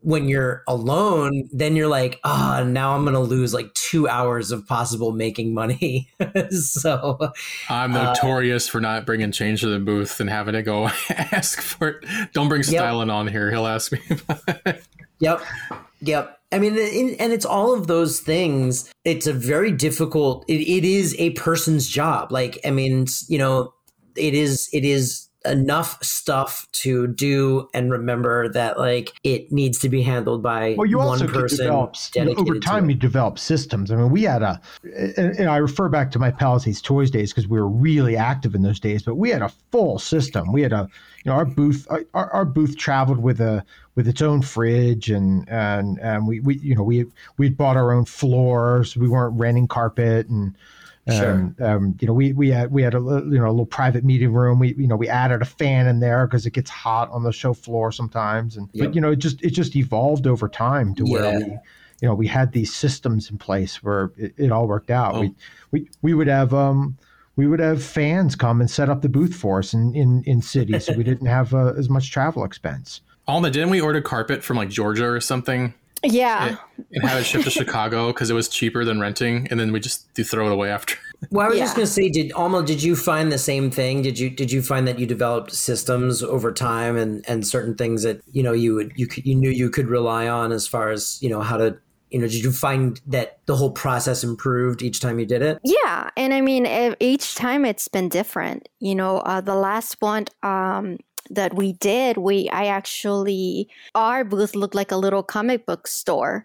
when 0.00 0.28
you're 0.28 0.62
alone, 0.66 1.48
then 1.52 1.76
you're 1.76 1.88
like, 1.88 2.20
ah, 2.24 2.60
oh, 2.60 2.64
now 2.64 2.94
I'm 2.94 3.02
going 3.02 3.14
to 3.14 3.20
lose 3.20 3.52
like 3.52 3.72
two 3.74 4.08
hours 4.08 4.50
of 4.50 4.66
possible 4.66 5.12
making 5.12 5.54
money. 5.54 6.10
so 6.50 7.18
I'm 7.68 7.94
uh, 7.94 8.12
notorious 8.12 8.68
uh, 8.68 8.72
for 8.72 8.80
not 8.80 9.06
bringing 9.06 9.32
change 9.32 9.60
to 9.60 9.68
the 9.68 9.78
booth 9.78 10.20
and 10.20 10.30
having 10.30 10.54
to 10.54 10.62
go 10.62 10.86
ask 11.10 11.60
for 11.60 11.88
it. 11.88 12.04
Don't 12.32 12.48
bring 12.48 12.62
Stylen 12.62 13.06
yep. 13.06 13.14
on 13.14 13.28
here. 13.28 13.50
He'll 13.50 13.66
ask 13.66 13.92
me. 13.92 14.00
yep. 15.18 15.42
Yep. 16.00 16.38
I 16.52 16.58
mean, 16.58 16.76
and 17.18 17.32
it's 17.32 17.46
all 17.46 17.72
of 17.72 17.86
those 17.86 18.20
things. 18.20 18.92
It's 19.04 19.26
a 19.26 19.32
very 19.32 19.70
difficult, 19.70 20.44
it, 20.48 20.60
it 20.60 20.84
is 20.84 21.16
a 21.18 21.30
person's 21.30 21.88
job. 21.88 22.30
Like, 22.30 22.58
I 22.64 22.70
mean, 22.70 23.06
you 23.28 23.38
know, 23.38 23.72
it 24.16 24.34
is, 24.34 24.68
it 24.72 24.84
is 24.84 25.28
enough 25.44 26.02
stuff 26.02 26.66
to 26.72 27.06
do 27.06 27.68
and 27.74 27.90
remember 27.90 28.48
that 28.50 28.78
like 28.78 29.12
it 29.24 29.50
needs 29.50 29.78
to 29.80 29.88
be 29.88 30.02
handled 30.02 30.42
by 30.42 30.74
well, 30.78 30.86
you 30.86 30.98
one 30.98 31.08
also 31.08 31.26
person. 31.26 31.66
Develop, 31.66 31.96
over 32.38 32.58
time, 32.60 32.88
you 32.88 32.96
develop 32.96 33.38
systems. 33.38 33.90
I 33.90 33.96
mean, 33.96 34.10
we 34.10 34.22
had 34.22 34.42
a, 34.42 34.60
and, 34.82 35.38
and 35.38 35.48
I 35.48 35.56
refer 35.56 35.88
back 35.88 36.10
to 36.12 36.18
my 36.18 36.30
Palisades 36.30 36.80
Toys 36.80 37.10
days 37.10 37.32
because 37.32 37.48
we 37.48 37.60
were 37.60 37.68
really 37.68 38.16
active 38.16 38.54
in 38.54 38.62
those 38.62 38.80
days. 38.80 39.02
But 39.02 39.16
we 39.16 39.30
had 39.30 39.42
a 39.42 39.50
full 39.70 39.98
system. 39.98 40.52
We 40.52 40.62
had 40.62 40.72
a, 40.72 40.88
you 41.24 41.30
know, 41.30 41.36
our 41.36 41.44
booth, 41.44 41.86
our, 41.90 42.30
our 42.32 42.44
booth 42.44 42.76
traveled 42.76 43.18
with 43.18 43.40
a 43.40 43.64
with 43.94 44.08
its 44.08 44.22
own 44.22 44.42
fridge, 44.42 45.10
and 45.10 45.48
and 45.48 45.98
and 46.00 46.26
we 46.26 46.40
we 46.40 46.58
you 46.58 46.74
know 46.74 46.82
we 46.82 47.06
we 47.38 47.50
bought 47.50 47.76
our 47.76 47.92
own 47.92 48.04
floors. 48.04 48.96
We 48.96 49.08
weren't 49.08 49.38
renting 49.38 49.68
carpet 49.68 50.28
and 50.28 50.54
Sure. 51.10 51.32
Um, 51.32 51.56
um, 51.60 51.96
you 52.00 52.06
know, 52.06 52.14
we 52.14 52.32
we 52.32 52.50
had 52.50 52.70
we 52.70 52.82
had 52.82 52.94
a 52.94 52.98
you 52.98 53.38
know 53.38 53.46
a 53.46 53.50
little 53.50 53.66
private 53.66 54.04
meeting 54.04 54.32
room. 54.32 54.60
We 54.60 54.74
you 54.74 54.86
know 54.86 54.94
we 54.94 55.08
added 55.08 55.42
a 55.42 55.44
fan 55.44 55.88
in 55.88 55.98
there 55.98 56.28
because 56.28 56.46
it 56.46 56.52
gets 56.52 56.70
hot 56.70 57.10
on 57.10 57.24
the 57.24 57.32
show 57.32 57.54
floor 57.54 57.90
sometimes. 57.90 58.56
And 58.56 58.68
yep. 58.72 58.86
but 58.86 58.94
you 58.94 59.00
know 59.00 59.10
it 59.10 59.16
just 59.16 59.42
it 59.42 59.50
just 59.50 59.74
evolved 59.74 60.28
over 60.28 60.48
time 60.48 60.94
to 60.94 61.04
yeah. 61.04 61.12
where 61.12 61.38
we 61.40 61.44
you 61.44 62.08
know 62.08 62.14
we 62.14 62.28
had 62.28 62.52
these 62.52 62.72
systems 62.72 63.30
in 63.30 63.38
place 63.38 63.82
where 63.82 64.12
it, 64.16 64.34
it 64.36 64.52
all 64.52 64.68
worked 64.68 64.92
out. 64.92 65.16
Oh. 65.16 65.20
We 65.20 65.34
we 65.72 65.88
we 66.02 66.14
would 66.14 66.28
have 66.28 66.54
um 66.54 66.96
we 67.34 67.48
would 67.48 67.60
have 67.60 67.82
fans 67.82 68.36
come 68.36 68.60
and 68.60 68.70
set 68.70 68.88
up 68.88 69.02
the 69.02 69.08
booth 69.08 69.34
for 69.34 69.58
us 69.58 69.74
in 69.74 69.96
in, 69.96 70.22
in 70.24 70.40
cities, 70.40 70.84
so 70.84 70.92
we 70.92 71.02
didn't 71.10 71.26
have 71.26 71.52
uh, 71.52 71.72
as 71.76 71.90
much 71.90 72.12
travel 72.12 72.44
expense. 72.44 73.00
Alma, 73.26 73.50
didn't 73.50 73.70
we 73.70 73.80
order 73.80 74.00
carpet 74.00 74.44
from 74.44 74.56
like 74.56 74.68
Georgia 74.68 75.06
or 75.06 75.20
something? 75.20 75.74
Yeah. 76.04 76.56
And, 76.94 77.04
have 77.04 77.20
it 77.20 77.24
shipped 77.24 77.44
to 77.44 77.50
Chicago 77.62 78.08
because 78.08 78.30
it 78.30 78.34
was 78.34 78.48
cheaper 78.48 78.84
than 78.84 79.00
renting, 79.00 79.48
and 79.50 79.58
then 79.58 79.72
we 79.72 79.80
just 79.80 80.12
do 80.14 80.24
throw 80.24 80.46
it 80.46 80.52
away 80.52 80.70
after. 80.70 80.96
Well, 81.30 81.46
I 81.46 81.48
was 81.48 81.58
yeah. 81.58 81.64
just 81.64 81.76
gonna 81.76 81.86
say, 81.86 82.08
did 82.08 82.32
Alma, 82.32 82.64
did 82.64 82.82
you 82.82 82.96
find 82.96 83.30
the 83.30 83.38
same 83.38 83.70
thing? 83.70 84.02
Did 84.02 84.18
you 84.18 84.28
did 84.28 84.50
you 84.50 84.62
find 84.62 84.86
that 84.88 84.98
you 84.98 85.06
developed 85.06 85.52
systems 85.52 86.22
over 86.22 86.52
time 86.52 86.96
and 86.96 87.24
and 87.28 87.46
certain 87.46 87.74
things 87.74 88.02
that 88.02 88.20
you 88.32 88.42
know 88.42 88.52
you 88.52 88.74
would 88.74 88.92
you 88.96 89.06
could, 89.06 89.24
you 89.24 89.34
knew 89.34 89.50
you 89.50 89.70
could 89.70 89.86
rely 89.86 90.28
on 90.28 90.52
as 90.52 90.66
far 90.66 90.90
as 90.90 91.18
you 91.22 91.30
know 91.30 91.40
how 91.40 91.56
to 91.56 91.78
you 92.12 92.18
know, 92.18 92.28
did 92.28 92.44
you 92.44 92.52
find 92.52 93.00
that 93.06 93.38
the 93.46 93.56
whole 93.56 93.70
process 93.70 94.22
improved 94.22 94.82
each 94.82 95.00
time 95.00 95.18
you 95.18 95.24
did 95.24 95.40
it? 95.40 95.58
Yeah, 95.64 96.10
and 96.14 96.34
I 96.34 96.42
mean, 96.42 96.66
each 97.00 97.36
time 97.36 97.64
it's 97.64 97.88
been 97.88 98.10
different. 98.10 98.68
You 98.80 98.94
know, 98.94 99.18
uh, 99.20 99.40
the 99.40 99.54
last 99.54 99.96
one 100.00 100.26
um, 100.42 100.98
that 101.30 101.54
we 101.54 101.72
did, 101.74 102.16
we 102.18 102.48
I 102.50 102.66
actually 102.66 103.68
our 103.94 104.24
booth 104.24 104.54
looked 104.54 104.74
like 104.74 104.92
a 104.92 104.96
little 104.96 105.22
comic 105.22 105.66
book 105.66 105.86
store. 105.86 106.44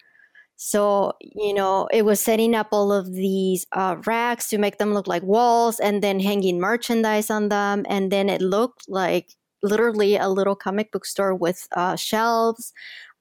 So, 0.59 1.13
you 1.21 1.53
know, 1.53 1.87
it 1.91 2.03
was 2.03 2.19
setting 2.19 2.55
up 2.55 2.69
all 2.71 2.91
of 2.91 3.13
these 3.13 3.67
uh, 3.73 3.97
racks 4.07 4.49
to 4.49 4.57
make 4.57 4.79
them 4.79 4.93
look 4.93 5.07
like 5.07 5.21
walls 5.21 5.79
and 5.79 6.01
then 6.03 6.19
hanging 6.19 6.59
merchandise 6.59 7.29
on 7.29 7.49
them. 7.49 7.85
And 7.87 8.11
then 8.11 8.27
it 8.27 8.41
looked 8.41 8.89
like 8.89 9.35
literally 9.61 10.17
a 10.17 10.29
little 10.29 10.55
comic 10.55 10.91
book 10.91 11.05
store 11.05 11.35
with 11.35 11.67
uh, 11.75 11.95
shelves 11.95 12.73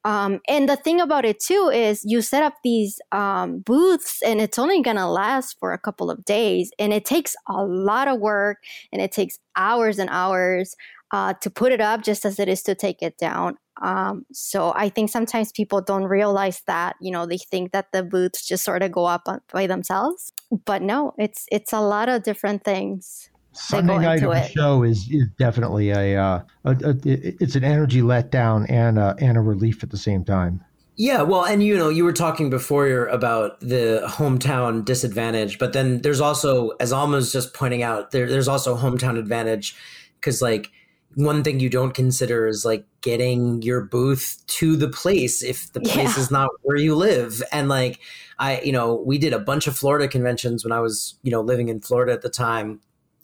um, 0.07 0.41
and 0.47 0.69
the 0.69 0.77
thing 0.77 1.01
about 1.01 1.25
it 1.25 1.41
too 1.41 1.69
is 1.75 2.05
you 2.05 2.23
set 2.23 2.45
up 2.45 2.55
these 2.63 3.01
um, 3.11 3.59
booths 3.59 4.23
and 4.23 4.41
it's 4.41 4.57
only 4.57 4.81
going 4.81 4.99
to 4.99 5.09
last 5.09 5.59
for 5.59 5.73
a 5.73 5.79
couple 5.79 6.13
of 6.13 6.25
days. 6.25 6.71
And 6.79 6.93
it 6.93 7.05
takes 7.05 7.35
a 7.49 7.65
lot 7.65 8.07
of 8.07 8.21
work 8.21 8.59
and 8.93 9.03
it 9.03 9.11
takes 9.11 9.41
hours 9.57 9.99
and 9.99 10.09
hours 10.09 10.77
uh, 11.13 11.35
to 11.41 11.51
put 11.51 11.73
it 11.73 11.81
up 11.81 12.03
just 12.03 12.25
as 12.25 12.39
it 12.39 12.49
is 12.49 12.63
to 12.65 12.75
take 12.75 13.03
it 13.03 13.19
down. 13.19 13.57
Um, 13.83 14.25
so 14.33 14.73
I 14.75 14.89
think 14.89 15.11
sometimes 15.11 15.53
people 15.53 15.81
don't 15.83 16.05
realize 16.05 16.63
that, 16.67 16.97
you 17.01 17.11
know, 17.11 17.27
they 17.27 17.39
think 17.39 17.73
that 17.73 17.93
the 17.93 18.03
booths 18.03 18.47
just 18.47 18.65
sort 18.65 18.83
of 18.83 18.91
go 18.91 19.05
up 19.05 19.29
by 19.53 19.67
themselves. 19.67 20.33
But 20.65 20.83
no, 20.83 21.13
it's 21.19 21.47
it's 21.53 21.73
a 21.73 21.81
lot 21.81 22.09
of 22.09 22.23
different 22.23 22.65
things. 22.65 23.29
Sunday 23.53 23.99
night 23.99 24.23
of 24.23 24.31
the 24.31 24.49
show 24.49 24.83
is, 24.83 25.09
is 25.11 25.27
definitely 25.39 25.91
a, 25.91 26.21
uh, 26.21 26.41
a, 26.65 26.71
a, 26.71 26.95
it's 27.05 27.55
an 27.55 27.65
energy 27.65 28.03
letdown 28.03 28.67
and 28.71 28.99
a, 28.99 29.17
and 29.19 29.39
a 29.39 29.41
relief 29.41 29.83
at 29.83 29.91
the 29.91 29.97
same 29.97 30.25
time. 30.25 30.63
Yeah, 30.99 31.23
well, 31.23 31.45
and 31.45 31.63
you 31.63 31.77
know, 31.77 31.89
you 31.89 32.05
were 32.05 32.13
talking 32.13 32.51
before 32.51 33.07
about 33.07 33.61
the 33.61 34.03
hometown 34.07 34.85
disadvantage, 34.85 35.59
but 35.59 35.73
then 35.73 36.03
there's 36.03 36.21
also, 36.21 36.71
as 36.81 36.93
Alma's 36.93 37.33
just 37.33 37.55
pointing 37.55 37.83
out, 37.83 38.11
there, 38.11 38.29
there's 38.29 38.49
also 38.49 38.77
hometown 38.77 39.19
advantage 39.19 39.75
because, 40.21 40.41
like, 40.41 40.71
one 41.17 41.43
thing 41.43 41.61
you 41.61 41.71
don't 41.71 41.95
consider 41.95 42.47
is 42.47 42.65
like 42.65 42.85
getting 43.01 43.63
your 43.63 43.81
booth 43.81 44.43
to 44.47 44.77
the 44.77 44.89
place 44.89 45.43
if 45.43 45.73
the 45.73 45.81
place 45.81 46.17
yeah. 46.17 46.23
is 46.23 46.31
not 46.31 46.51
where 46.61 46.77
you 46.77 46.95
live. 46.95 47.43
And 47.53 47.71
like, 47.71 48.01
I, 48.39 48.61
you 48.61 48.71
know, 48.71 48.95
we 48.95 49.17
did 49.17 49.33
a 49.33 49.39
bunch 49.39 49.67
of 49.67 49.77
Florida 49.77 50.09
conventions 50.09 50.63
when 50.63 50.73
I 50.73 50.81
was, 50.81 51.19
you 51.23 51.31
know, 51.31 51.41
living 51.41 51.71
in 51.71 51.81
Florida 51.81 52.13
at 52.13 52.21
the 52.21 52.29
time 52.29 52.81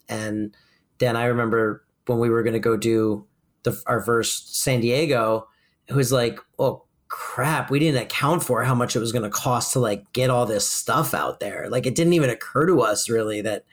and 0.09 0.55
then 0.97 1.15
I 1.15 1.25
remember 1.25 1.85
when 2.07 2.17
we 2.17 2.29
were 2.29 2.41
going 2.41 2.53
to 2.53 2.59
go 2.59 2.75
do 2.75 3.25
the, 3.61 3.79
our 3.85 4.01
first 4.01 4.55
San 4.55 4.81
Diego, 4.81 5.47
it 5.87 5.93
was 5.93 6.11
like, 6.11 6.39
oh 6.57 6.83
crap, 7.09 7.69
we 7.69 7.77
didn't 7.77 8.01
account 8.01 8.43
for 8.43 8.63
how 8.63 8.73
much 8.73 8.95
it 8.95 8.99
was 8.99 9.11
going 9.11 9.23
to 9.23 9.29
cost 9.29 9.73
to 9.73 9.79
like 9.79 10.11
get 10.13 10.31
all 10.31 10.47
this 10.47 10.67
stuff 10.67 11.13
out 11.13 11.39
there. 11.39 11.67
Like 11.69 11.85
it 11.85 11.93
didn't 11.93 12.13
even 12.13 12.31
occur 12.31 12.65
to 12.65 12.81
us 12.81 13.07
really 13.07 13.41
that 13.41 13.65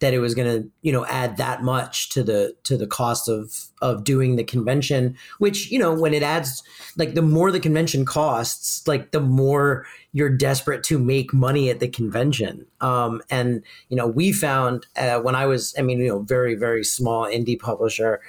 that 0.00 0.12
it 0.12 0.18
was 0.18 0.34
going 0.34 0.62
to 0.62 0.68
you 0.82 0.92
know 0.92 1.06
add 1.06 1.36
that 1.36 1.62
much 1.62 2.10
to 2.10 2.22
the 2.22 2.54
to 2.64 2.76
the 2.76 2.86
cost 2.86 3.28
of 3.28 3.66
of 3.82 4.04
doing 4.04 4.36
the 4.36 4.44
convention 4.44 5.16
which 5.38 5.70
you 5.70 5.78
know 5.78 5.94
when 5.94 6.12
it 6.12 6.22
adds 6.22 6.62
like 6.96 7.14
the 7.14 7.22
more 7.22 7.50
the 7.50 7.60
convention 7.60 8.04
costs 8.04 8.86
like 8.86 9.12
the 9.12 9.20
more 9.20 9.86
you're 10.16 10.30
desperate 10.30 10.82
to 10.82 10.98
make 10.98 11.34
money 11.34 11.68
at 11.68 11.78
the 11.78 11.88
convention. 11.88 12.64
Um, 12.80 13.20
and 13.28 13.62
you 13.90 13.98
know 13.98 14.06
we 14.06 14.32
found 14.32 14.86
uh, 14.96 15.20
when 15.20 15.34
i 15.34 15.44
was 15.44 15.74
i 15.78 15.82
mean 15.82 15.98
you 15.98 16.08
know 16.08 16.20
very 16.20 16.54
very 16.54 16.84
small 16.84 17.26
indie 17.26 17.58
publisher 17.58 18.20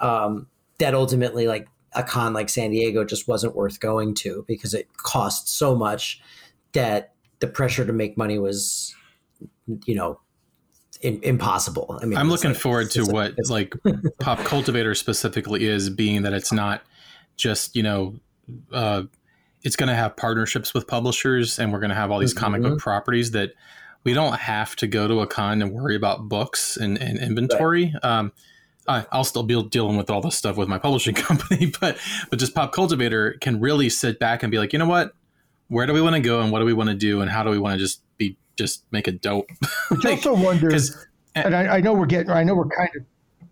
um, 0.00 0.48
that 0.78 0.94
ultimately 0.94 1.46
like 1.46 1.68
a 1.92 2.02
con 2.02 2.32
like 2.32 2.48
san 2.48 2.70
diego 2.70 3.04
just 3.04 3.28
wasn't 3.28 3.54
worth 3.54 3.80
going 3.80 4.14
to 4.14 4.44
because 4.48 4.74
it 4.74 4.88
cost 4.96 5.48
so 5.48 5.74
much 5.74 6.20
that 6.72 7.14
the 7.38 7.46
pressure 7.46 7.86
to 7.86 7.92
make 7.92 8.16
money 8.16 8.38
was 8.38 8.94
you 9.84 9.94
know 9.94 10.18
impossible. 11.02 11.98
I 12.00 12.06
mean, 12.06 12.18
I'm 12.18 12.28
looking 12.28 12.52
like, 12.52 12.60
forward 12.60 12.90
to 12.92 13.04
what 13.04 13.34
like 13.48 13.74
Pop 14.18 14.38
Cultivator 14.40 14.94
specifically 14.94 15.64
is, 15.64 15.90
being 15.90 16.22
that 16.22 16.32
it's 16.32 16.52
not 16.52 16.82
just 17.36 17.76
you 17.76 17.82
know, 17.82 18.14
uh, 18.72 19.02
it's 19.62 19.76
going 19.76 19.88
to 19.88 19.94
have 19.94 20.16
partnerships 20.16 20.74
with 20.74 20.86
publishers, 20.86 21.58
and 21.58 21.72
we're 21.72 21.80
going 21.80 21.90
to 21.90 21.96
have 21.96 22.10
all 22.10 22.18
these 22.18 22.34
mm-hmm. 22.34 22.44
comic 22.44 22.62
book 22.62 22.72
mm-hmm. 22.72 22.78
properties 22.78 23.32
that 23.32 23.52
we 24.04 24.14
don't 24.14 24.38
have 24.38 24.76
to 24.76 24.86
go 24.86 25.08
to 25.08 25.20
a 25.20 25.26
con 25.26 25.60
and 25.60 25.72
worry 25.72 25.96
about 25.96 26.28
books 26.28 26.76
and, 26.76 26.96
and 26.98 27.18
inventory. 27.18 27.92
Right. 27.92 28.04
Um, 28.04 28.32
I, 28.88 29.04
will 29.12 29.24
still 29.24 29.42
be 29.42 29.60
dealing 29.64 29.96
with 29.96 30.10
all 30.10 30.20
this 30.20 30.36
stuff 30.36 30.56
with 30.56 30.68
my 30.68 30.78
publishing 30.78 31.14
company, 31.16 31.72
but 31.80 31.98
but 32.30 32.38
just 32.38 32.54
Pop 32.54 32.72
Cultivator 32.72 33.36
can 33.40 33.60
really 33.60 33.88
sit 33.88 34.18
back 34.18 34.42
and 34.42 34.50
be 34.50 34.58
like, 34.58 34.72
you 34.72 34.78
know 34.78 34.86
what, 34.86 35.12
where 35.68 35.86
do 35.86 35.92
we 35.92 36.00
want 36.00 36.14
to 36.14 36.20
go, 36.20 36.40
and 36.40 36.52
what 36.52 36.60
do 36.60 36.64
we 36.64 36.72
want 36.72 36.90
to 36.90 36.94
do, 36.94 37.20
and 37.20 37.30
how 37.30 37.42
do 37.42 37.50
we 37.50 37.58
want 37.58 37.74
to 37.74 37.78
just 37.78 38.00
just 38.56 38.84
make 38.90 39.08
it 39.08 39.20
dope. 39.20 39.48
But 39.90 40.02
you 40.02 40.10
also 40.10 40.34
wonder, 40.34 40.70
and 41.34 41.54
I, 41.54 41.76
I, 41.76 41.80
know 41.80 41.92
we're 41.92 42.06
getting, 42.06 42.30
I 42.30 42.42
know 42.42 42.54
we're 42.54 42.68
kind 42.68 42.90
of, 42.96 43.04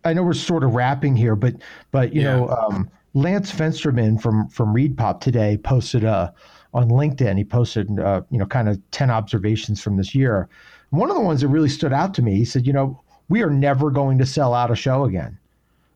I 0.05 0.13
know 0.13 0.23
we're 0.23 0.33
sort 0.33 0.65
of 0.65 0.75
wrapping 0.75 1.17
here, 1.17 1.37
but 1.37 1.55
but 1.93 2.13
you 2.13 2.23
yeah. 2.23 2.37
know, 2.37 2.49
um, 2.49 2.91
Lance 3.15 3.53
Fensterman 3.53 4.21
from 4.21 4.49
from 4.49 4.75
ReedPop 4.75 5.21
today 5.21 5.57
posted 5.57 6.05
uh, 6.05 6.31
on 6.73 6.89
LinkedIn. 6.89 7.39
He 7.39 7.45
posted 7.45 7.99
uh, 8.01 8.23
you 8.31 8.39
know 8.39 8.47
kind 8.47 8.69
of 8.69 8.81
ten 8.91 9.11
observations 9.11 9.81
from 9.81 9.97
this 9.97 10.15
year. 10.15 10.49
One 10.91 11.11
of 11.11 11.17
the 11.17 11.23
ones 11.23 11.41
that 11.41 11.49
really 11.49 11.69
stood 11.69 11.93
out 11.93 12.15
to 12.15 12.23
me, 12.23 12.37
he 12.37 12.45
said, 12.45 12.67
you 12.67 12.73
know, 12.73 13.01
we 13.29 13.43
are 13.43 13.51
never 13.51 13.91
going 13.91 14.19
to 14.19 14.27
sell 14.27 14.55
out 14.55 14.71
a 14.71 14.77
show 14.77 15.05
again. 15.05 15.39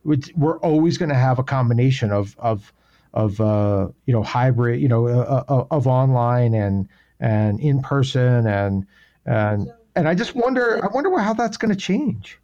We're 0.05 0.59
always 0.59 0.97
going 0.97 1.11
to 1.11 1.15
have 1.15 1.39
a 1.39 1.45
combination 1.45 2.13
of 2.13 2.37
of 2.39 2.73
of 3.15 3.41
uh, 3.41 3.89
you 4.07 4.13
know 4.13 4.23
hybrid, 4.23 4.81
you 4.81 4.89
know, 4.89 5.09
uh, 5.09 5.45
uh, 5.49 5.65
of 5.71 5.87
online 5.87 6.55
and 6.55 6.89
and 7.21 7.61
in 7.61 7.81
person 7.81 8.47
and 8.47 8.87
and 9.27 9.69
and 9.97 10.09
I 10.09 10.15
just 10.15 10.35
wonder 10.35 10.83
I 10.83 10.89
wonder 10.89 11.17
how 11.19 11.35
that's 11.35 11.57
going 11.57 11.75
to 11.75 11.81
change. 11.81 12.39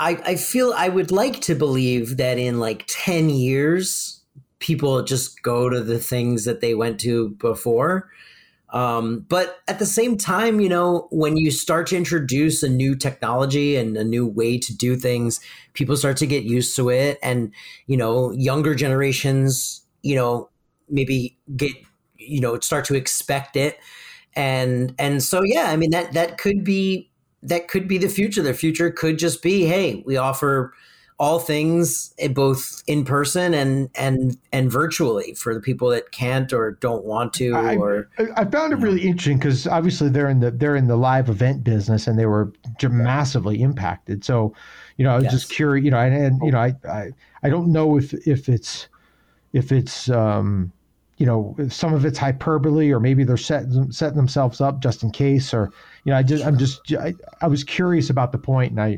I, 0.00 0.18
I 0.24 0.36
feel 0.36 0.72
I 0.74 0.88
would 0.88 1.10
like 1.10 1.42
to 1.42 1.54
believe 1.54 2.16
that 2.16 2.38
in 2.38 2.58
like 2.58 2.84
10 2.88 3.28
years, 3.28 4.22
people 4.58 5.02
just 5.02 5.42
go 5.42 5.68
to 5.68 5.80
the 5.80 5.98
things 5.98 6.46
that 6.46 6.62
they 6.62 6.74
went 6.74 6.98
to 7.00 7.30
before. 7.30 8.08
Um, 8.70 9.26
but 9.28 9.58
at 9.68 9.78
the 9.78 9.84
same 9.84 10.16
time, 10.16 10.58
you 10.58 10.70
know, 10.70 11.06
when 11.10 11.36
you 11.36 11.50
start 11.50 11.88
to 11.88 11.96
introduce 11.98 12.62
a 12.62 12.68
new 12.68 12.94
technology 12.94 13.76
and 13.76 13.94
a 13.96 14.04
new 14.04 14.26
way 14.26 14.56
to 14.58 14.74
do 14.74 14.96
things, 14.96 15.38
people 15.74 15.96
start 15.98 16.16
to 16.18 16.26
get 16.26 16.44
used 16.44 16.74
to 16.76 16.88
it. 16.88 17.18
And, 17.22 17.52
you 17.86 17.98
know, 17.98 18.30
younger 18.32 18.74
generations, 18.74 19.82
you 20.02 20.14
know, 20.14 20.48
maybe 20.88 21.36
get, 21.56 21.72
you 22.16 22.40
know, 22.40 22.58
start 22.60 22.86
to 22.86 22.94
expect 22.94 23.54
it 23.54 23.78
and 24.36 24.94
and 24.98 25.22
so 25.22 25.42
yeah 25.42 25.66
i 25.70 25.76
mean 25.76 25.90
that 25.90 26.12
that 26.12 26.38
could 26.38 26.64
be 26.64 27.10
that 27.42 27.68
could 27.68 27.88
be 27.88 27.98
the 27.98 28.08
future. 28.08 28.42
The 28.42 28.54
future 28.54 28.90
could 28.90 29.18
just 29.18 29.42
be 29.42 29.64
hey 29.64 30.02
we 30.06 30.16
offer 30.16 30.74
all 31.18 31.38
things 31.38 32.14
eh, 32.18 32.28
both 32.28 32.82
in 32.86 33.04
person 33.04 33.52
and 33.52 33.90
and 33.94 34.38
and 34.52 34.72
virtually 34.72 35.34
for 35.34 35.52
the 35.52 35.60
people 35.60 35.90
that 35.90 36.12
can't 36.12 36.50
or 36.50 36.72
don't 36.80 37.04
want 37.04 37.34
to 37.34 37.54
I, 37.54 37.76
or 37.76 38.08
I 38.18 38.44
found 38.46 38.72
it 38.72 38.76
really 38.76 39.02
interesting 39.02 39.36
because 39.36 39.66
obviously 39.66 40.08
they're 40.08 40.30
in 40.30 40.40
the 40.40 40.50
they're 40.50 40.76
in 40.76 40.86
the 40.86 40.96
live 40.96 41.28
event 41.28 41.62
business 41.62 42.06
and 42.06 42.18
they 42.18 42.26
were 42.26 42.52
massively 42.82 43.60
impacted. 43.60 44.24
So 44.24 44.54
you 44.96 45.04
know 45.04 45.12
I 45.12 45.16
was 45.16 45.24
yes. 45.24 45.32
just 45.32 45.50
curious 45.50 45.84
you 45.84 45.90
know 45.90 45.98
and, 45.98 46.14
and 46.14 46.42
you 46.42 46.52
know 46.52 46.60
I, 46.60 46.74
I 46.88 47.10
I 47.42 47.50
don't 47.50 47.70
know 47.70 47.98
if 47.98 48.14
if 48.26 48.48
it's 48.48 48.88
if 49.52 49.72
it's 49.72 50.08
um 50.08 50.72
you 51.20 51.26
know 51.26 51.54
some 51.68 51.92
of 51.92 52.06
it's 52.06 52.18
hyperbole 52.18 52.90
or 52.90 52.98
maybe 52.98 53.24
they're 53.24 53.36
setting 53.36 53.92
setting 53.92 54.16
themselves 54.16 54.60
up 54.60 54.80
just 54.80 55.02
in 55.02 55.10
case 55.10 55.52
or 55.52 55.70
you 56.04 56.10
know 56.10 56.16
I 56.16 56.22
just 56.22 56.44
I'm 56.44 56.58
just 56.58 56.80
I, 56.94 57.14
I 57.42 57.46
was 57.46 57.62
curious 57.62 58.08
about 58.08 58.32
the 58.32 58.38
point 58.38 58.70
and 58.70 58.80
I 58.80 58.88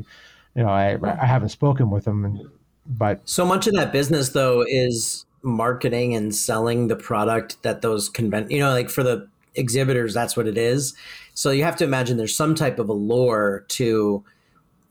you 0.55 0.63
know 0.63 0.69
I 0.69 0.97
I 1.03 1.25
haven't 1.25 1.49
spoken 1.49 1.91
with 1.91 2.05
them 2.05 2.23
and 2.23 2.49
but 2.87 3.21
so 3.25 3.45
much 3.45 3.67
of 3.67 3.73
that 3.73 3.91
business 3.91 4.29
though 4.29 4.63
is 4.65 5.25
marketing 5.41 6.15
and 6.15 6.33
selling 6.33 6.87
the 6.87 6.95
product 6.95 7.61
that 7.63 7.81
those 7.81 8.07
convent 8.07 8.49
you 8.49 8.59
know 8.59 8.71
like 8.71 8.89
for 8.89 9.03
the 9.03 9.27
exhibitors 9.55 10.13
that's 10.13 10.37
what 10.37 10.47
it 10.47 10.57
is. 10.57 10.95
So 11.33 11.51
you 11.51 11.63
have 11.63 11.75
to 11.77 11.83
imagine 11.83 12.15
there's 12.15 12.35
some 12.35 12.55
type 12.55 12.79
of 12.79 12.87
a 12.87 12.93
lore 12.93 13.65
to 13.67 14.23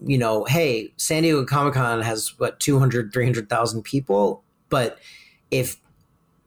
you 0.04 0.18
know 0.18 0.44
hey 0.44 0.92
San 0.98 1.22
Diego 1.22 1.46
Comic-Con 1.46 2.02
has 2.02 2.38
what 2.38 2.60
200 2.60 3.10
300,000 3.10 3.82
people 3.82 4.42
but 4.68 4.98
if 5.50 5.76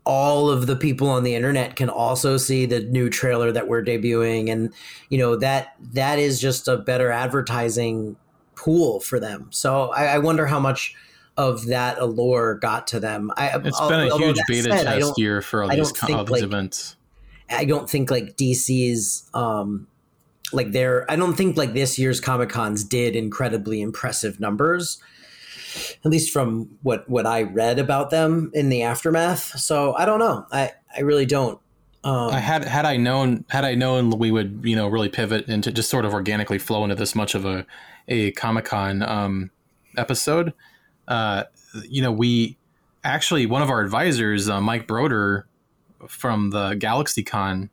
all 0.05 0.49
of 0.49 0.67
the 0.67 0.75
people 0.75 1.09
on 1.09 1.23
the 1.23 1.35
internet 1.35 1.75
can 1.75 1.89
also 1.89 2.37
see 2.37 2.65
the 2.65 2.81
new 2.81 3.09
trailer 3.09 3.51
that 3.51 3.67
we're 3.67 3.83
debuting. 3.83 4.51
And 4.51 4.73
you 5.09 5.17
know 5.17 5.35
that 5.37 5.75
that 5.93 6.19
is 6.19 6.39
just 6.39 6.67
a 6.67 6.77
better 6.77 7.11
advertising 7.11 8.15
pool 8.55 8.99
for 8.99 9.19
them. 9.19 9.47
So 9.51 9.91
i, 9.91 10.05
I 10.05 10.17
wonder 10.19 10.45
how 10.45 10.59
much 10.59 10.95
of 11.37 11.65
that 11.67 11.97
allure 11.99 12.55
got 12.55 12.87
to 12.87 12.99
them. 12.99 13.31
I, 13.35 13.59
it's 13.63 13.79
been 13.81 13.99
a 13.99 14.17
huge 14.17 14.39
beta 14.47 14.71
said, 14.71 14.83
test 14.83 15.17
year 15.17 15.41
for 15.41 15.63
all 15.63 15.69
these, 15.69 16.03
all 16.03 16.23
these 16.23 16.29
like, 16.31 16.43
events. 16.43 16.95
I 17.49 17.65
don't 17.65 17.89
think 17.89 18.09
like 18.09 18.37
dc's 18.37 19.29
um 19.35 19.87
like 20.51 20.71
they're 20.71 21.09
i 21.11 21.15
don't 21.15 21.35
think 21.35 21.57
like 21.57 21.73
this 21.73 21.99
year's 21.99 22.19
comic 22.19 22.49
cons 22.49 22.83
did 22.83 23.15
incredibly 23.15 23.81
impressive 23.81 24.39
numbers 24.39 24.99
at 26.03 26.11
least 26.11 26.31
from 26.31 26.69
what 26.83 27.07
what 27.09 27.25
I 27.25 27.43
read 27.43 27.79
about 27.79 28.09
them 28.09 28.51
in 28.53 28.69
the 28.69 28.83
aftermath. 28.83 29.59
So 29.59 29.93
I 29.95 30.05
don't 30.05 30.19
know. 30.19 30.45
I 30.51 30.71
I 30.95 31.01
really 31.01 31.25
don't. 31.25 31.59
Um, 32.03 32.29
I 32.31 32.39
had 32.39 32.63
had 32.65 32.85
I 32.85 32.97
known 32.97 33.45
had 33.49 33.65
I 33.65 33.73
known 33.75 34.11
we 34.11 34.29
would 34.31 34.61
you 34.63 34.75
know 34.75 34.87
really 34.87 35.09
pivot 35.09 35.47
into 35.47 35.71
just 35.71 35.89
sort 35.89 36.05
of 36.05 36.13
organically 36.13 36.59
flow 36.59 36.83
into 36.83 36.95
this 36.95 37.15
much 37.15 37.33
of 37.35 37.45
a 37.45 37.65
a 38.07 38.31
Comic 38.33 38.65
Con 38.65 39.01
um, 39.01 39.51
episode. 39.97 40.53
Uh, 41.07 41.43
you 41.87 42.01
know, 42.01 42.11
we 42.11 42.57
actually 43.03 43.45
one 43.45 43.61
of 43.61 43.69
our 43.69 43.81
advisors, 43.81 44.47
uh, 44.49 44.61
Mike 44.61 44.87
Broder 44.87 45.47
from 46.07 46.51
the 46.51 46.71
GalaxyCon 46.75 47.69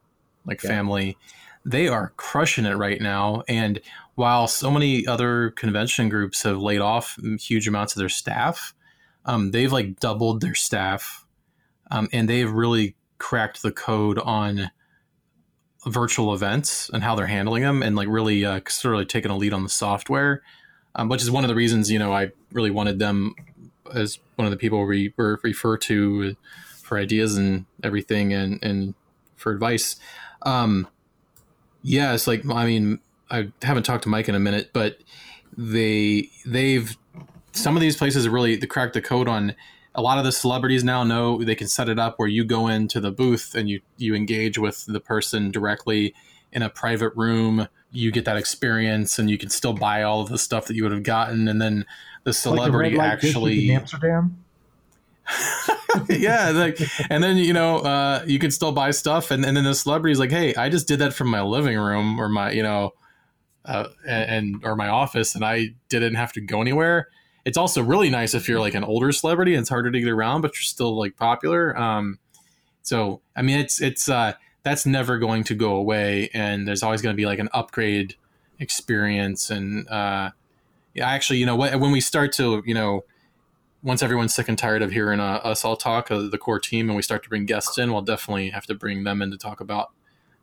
like 0.46 0.62
Yeah. 0.62 0.70
family, 0.70 1.16
they 1.64 1.86
are 1.88 2.12
crushing 2.16 2.64
it 2.64 2.74
right 2.74 3.00
now. 3.00 3.42
And 3.48 3.80
while 4.14 4.46
so 4.46 4.70
many 4.70 5.06
other 5.06 5.50
convention 5.50 6.08
groups 6.08 6.42
have 6.42 6.58
laid 6.58 6.80
off 6.80 7.18
huge 7.40 7.66
amounts 7.66 7.94
of 7.94 7.98
their 7.98 8.08
staff, 8.08 8.74
um, 9.24 9.50
they've 9.50 9.72
like 9.72 9.98
doubled 10.00 10.40
their 10.40 10.54
staff, 10.54 11.26
um, 11.90 12.08
and 12.12 12.28
they've 12.28 12.50
really 12.50 12.94
cracked 13.18 13.62
the 13.62 13.72
code 13.72 14.18
on 14.18 14.70
virtual 15.86 16.34
events 16.34 16.90
and 16.92 17.02
how 17.02 17.14
they're 17.14 17.26
handling 17.26 17.62
them, 17.62 17.82
and 17.82 17.96
like 17.96 18.08
really 18.08 18.44
uh, 18.44 18.60
sort 18.68 18.94
of 18.94 19.00
like 19.00 19.08
taking 19.08 19.30
a 19.30 19.36
lead 19.36 19.52
on 19.52 19.62
the 19.62 19.68
software, 19.68 20.42
um, 20.94 21.08
which 21.08 21.22
is 21.22 21.30
one 21.30 21.44
of 21.44 21.48
the 21.48 21.54
reasons 21.54 21.90
you 21.90 21.98
know 21.98 22.12
I 22.12 22.32
really 22.52 22.70
wanted 22.70 22.98
them 22.98 23.34
as 23.94 24.18
one 24.36 24.46
of 24.46 24.50
the 24.50 24.56
people 24.56 24.84
we 24.84 25.12
re- 25.16 25.36
refer 25.42 25.76
to 25.76 26.36
for 26.82 26.98
ideas 26.98 27.36
and 27.36 27.64
everything 27.82 28.32
and 28.32 28.62
and 28.62 28.94
for 29.36 29.52
advice. 29.52 29.96
Um, 30.42 30.88
yeah, 31.82 32.12
it's 32.12 32.26
like 32.26 32.44
I 32.48 32.66
mean 32.66 33.00
I 33.32 33.50
haven't 33.62 33.84
talked 33.84 34.04
to 34.04 34.08
Mike 34.08 34.28
in 34.28 34.34
a 34.34 34.40
minute, 34.40 34.70
but 34.72 34.98
they 35.56 36.30
they've 36.46 36.96
some 37.52 37.76
of 37.76 37.80
these 37.80 37.96
places 37.96 38.28
really 38.28 38.58
cracked 38.58 38.94
the 38.94 39.02
code 39.02 39.28
on 39.28 39.54
a 39.94 40.02
lot 40.02 40.18
of 40.18 40.24
the 40.24 40.32
celebrities 40.32 40.84
now 40.84 41.04
know 41.04 41.42
they 41.42 41.54
can 41.54 41.68
set 41.68 41.88
it 41.88 41.98
up 41.98 42.18
where 42.18 42.28
you 42.28 42.44
go 42.44 42.68
into 42.68 43.00
the 43.00 43.10
booth 43.10 43.54
and 43.54 43.68
you 43.68 43.80
you 43.96 44.14
engage 44.14 44.58
with 44.58 44.84
the 44.86 45.00
person 45.00 45.50
directly 45.50 46.14
in 46.52 46.62
a 46.62 46.70
private 46.70 47.12
room. 47.16 47.68
You 47.90 48.10
get 48.10 48.24
that 48.24 48.36
experience 48.36 49.18
and 49.18 49.30
you 49.30 49.36
can 49.36 49.50
still 49.50 49.74
buy 49.74 50.02
all 50.02 50.20
of 50.20 50.28
the 50.28 50.38
stuff 50.38 50.66
that 50.66 50.76
you 50.76 50.82
would 50.82 50.92
have 50.92 51.02
gotten. 51.02 51.48
And 51.48 51.60
then 51.60 51.74
the 51.80 51.80
Like 51.80 52.24
the 52.24 52.32
celebrity 52.32 52.96
light 52.96 53.20
district 53.20 53.36
actually 53.36 53.70
in 53.70 53.76
Amsterdam. 53.76 54.38
yeah 56.08 56.50
like 56.50 56.78
and 57.08 57.22
then 57.22 57.36
you 57.36 57.52
know 57.52 57.76
uh 57.78 58.24
you 58.26 58.38
can 58.38 58.50
still 58.50 58.72
buy 58.72 58.90
stuff. 58.90 59.30
And, 59.30 59.44
and 59.44 59.56
then 59.56 59.64
the 59.64 59.74
celebrity's 59.74 60.18
like 60.18 60.30
hey 60.30 60.54
i 60.54 60.68
just 60.68 60.88
did 60.88 60.98
that 60.98 61.12
from 61.12 61.28
my 61.28 61.42
living 61.42 61.78
room 61.78 62.18
or 62.20 62.28
my 62.28 62.50
you 62.50 62.62
know 62.62 62.92
uh, 63.64 63.88
and, 64.06 64.60
or 64.64 64.76
my 64.76 64.88
office 64.88 65.34
and 65.34 65.44
i 65.44 65.68
didn't 65.88 66.14
have 66.14 66.32
to 66.32 66.40
go 66.40 66.60
anywhere. 66.60 67.08
It's 67.44 67.58
also 67.58 67.82
really 67.82 68.08
nice 68.08 68.34
if 68.34 68.48
you're 68.48 68.60
like 68.60 68.74
an 68.74 68.84
older 68.84 69.10
celebrity 69.10 69.54
and 69.54 69.62
it's 69.62 69.68
harder 69.68 69.90
to 69.90 70.00
get 70.00 70.08
around 70.08 70.42
but 70.42 70.54
you're 70.54 70.62
still 70.62 70.96
like 70.96 71.16
popular. 71.16 71.76
Um 71.78 72.18
so 72.82 73.20
i 73.36 73.42
mean 73.42 73.60
it's 73.60 73.80
it's 73.80 74.08
uh 74.08 74.32
that's 74.64 74.86
never 74.86 75.18
going 75.18 75.44
to 75.44 75.54
go 75.54 75.74
away 75.74 76.30
and 76.34 76.66
there's 76.66 76.82
always 76.82 77.00
going 77.02 77.14
to 77.14 77.16
be 77.16 77.26
like 77.26 77.38
an 77.38 77.48
upgrade 77.52 78.16
experience 78.58 79.50
and 79.50 79.88
uh 79.88 80.30
yeah 80.94 81.08
actually 81.08 81.38
you 81.38 81.46
know 81.46 81.56
when 81.56 81.92
we 81.92 82.00
start 82.00 82.32
to 82.32 82.62
you 82.66 82.74
know 82.74 83.04
once 83.82 84.02
everyone's 84.02 84.34
sick 84.34 84.48
and 84.48 84.58
tired 84.58 84.82
of 84.82 84.92
hearing 84.92 85.20
uh, 85.20 85.40
us 85.42 85.64
all 85.64 85.76
talk, 85.76 86.10
uh, 86.10 86.28
the 86.28 86.38
core 86.38 86.60
team, 86.60 86.88
and 86.88 86.96
we 86.96 87.02
start 87.02 87.22
to 87.24 87.28
bring 87.28 87.44
guests 87.44 87.76
in, 87.78 87.92
we'll 87.92 88.02
definitely 88.02 88.50
have 88.50 88.64
to 88.66 88.74
bring 88.74 89.04
them 89.04 89.20
in 89.20 89.30
to 89.30 89.36
talk 89.36 89.60
about 89.60 89.90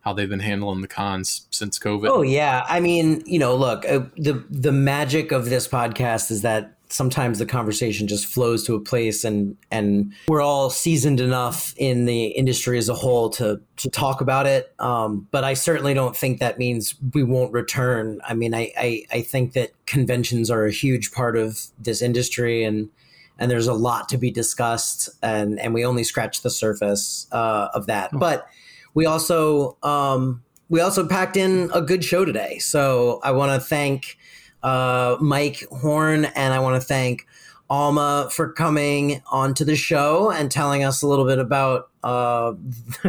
how 0.00 0.12
they've 0.12 0.28
been 0.28 0.40
handling 0.40 0.80
the 0.80 0.88
cons 0.88 1.46
since 1.50 1.78
COVID. 1.78 2.08
Oh 2.08 2.22
yeah, 2.22 2.64
I 2.68 2.80
mean, 2.80 3.22
you 3.26 3.38
know, 3.38 3.54
look, 3.54 3.84
uh, 3.84 4.00
the 4.16 4.44
the 4.48 4.72
magic 4.72 5.32
of 5.32 5.50
this 5.50 5.68
podcast 5.68 6.30
is 6.30 6.42
that 6.42 6.76
sometimes 6.88 7.38
the 7.38 7.46
conversation 7.46 8.08
just 8.08 8.26
flows 8.26 8.64
to 8.66 8.74
a 8.74 8.80
place, 8.80 9.24
and 9.24 9.56
and 9.70 10.12
we're 10.28 10.40
all 10.40 10.70
seasoned 10.70 11.20
enough 11.20 11.74
in 11.76 12.06
the 12.06 12.26
industry 12.26 12.78
as 12.78 12.88
a 12.88 12.94
whole 12.94 13.30
to 13.30 13.60
to 13.76 13.90
talk 13.90 14.20
about 14.20 14.46
it. 14.46 14.74
Um, 14.78 15.28
but 15.30 15.44
I 15.44 15.54
certainly 15.54 15.94
don't 15.94 16.16
think 16.16 16.40
that 16.40 16.58
means 16.58 16.94
we 17.12 17.22
won't 17.22 17.52
return. 17.52 18.20
I 18.24 18.34
mean, 18.34 18.54
I 18.54 18.72
I, 18.78 19.04
I 19.12 19.20
think 19.22 19.52
that 19.52 19.72
conventions 19.86 20.50
are 20.50 20.64
a 20.64 20.72
huge 20.72 21.12
part 21.12 21.36
of 21.36 21.60
this 21.78 22.00
industry, 22.00 22.64
and 22.64 22.88
and 23.38 23.50
there's 23.50 23.68
a 23.68 23.74
lot 23.74 24.08
to 24.10 24.18
be 24.18 24.30
discussed, 24.30 25.10
and 25.22 25.60
and 25.60 25.74
we 25.74 25.84
only 25.84 26.04
scratch 26.04 26.40
the 26.40 26.50
surface 26.50 27.26
uh, 27.32 27.68
of 27.74 27.86
that, 27.86 28.10
but 28.12 28.46
we 28.94 29.06
also 29.06 29.76
um, 29.82 30.42
we 30.68 30.80
also 30.80 31.06
packed 31.06 31.36
in 31.36 31.70
a 31.74 31.82
good 31.82 32.04
show 32.04 32.24
today. 32.24 32.58
So 32.58 33.20
I 33.22 33.32
want 33.32 33.60
to 33.60 33.66
thank 33.66 34.18
uh, 34.62 35.16
Mike 35.20 35.64
Horn 35.70 36.26
and 36.26 36.54
I 36.54 36.60
want 36.60 36.80
to 36.80 36.86
thank 36.86 37.26
Alma 37.68 38.28
for 38.32 38.52
coming 38.52 39.22
onto 39.30 39.64
the 39.64 39.76
show 39.76 40.30
and 40.30 40.50
telling 40.50 40.82
us 40.82 41.02
a 41.02 41.06
little 41.06 41.24
bit 41.24 41.38
about 41.38 41.88
uh, 42.02 42.54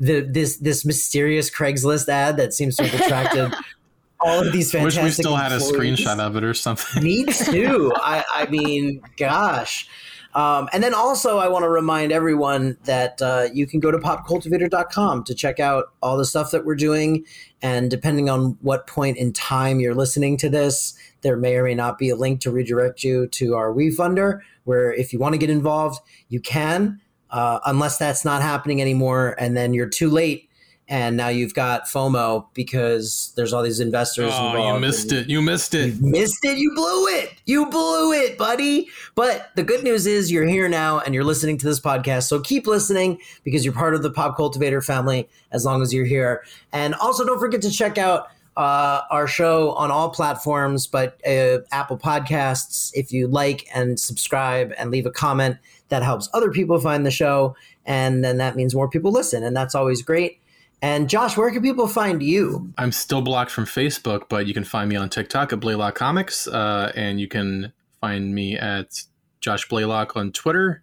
the 0.00 0.20
this 0.20 0.56
this 0.56 0.84
mysterious 0.84 1.50
Craigslist 1.50 2.08
ad 2.08 2.36
that 2.38 2.54
seems 2.54 2.76
to 2.76 2.86
have 2.86 3.00
attracted 3.00 3.52
all 4.20 4.40
of 4.40 4.52
these 4.52 4.72
fantastic. 4.72 5.02
Wish 5.02 5.16
we 5.18 5.22
still 5.22 5.36
had 5.36 5.52
a 5.52 5.58
screenshot 5.58 6.18
of 6.18 6.36
it 6.36 6.44
or 6.44 6.54
something. 6.54 7.02
Me 7.02 7.24
too. 7.24 7.92
I, 7.96 8.24
I 8.34 8.46
mean, 8.46 9.02
gosh. 9.16 9.88
Um, 10.36 10.68
and 10.74 10.82
then 10.84 10.92
also, 10.92 11.38
I 11.38 11.48
want 11.48 11.62
to 11.62 11.70
remind 11.70 12.12
everyone 12.12 12.76
that 12.84 13.22
uh, 13.22 13.48
you 13.54 13.66
can 13.66 13.80
go 13.80 13.90
to 13.90 13.96
popcultivator.com 13.96 15.24
to 15.24 15.34
check 15.34 15.58
out 15.58 15.86
all 16.02 16.18
the 16.18 16.26
stuff 16.26 16.50
that 16.50 16.66
we're 16.66 16.76
doing. 16.76 17.24
And 17.62 17.90
depending 17.90 18.28
on 18.28 18.58
what 18.60 18.86
point 18.86 19.16
in 19.16 19.32
time 19.32 19.80
you're 19.80 19.94
listening 19.94 20.36
to 20.36 20.50
this, 20.50 20.94
there 21.22 21.38
may 21.38 21.56
or 21.56 21.64
may 21.64 21.74
not 21.74 21.96
be 21.96 22.10
a 22.10 22.16
link 22.16 22.42
to 22.42 22.50
redirect 22.50 23.02
you 23.02 23.28
to 23.28 23.54
our 23.54 23.72
WeFunder, 23.72 24.40
where 24.64 24.92
if 24.92 25.10
you 25.10 25.18
want 25.18 25.32
to 25.32 25.38
get 25.38 25.48
involved, 25.48 26.02
you 26.28 26.38
can, 26.38 27.00
uh, 27.30 27.60
unless 27.64 27.96
that's 27.96 28.22
not 28.22 28.42
happening 28.42 28.82
anymore. 28.82 29.34
And 29.38 29.56
then 29.56 29.72
you're 29.72 29.88
too 29.88 30.10
late. 30.10 30.45
And 30.88 31.16
now 31.16 31.26
you've 31.28 31.52
got 31.54 31.86
FOMO 31.86 32.46
because 32.54 33.32
there's 33.34 33.52
all 33.52 33.64
these 33.64 33.80
investors 33.80 34.30
Oh, 34.32 34.46
involved. 34.50 34.74
you 34.74 34.80
missed 34.86 35.10
it. 35.12 35.28
You 35.28 35.42
missed 35.42 35.74
it. 35.74 35.94
you 35.94 35.98
missed 36.00 36.44
it. 36.44 36.58
You 36.58 36.72
blew 36.76 37.06
it. 37.08 37.34
You 37.44 37.66
blew 37.66 38.12
it, 38.12 38.38
buddy. 38.38 38.88
But 39.16 39.50
the 39.56 39.64
good 39.64 39.82
news 39.82 40.06
is 40.06 40.30
you're 40.30 40.46
here 40.46 40.68
now 40.68 41.00
and 41.00 41.12
you're 41.12 41.24
listening 41.24 41.58
to 41.58 41.66
this 41.66 41.80
podcast. 41.80 42.28
So 42.28 42.38
keep 42.38 42.68
listening 42.68 43.18
because 43.42 43.64
you're 43.64 43.74
part 43.74 43.96
of 43.96 44.02
the 44.04 44.10
Pop 44.12 44.36
Cultivator 44.36 44.80
family 44.80 45.28
as 45.50 45.64
long 45.64 45.82
as 45.82 45.92
you're 45.92 46.04
here. 46.04 46.44
And 46.72 46.94
also 46.94 47.24
don't 47.26 47.40
forget 47.40 47.62
to 47.62 47.70
check 47.70 47.98
out 47.98 48.28
uh, 48.56 49.02
our 49.10 49.26
show 49.26 49.72
on 49.72 49.90
all 49.90 50.08
platforms, 50.10 50.86
but 50.86 51.20
uh, 51.26 51.58
Apple 51.72 51.98
Podcasts, 51.98 52.90
if 52.94 53.12
you 53.12 53.26
like 53.26 53.66
and 53.74 53.98
subscribe 53.98 54.72
and 54.78 54.90
leave 54.92 55.04
a 55.04 55.10
comment, 55.10 55.56
that 55.88 56.02
helps 56.02 56.28
other 56.32 56.50
people 56.52 56.78
find 56.80 57.04
the 57.04 57.10
show. 57.10 57.56
And 57.84 58.24
then 58.24 58.38
that 58.38 58.54
means 58.56 58.72
more 58.74 58.88
people 58.88 59.10
listen. 59.12 59.42
And 59.42 59.54
that's 59.56 59.74
always 59.74 60.00
great. 60.00 60.38
And 60.82 61.08
Josh, 61.08 61.36
where 61.36 61.50
can 61.50 61.62
people 61.62 61.88
find 61.88 62.22
you? 62.22 62.72
I'm 62.76 62.92
still 62.92 63.22
blocked 63.22 63.50
from 63.50 63.64
Facebook, 63.64 64.28
but 64.28 64.46
you 64.46 64.54
can 64.54 64.64
find 64.64 64.88
me 64.88 64.96
on 64.96 65.08
TikTok 65.08 65.52
at 65.52 65.60
Blaylock 65.60 65.94
Comics, 65.94 66.46
uh, 66.46 66.92
and 66.94 67.18
you 67.18 67.28
can 67.28 67.72
find 68.00 68.34
me 68.34 68.58
at 68.58 69.02
Josh 69.40 69.68
Blaylock 69.68 70.16
on 70.16 70.32
Twitter, 70.32 70.82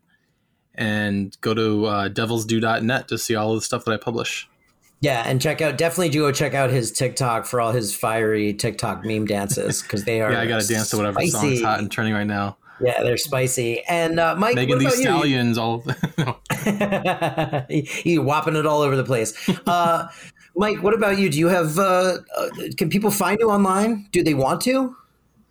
and 0.76 1.38
go 1.42 1.54
to 1.54 1.86
uh, 1.86 2.10
devilsdue.net 2.10 3.08
to 3.08 3.18
see 3.18 3.36
all 3.36 3.52
of 3.54 3.58
the 3.58 3.62
stuff 3.62 3.86
that 3.86 3.92
I 3.92 3.98
publish. 3.98 4.50
Yeah, 5.00 5.24
and 5.26 5.42
check 5.42 5.62
out 5.62 5.78
definitely 5.78 6.10
do 6.10 6.20
go 6.22 6.32
check 6.32 6.54
out 6.54 6.70
his 6.70 6.92
TikTok 6.92 7.46
for 7.46 7.60
all 7.60 7.74
his 7.74 7.94
fiery 7.94 8.54
TikTok 8.54 9.04
meme 9.04 9.26
dances 9.26 9.82
because 9.82 10.06
they 10.06 10.22
are 10.22 10.32
Yeah, 10.32 10.40
I 10.40 10.48
got 10.48 10.62
to 10.62 10.68
dance 10.68 10.90
to 10.92 10.98
whatever 10.98 11.20
spicy. 11.20 11.32
song's 11.58 11.62
hot 11.62 11.80
and 11.80 11.92
trending 11.92 12.16
right 12.16 12.26
now. 12.26 12.58
Yeah, 12.82 13.04
they're 13.04 13.18
spicy. 13.18 13.82
And 13.84 14.20
uh, 14.20 14.36
Mike, 14.36 14.56
Megan 14.56 14.78
what 14.78 14.80
Thee 14.80 14.86
about 14.86 14.98
you? 14.98 15.04
Stallions, 15.04 15.58
all. 15.58 15.84
no. 16.18 16.40
you 18.04 18.22
whopping 18.22 18.56
it 18.56 18.66
all 18.66 18.82
over 18.82 18.96
the 18.96 19.04
place. 19.04 19.34
Uh, 19.68 20.08
Mike, 20.56 20.82
what 20.84 20.94
about 20.94 21.18
you? 21.18 21.30
Do 21.30 21.40
you 21.40 21.48
have? 21.48 21.78
Uh, 21.78 22.18
uh, 22.38 22.50
can 22.78 22.90
people 22.90 23.12
find 23.12 23.40
you 23.40 23.50
online? 23.50 24.08
Do 24.12 24.24
they 24.24 24.34
want 24.34 24.62
to? 24.62 24.96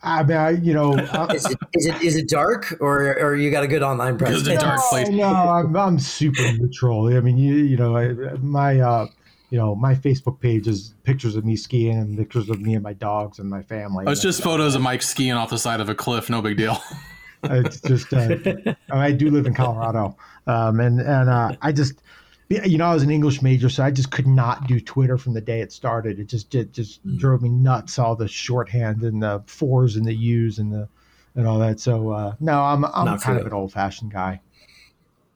I 0.05 0.23
mean, 0.25 0.37
I, 0.37 0.51
you 0.51 0.75
know, 0.75 0.95
I, 0.95 1.27
Is 1.35 1.47
it 1.49 1.59
is 1.75 1.87
it 1.87 2.03
is 2.03 2.17
it 2.17 2.29
dark 2.29 2.77
or 2.81 3.17
or 3.21 3.37
you 3.37 3.51
got 3.53 3.63
a 3.63 3.69
good 3.69 3.83
online 3.83 4.17
Because 4.17 4.43
presence? 4.43 4.49
it's 4.55 4.63
a 4.63 4.67
dark 4.67 4.81
place. 4.91 5.09
no, 5.09 5.25
I'm 5.25 5.77
I'm 5.77 5.99
super 6.01 6.43
neutral. 6.55 7.07
I 7.17 7.21
mean, 7.21 7.39
you 7.39 7.55
you 7.55 7.77
know, 7.77 7.97
I, 7.97 8.13
my 8.41 8.81
uh, 8.81 9.07
you 9.53 9.59
know, 9.59 9.75
my 9.75 9.95
Facebook 9.95 10.41
page 10.41 10.67
is 10.67 10.95
pictures 11.03 11.37
of 11.37 11.45
me 11.45 11.57
skiing 11.57 11.99
and 11.99 12.17
pictures 12.17 12.49
of 12.49 12.59
me 12.63 12.73
and 12.73 12.83
my 12.83 12.95
dogs 12.95 13.39
and 13.39 13.51
my 13.51 13.63
family. 13.63 14.07
Oh, 14.07 14.11
it's 14.11 14.23
just 14.23 14.43
photos 14.43 14.75
of 14.75 14.81
Mike 14.81 15.03
skiing 15.03 15.35
off 15.35 15.51
the 15.51 15.59
side 15.59 15.79
of 15.79 15.91
a 15.91 15.95
cliff. 15.95 16.31
No 16.31 16.41
big 16.41 16.57
deal. 16.57 16.79
it's 17.45 17.79
just 17.83 18.15
uh, 18.15 18.35
I 18.91 19.13
do 19.13 19.29
live 19.31 19.47
in 19.47 19.53
Colorado, 19.53 20.17
um, 20.47 20.81
and 20.81 21.01
and 21.01 21.29
uh, 21.29 21.53
I 21.61 21.71
just 21.71 22.01
you 22.49 22.79
know 22.79 22.87
I 22.87 22.95
was 22.95 23.03
an 23.03 23.11
English 23.11 23.43
major, 23.43 23.69
so 23.69 23.85
I 23.85 23.91
just 23.91 24.11
could 24.11 24.27
not 24.27 24.67
do 24.67 24.81
Twitter 24.81 25.19
from 25.19 25.35
the 25.35 25.43
day 25.43 25.61
it 25.61 25.71
started. 25.71 26.19
It 26.19 26.29
just 26.29 26.55
it 26.55 26.73
just 26.73 27.07
Mm. 27.07 27.19
drove 27.19 27.43
me 27.43 27.51
nuts. 27.51 27.99
All 27.99 28.17
the 28.17 28.29
shorthand 28.29 29.03
and 29.03 29.23
the 29.23 29.43
fours 29.45 29.97
and 29.97 30.07
the 30.07 30.15
U's 30.15 30.61
and 30.61 30.73
the 30.73 30.89
and 31.35 31.47
all 31.47 31.59
that. 31.59 31.79
So 31.79 32.09
uh, 32.09 32.37
no, 32.41 32.63
I'm 32.63 32.87
I'm 32.87 33.05
Not 33.05 33.21
kind 33.21 33.39
of 33.39 33.47
an 33.47 33.53
old 33.53 33.71
fashioned 33.75 34.13
guy. 34.13 34.41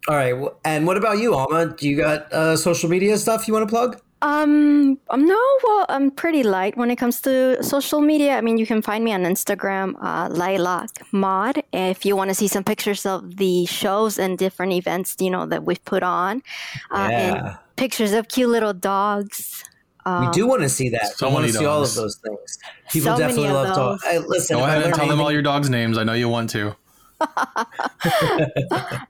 All 0.09 0.17
right, 0.17 0.35
and 0.65 0.87
what 0.87 0.97
about 0.97 1.19
you, 1.19 1.35
Alma? 1.35 1.67
Do 1.77 1.87
you 1.87 1.99
got 1.99 2.33
uh, 2.33 2.57
social 2.57 2.89
media 2.89 3.19
stuff 3.19 3.47
you 3.47 3.53
want 3.53 3.69
to 3.69 3.71
plug? 3.71 4.01
Um, 4.23 4.99
um, 5.11 5.27
no, 5.27 5.39
well, 5.65 5.87
I'm 5.89 6.11
pretty 6.11 6.43
light 6.43 6.77
when 6.77 6.91
it 6.91 6.97
comes 6.97 7.21
to 7.23 7.63
social 7.63 8.01
media. 8.01 8.37
I 8.39 8.41
mean, 8.41 8.57
you 8.59 8.67
can 8.67 8.81
find 8.83 9.05
me 9.05 9.13
on 9.13 9.23
Instagram, 9.25 9.95
uh, 10.01 10.29
Lilac 10.31 10.89
Mod, 11.13 11.63
if 11.73 12.05
you 12.07 12.17
want 12.17 12.31
to 12.31 12.35
see 12.35 12.49
some 12.49 12.65
pictures 12.65 13.05
of 13.05 13.37
the 13.37 13.67
shows 13.67 14.19
and 14.19 14.39
different 14.39 14.73
events, 14.73 15.17
you 15.21 15.31
know, 15.31 15.45
that 15.47 15.65
we've 15.65 15.85
put 15.85 16.03
on. 16.03 16.43
Uh, 16.91 17.09
and 17.13 17.59
pictures 17.77 18.13
of 18.13 18.29
cute 18.29 18.49
little 18.49 18.73
dogs. 18.73 19.63
we 20.07 20.31
do 20.31 20.47
want 20.47 20.63
to 20.63 20.69
see 20.71 20.89
that. 20.89 21.17
so 21.17 21.29
we 21.29 21.35
want 21.35 21.43
many 21.43 21.53
to 21.53 21.59
see 21.59 21.67
all 21.67 21.83
of 21.83 21.95
those 21.95 22.17
things. 22.17 22.59
People 22.91 23.13
So 23.13 23.19
definitely 23.19 23.51
love 23.51 23.69
those. 23.69 23.77
dogs. 23.77 24.05
Hey, 24.05 24.19
listen, 24.19 24.57
Go 24.57 24.65
ahead 24.65 24.77
and 24.77 24.85
learn 24.87 24.95
tell 24.95 25.09
them 25.09 25.21
all 25.21 25.31
your 25.31 25.43
dogs' 25.43 25.69
names. 25.69 25.99
I 25.99 26.05
know 26.05 26.15
you 26.15 26.29
want 26.29 26.49
to. 26.51 26.75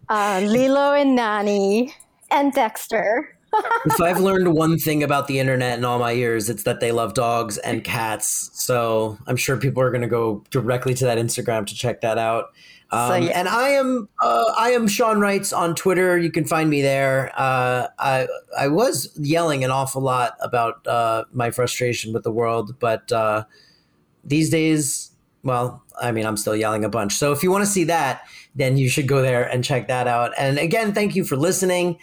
Uh, 0.09 0.41
Lilo 0.45 0.93
and 0.93 1.15
Nani 1.17 1.93
and 2.31 2.53
Dexter. 2.53 3.36
If 3.87 4.01
I've 4.01 4.21
learned 4.21 4.55
one 4.55 4.79
thing 4.79 5.03
about 5.03 5.27
the 5.27 5.39
internet 5.39 5.79
in 5.79 5.85
all 5.85 5.99
my 5.99 6.11
years, 6.11 6.49
it's 6.49 6.65
that 6.65 6.81
they 6.81 6.93
love 6.93 7.15
dogs 7.15 7.59
and 7.59 7.85
cats. 7.85 8.51
So 8.55 9.19
I'm 9.27 9.37
sure 9.37 9.57
people 9.57 9.83
are 9.83 9.91
going 9.91 10.03
to 10.03 10.09
go 10.09 10.45
directly 10.51 10.95
to 10.95 11.05
that 11.05 11.19
Instagram 11.19 11.67
to 11.67 11.75
check 11.75 12.01
that 12.01 12.19
out. 12.19 12.47
Um, 12.91 13.09
So, 13.09 13.17
yeah. 13.17 13.39
And 13.39 13.49
I 13.49 13.71
am 13.71 14.09
uh, 14.23 14.53
I 14.59 14.71
am 14.71 14.87
Sean 14.87 15.19
Wrights 15.19 15.53
on 15.53 15.75
Twitter. 15.75 16.17
You 16.17 16.31
can 16.31 16.45
find 16.45 16.71
me 16.71 16.83
there. 16.83 17.33
Uh, 17.37 17.89
I 17.99 18.29
I 18.59 18.69
was 18.69 19.13
yelling 19.19 19.65
an 19.65 19.71
awful 19.71 20.03
lot 20.03 20.37
about 20.41 20.87
uh, 20.87 21.25
my 21.33 21.51
frustration 21.51 22.13
with 22.13 22.23
the 22.23 22.31
world, 22.31 22.79
but 22.79 23.11
uh, 23.11 23.45
these 24.25 24.51
days, 24.51 25.11
well, 25.43 25.83
I 26.01 26.13
mean, 26.13 26.27
I'm 26.27 26.37
still 26.37 26.55
yelling 26.55 26.85
a 26.85 26.89
bunch. 26.89 27.15
So 27.15 27.33
if 27.33 27.43
you 27.43 27.51
want 27.51 27.65
to 27.65 27.71
see 27.71 27.85
that, 27.85 28.23
then 28.55 28.77
you 28.77 28.89
should 28.89 29.09
go 29.09 29.21
there 29.23 29.45
and 29.45 29.65
check 29.65 29.89
that 29.89 30.07
out. 30.07 30.33
And 30.39 30.59
again, 30.59 30.93
thank 30.93 31.17
you 31.17 31.25
for 31.25 31.37
listening. 31.37 31.99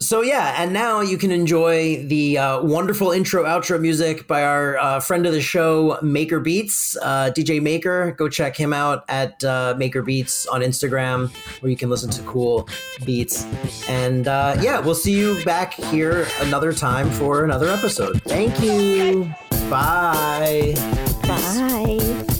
So 0.00 0.20
yeah, 0.20 0.56
and 0.58 0.72
now 0.72 1.00
you 1.00 1.16
can 1.16 1.30
enjoy 1.30 2.04
the 2.04 2.36
uh, 2.36 2.62
wonderful 2.62 3.10
intro 3.12 3.44
outro 3.44 3.80
music 3.80 4.26
by 4.26 4.42
our 4.42 4.76
uh, 4.76 5.00
friend 5.00 5.24
of 5.24 5.32
the 5.32 5.40
show, 5.40 5.98
Maker 6.02 6.40
Beats, 6.40 6.96
uh, 7.00 7.30
DJ 7.34 7.62
Maker. 7.62 8.12
Go 8.12 8.28
check 8.28 8.56
him 8.56 8.72
out 8.72 9.04
at 9.08 9.42
uh, 9.44 9.74
Maker 9.78 10.02
Beats 10.02 10.46
on 10.46 10.60
Instagram, 10.60 11.30
where 11.62 11.70
you 11.70 11.76
can 11.76 11.88
listen 11.88 12.10
to 12.10 12.22
cool 12.22 12.68
beats. 13.06 13.46
And 13.88 14.28
uh, 14.28 14.56
yeah, 14.60 14.80
we'll 14.80 14.94
see 14.94 15.18
you 15.18 15.42
back 15.44 15.74
here 15.74 16.26
another 16.40 16.72
time 16.72 17.08
for 17.10 17.44
another 17.44 17.68
episode. 17.68 18.20
Thank 18.24 18.60
you. 18.60 19.32
Bye. 19.70 20.74
Bye. 21.26 22.33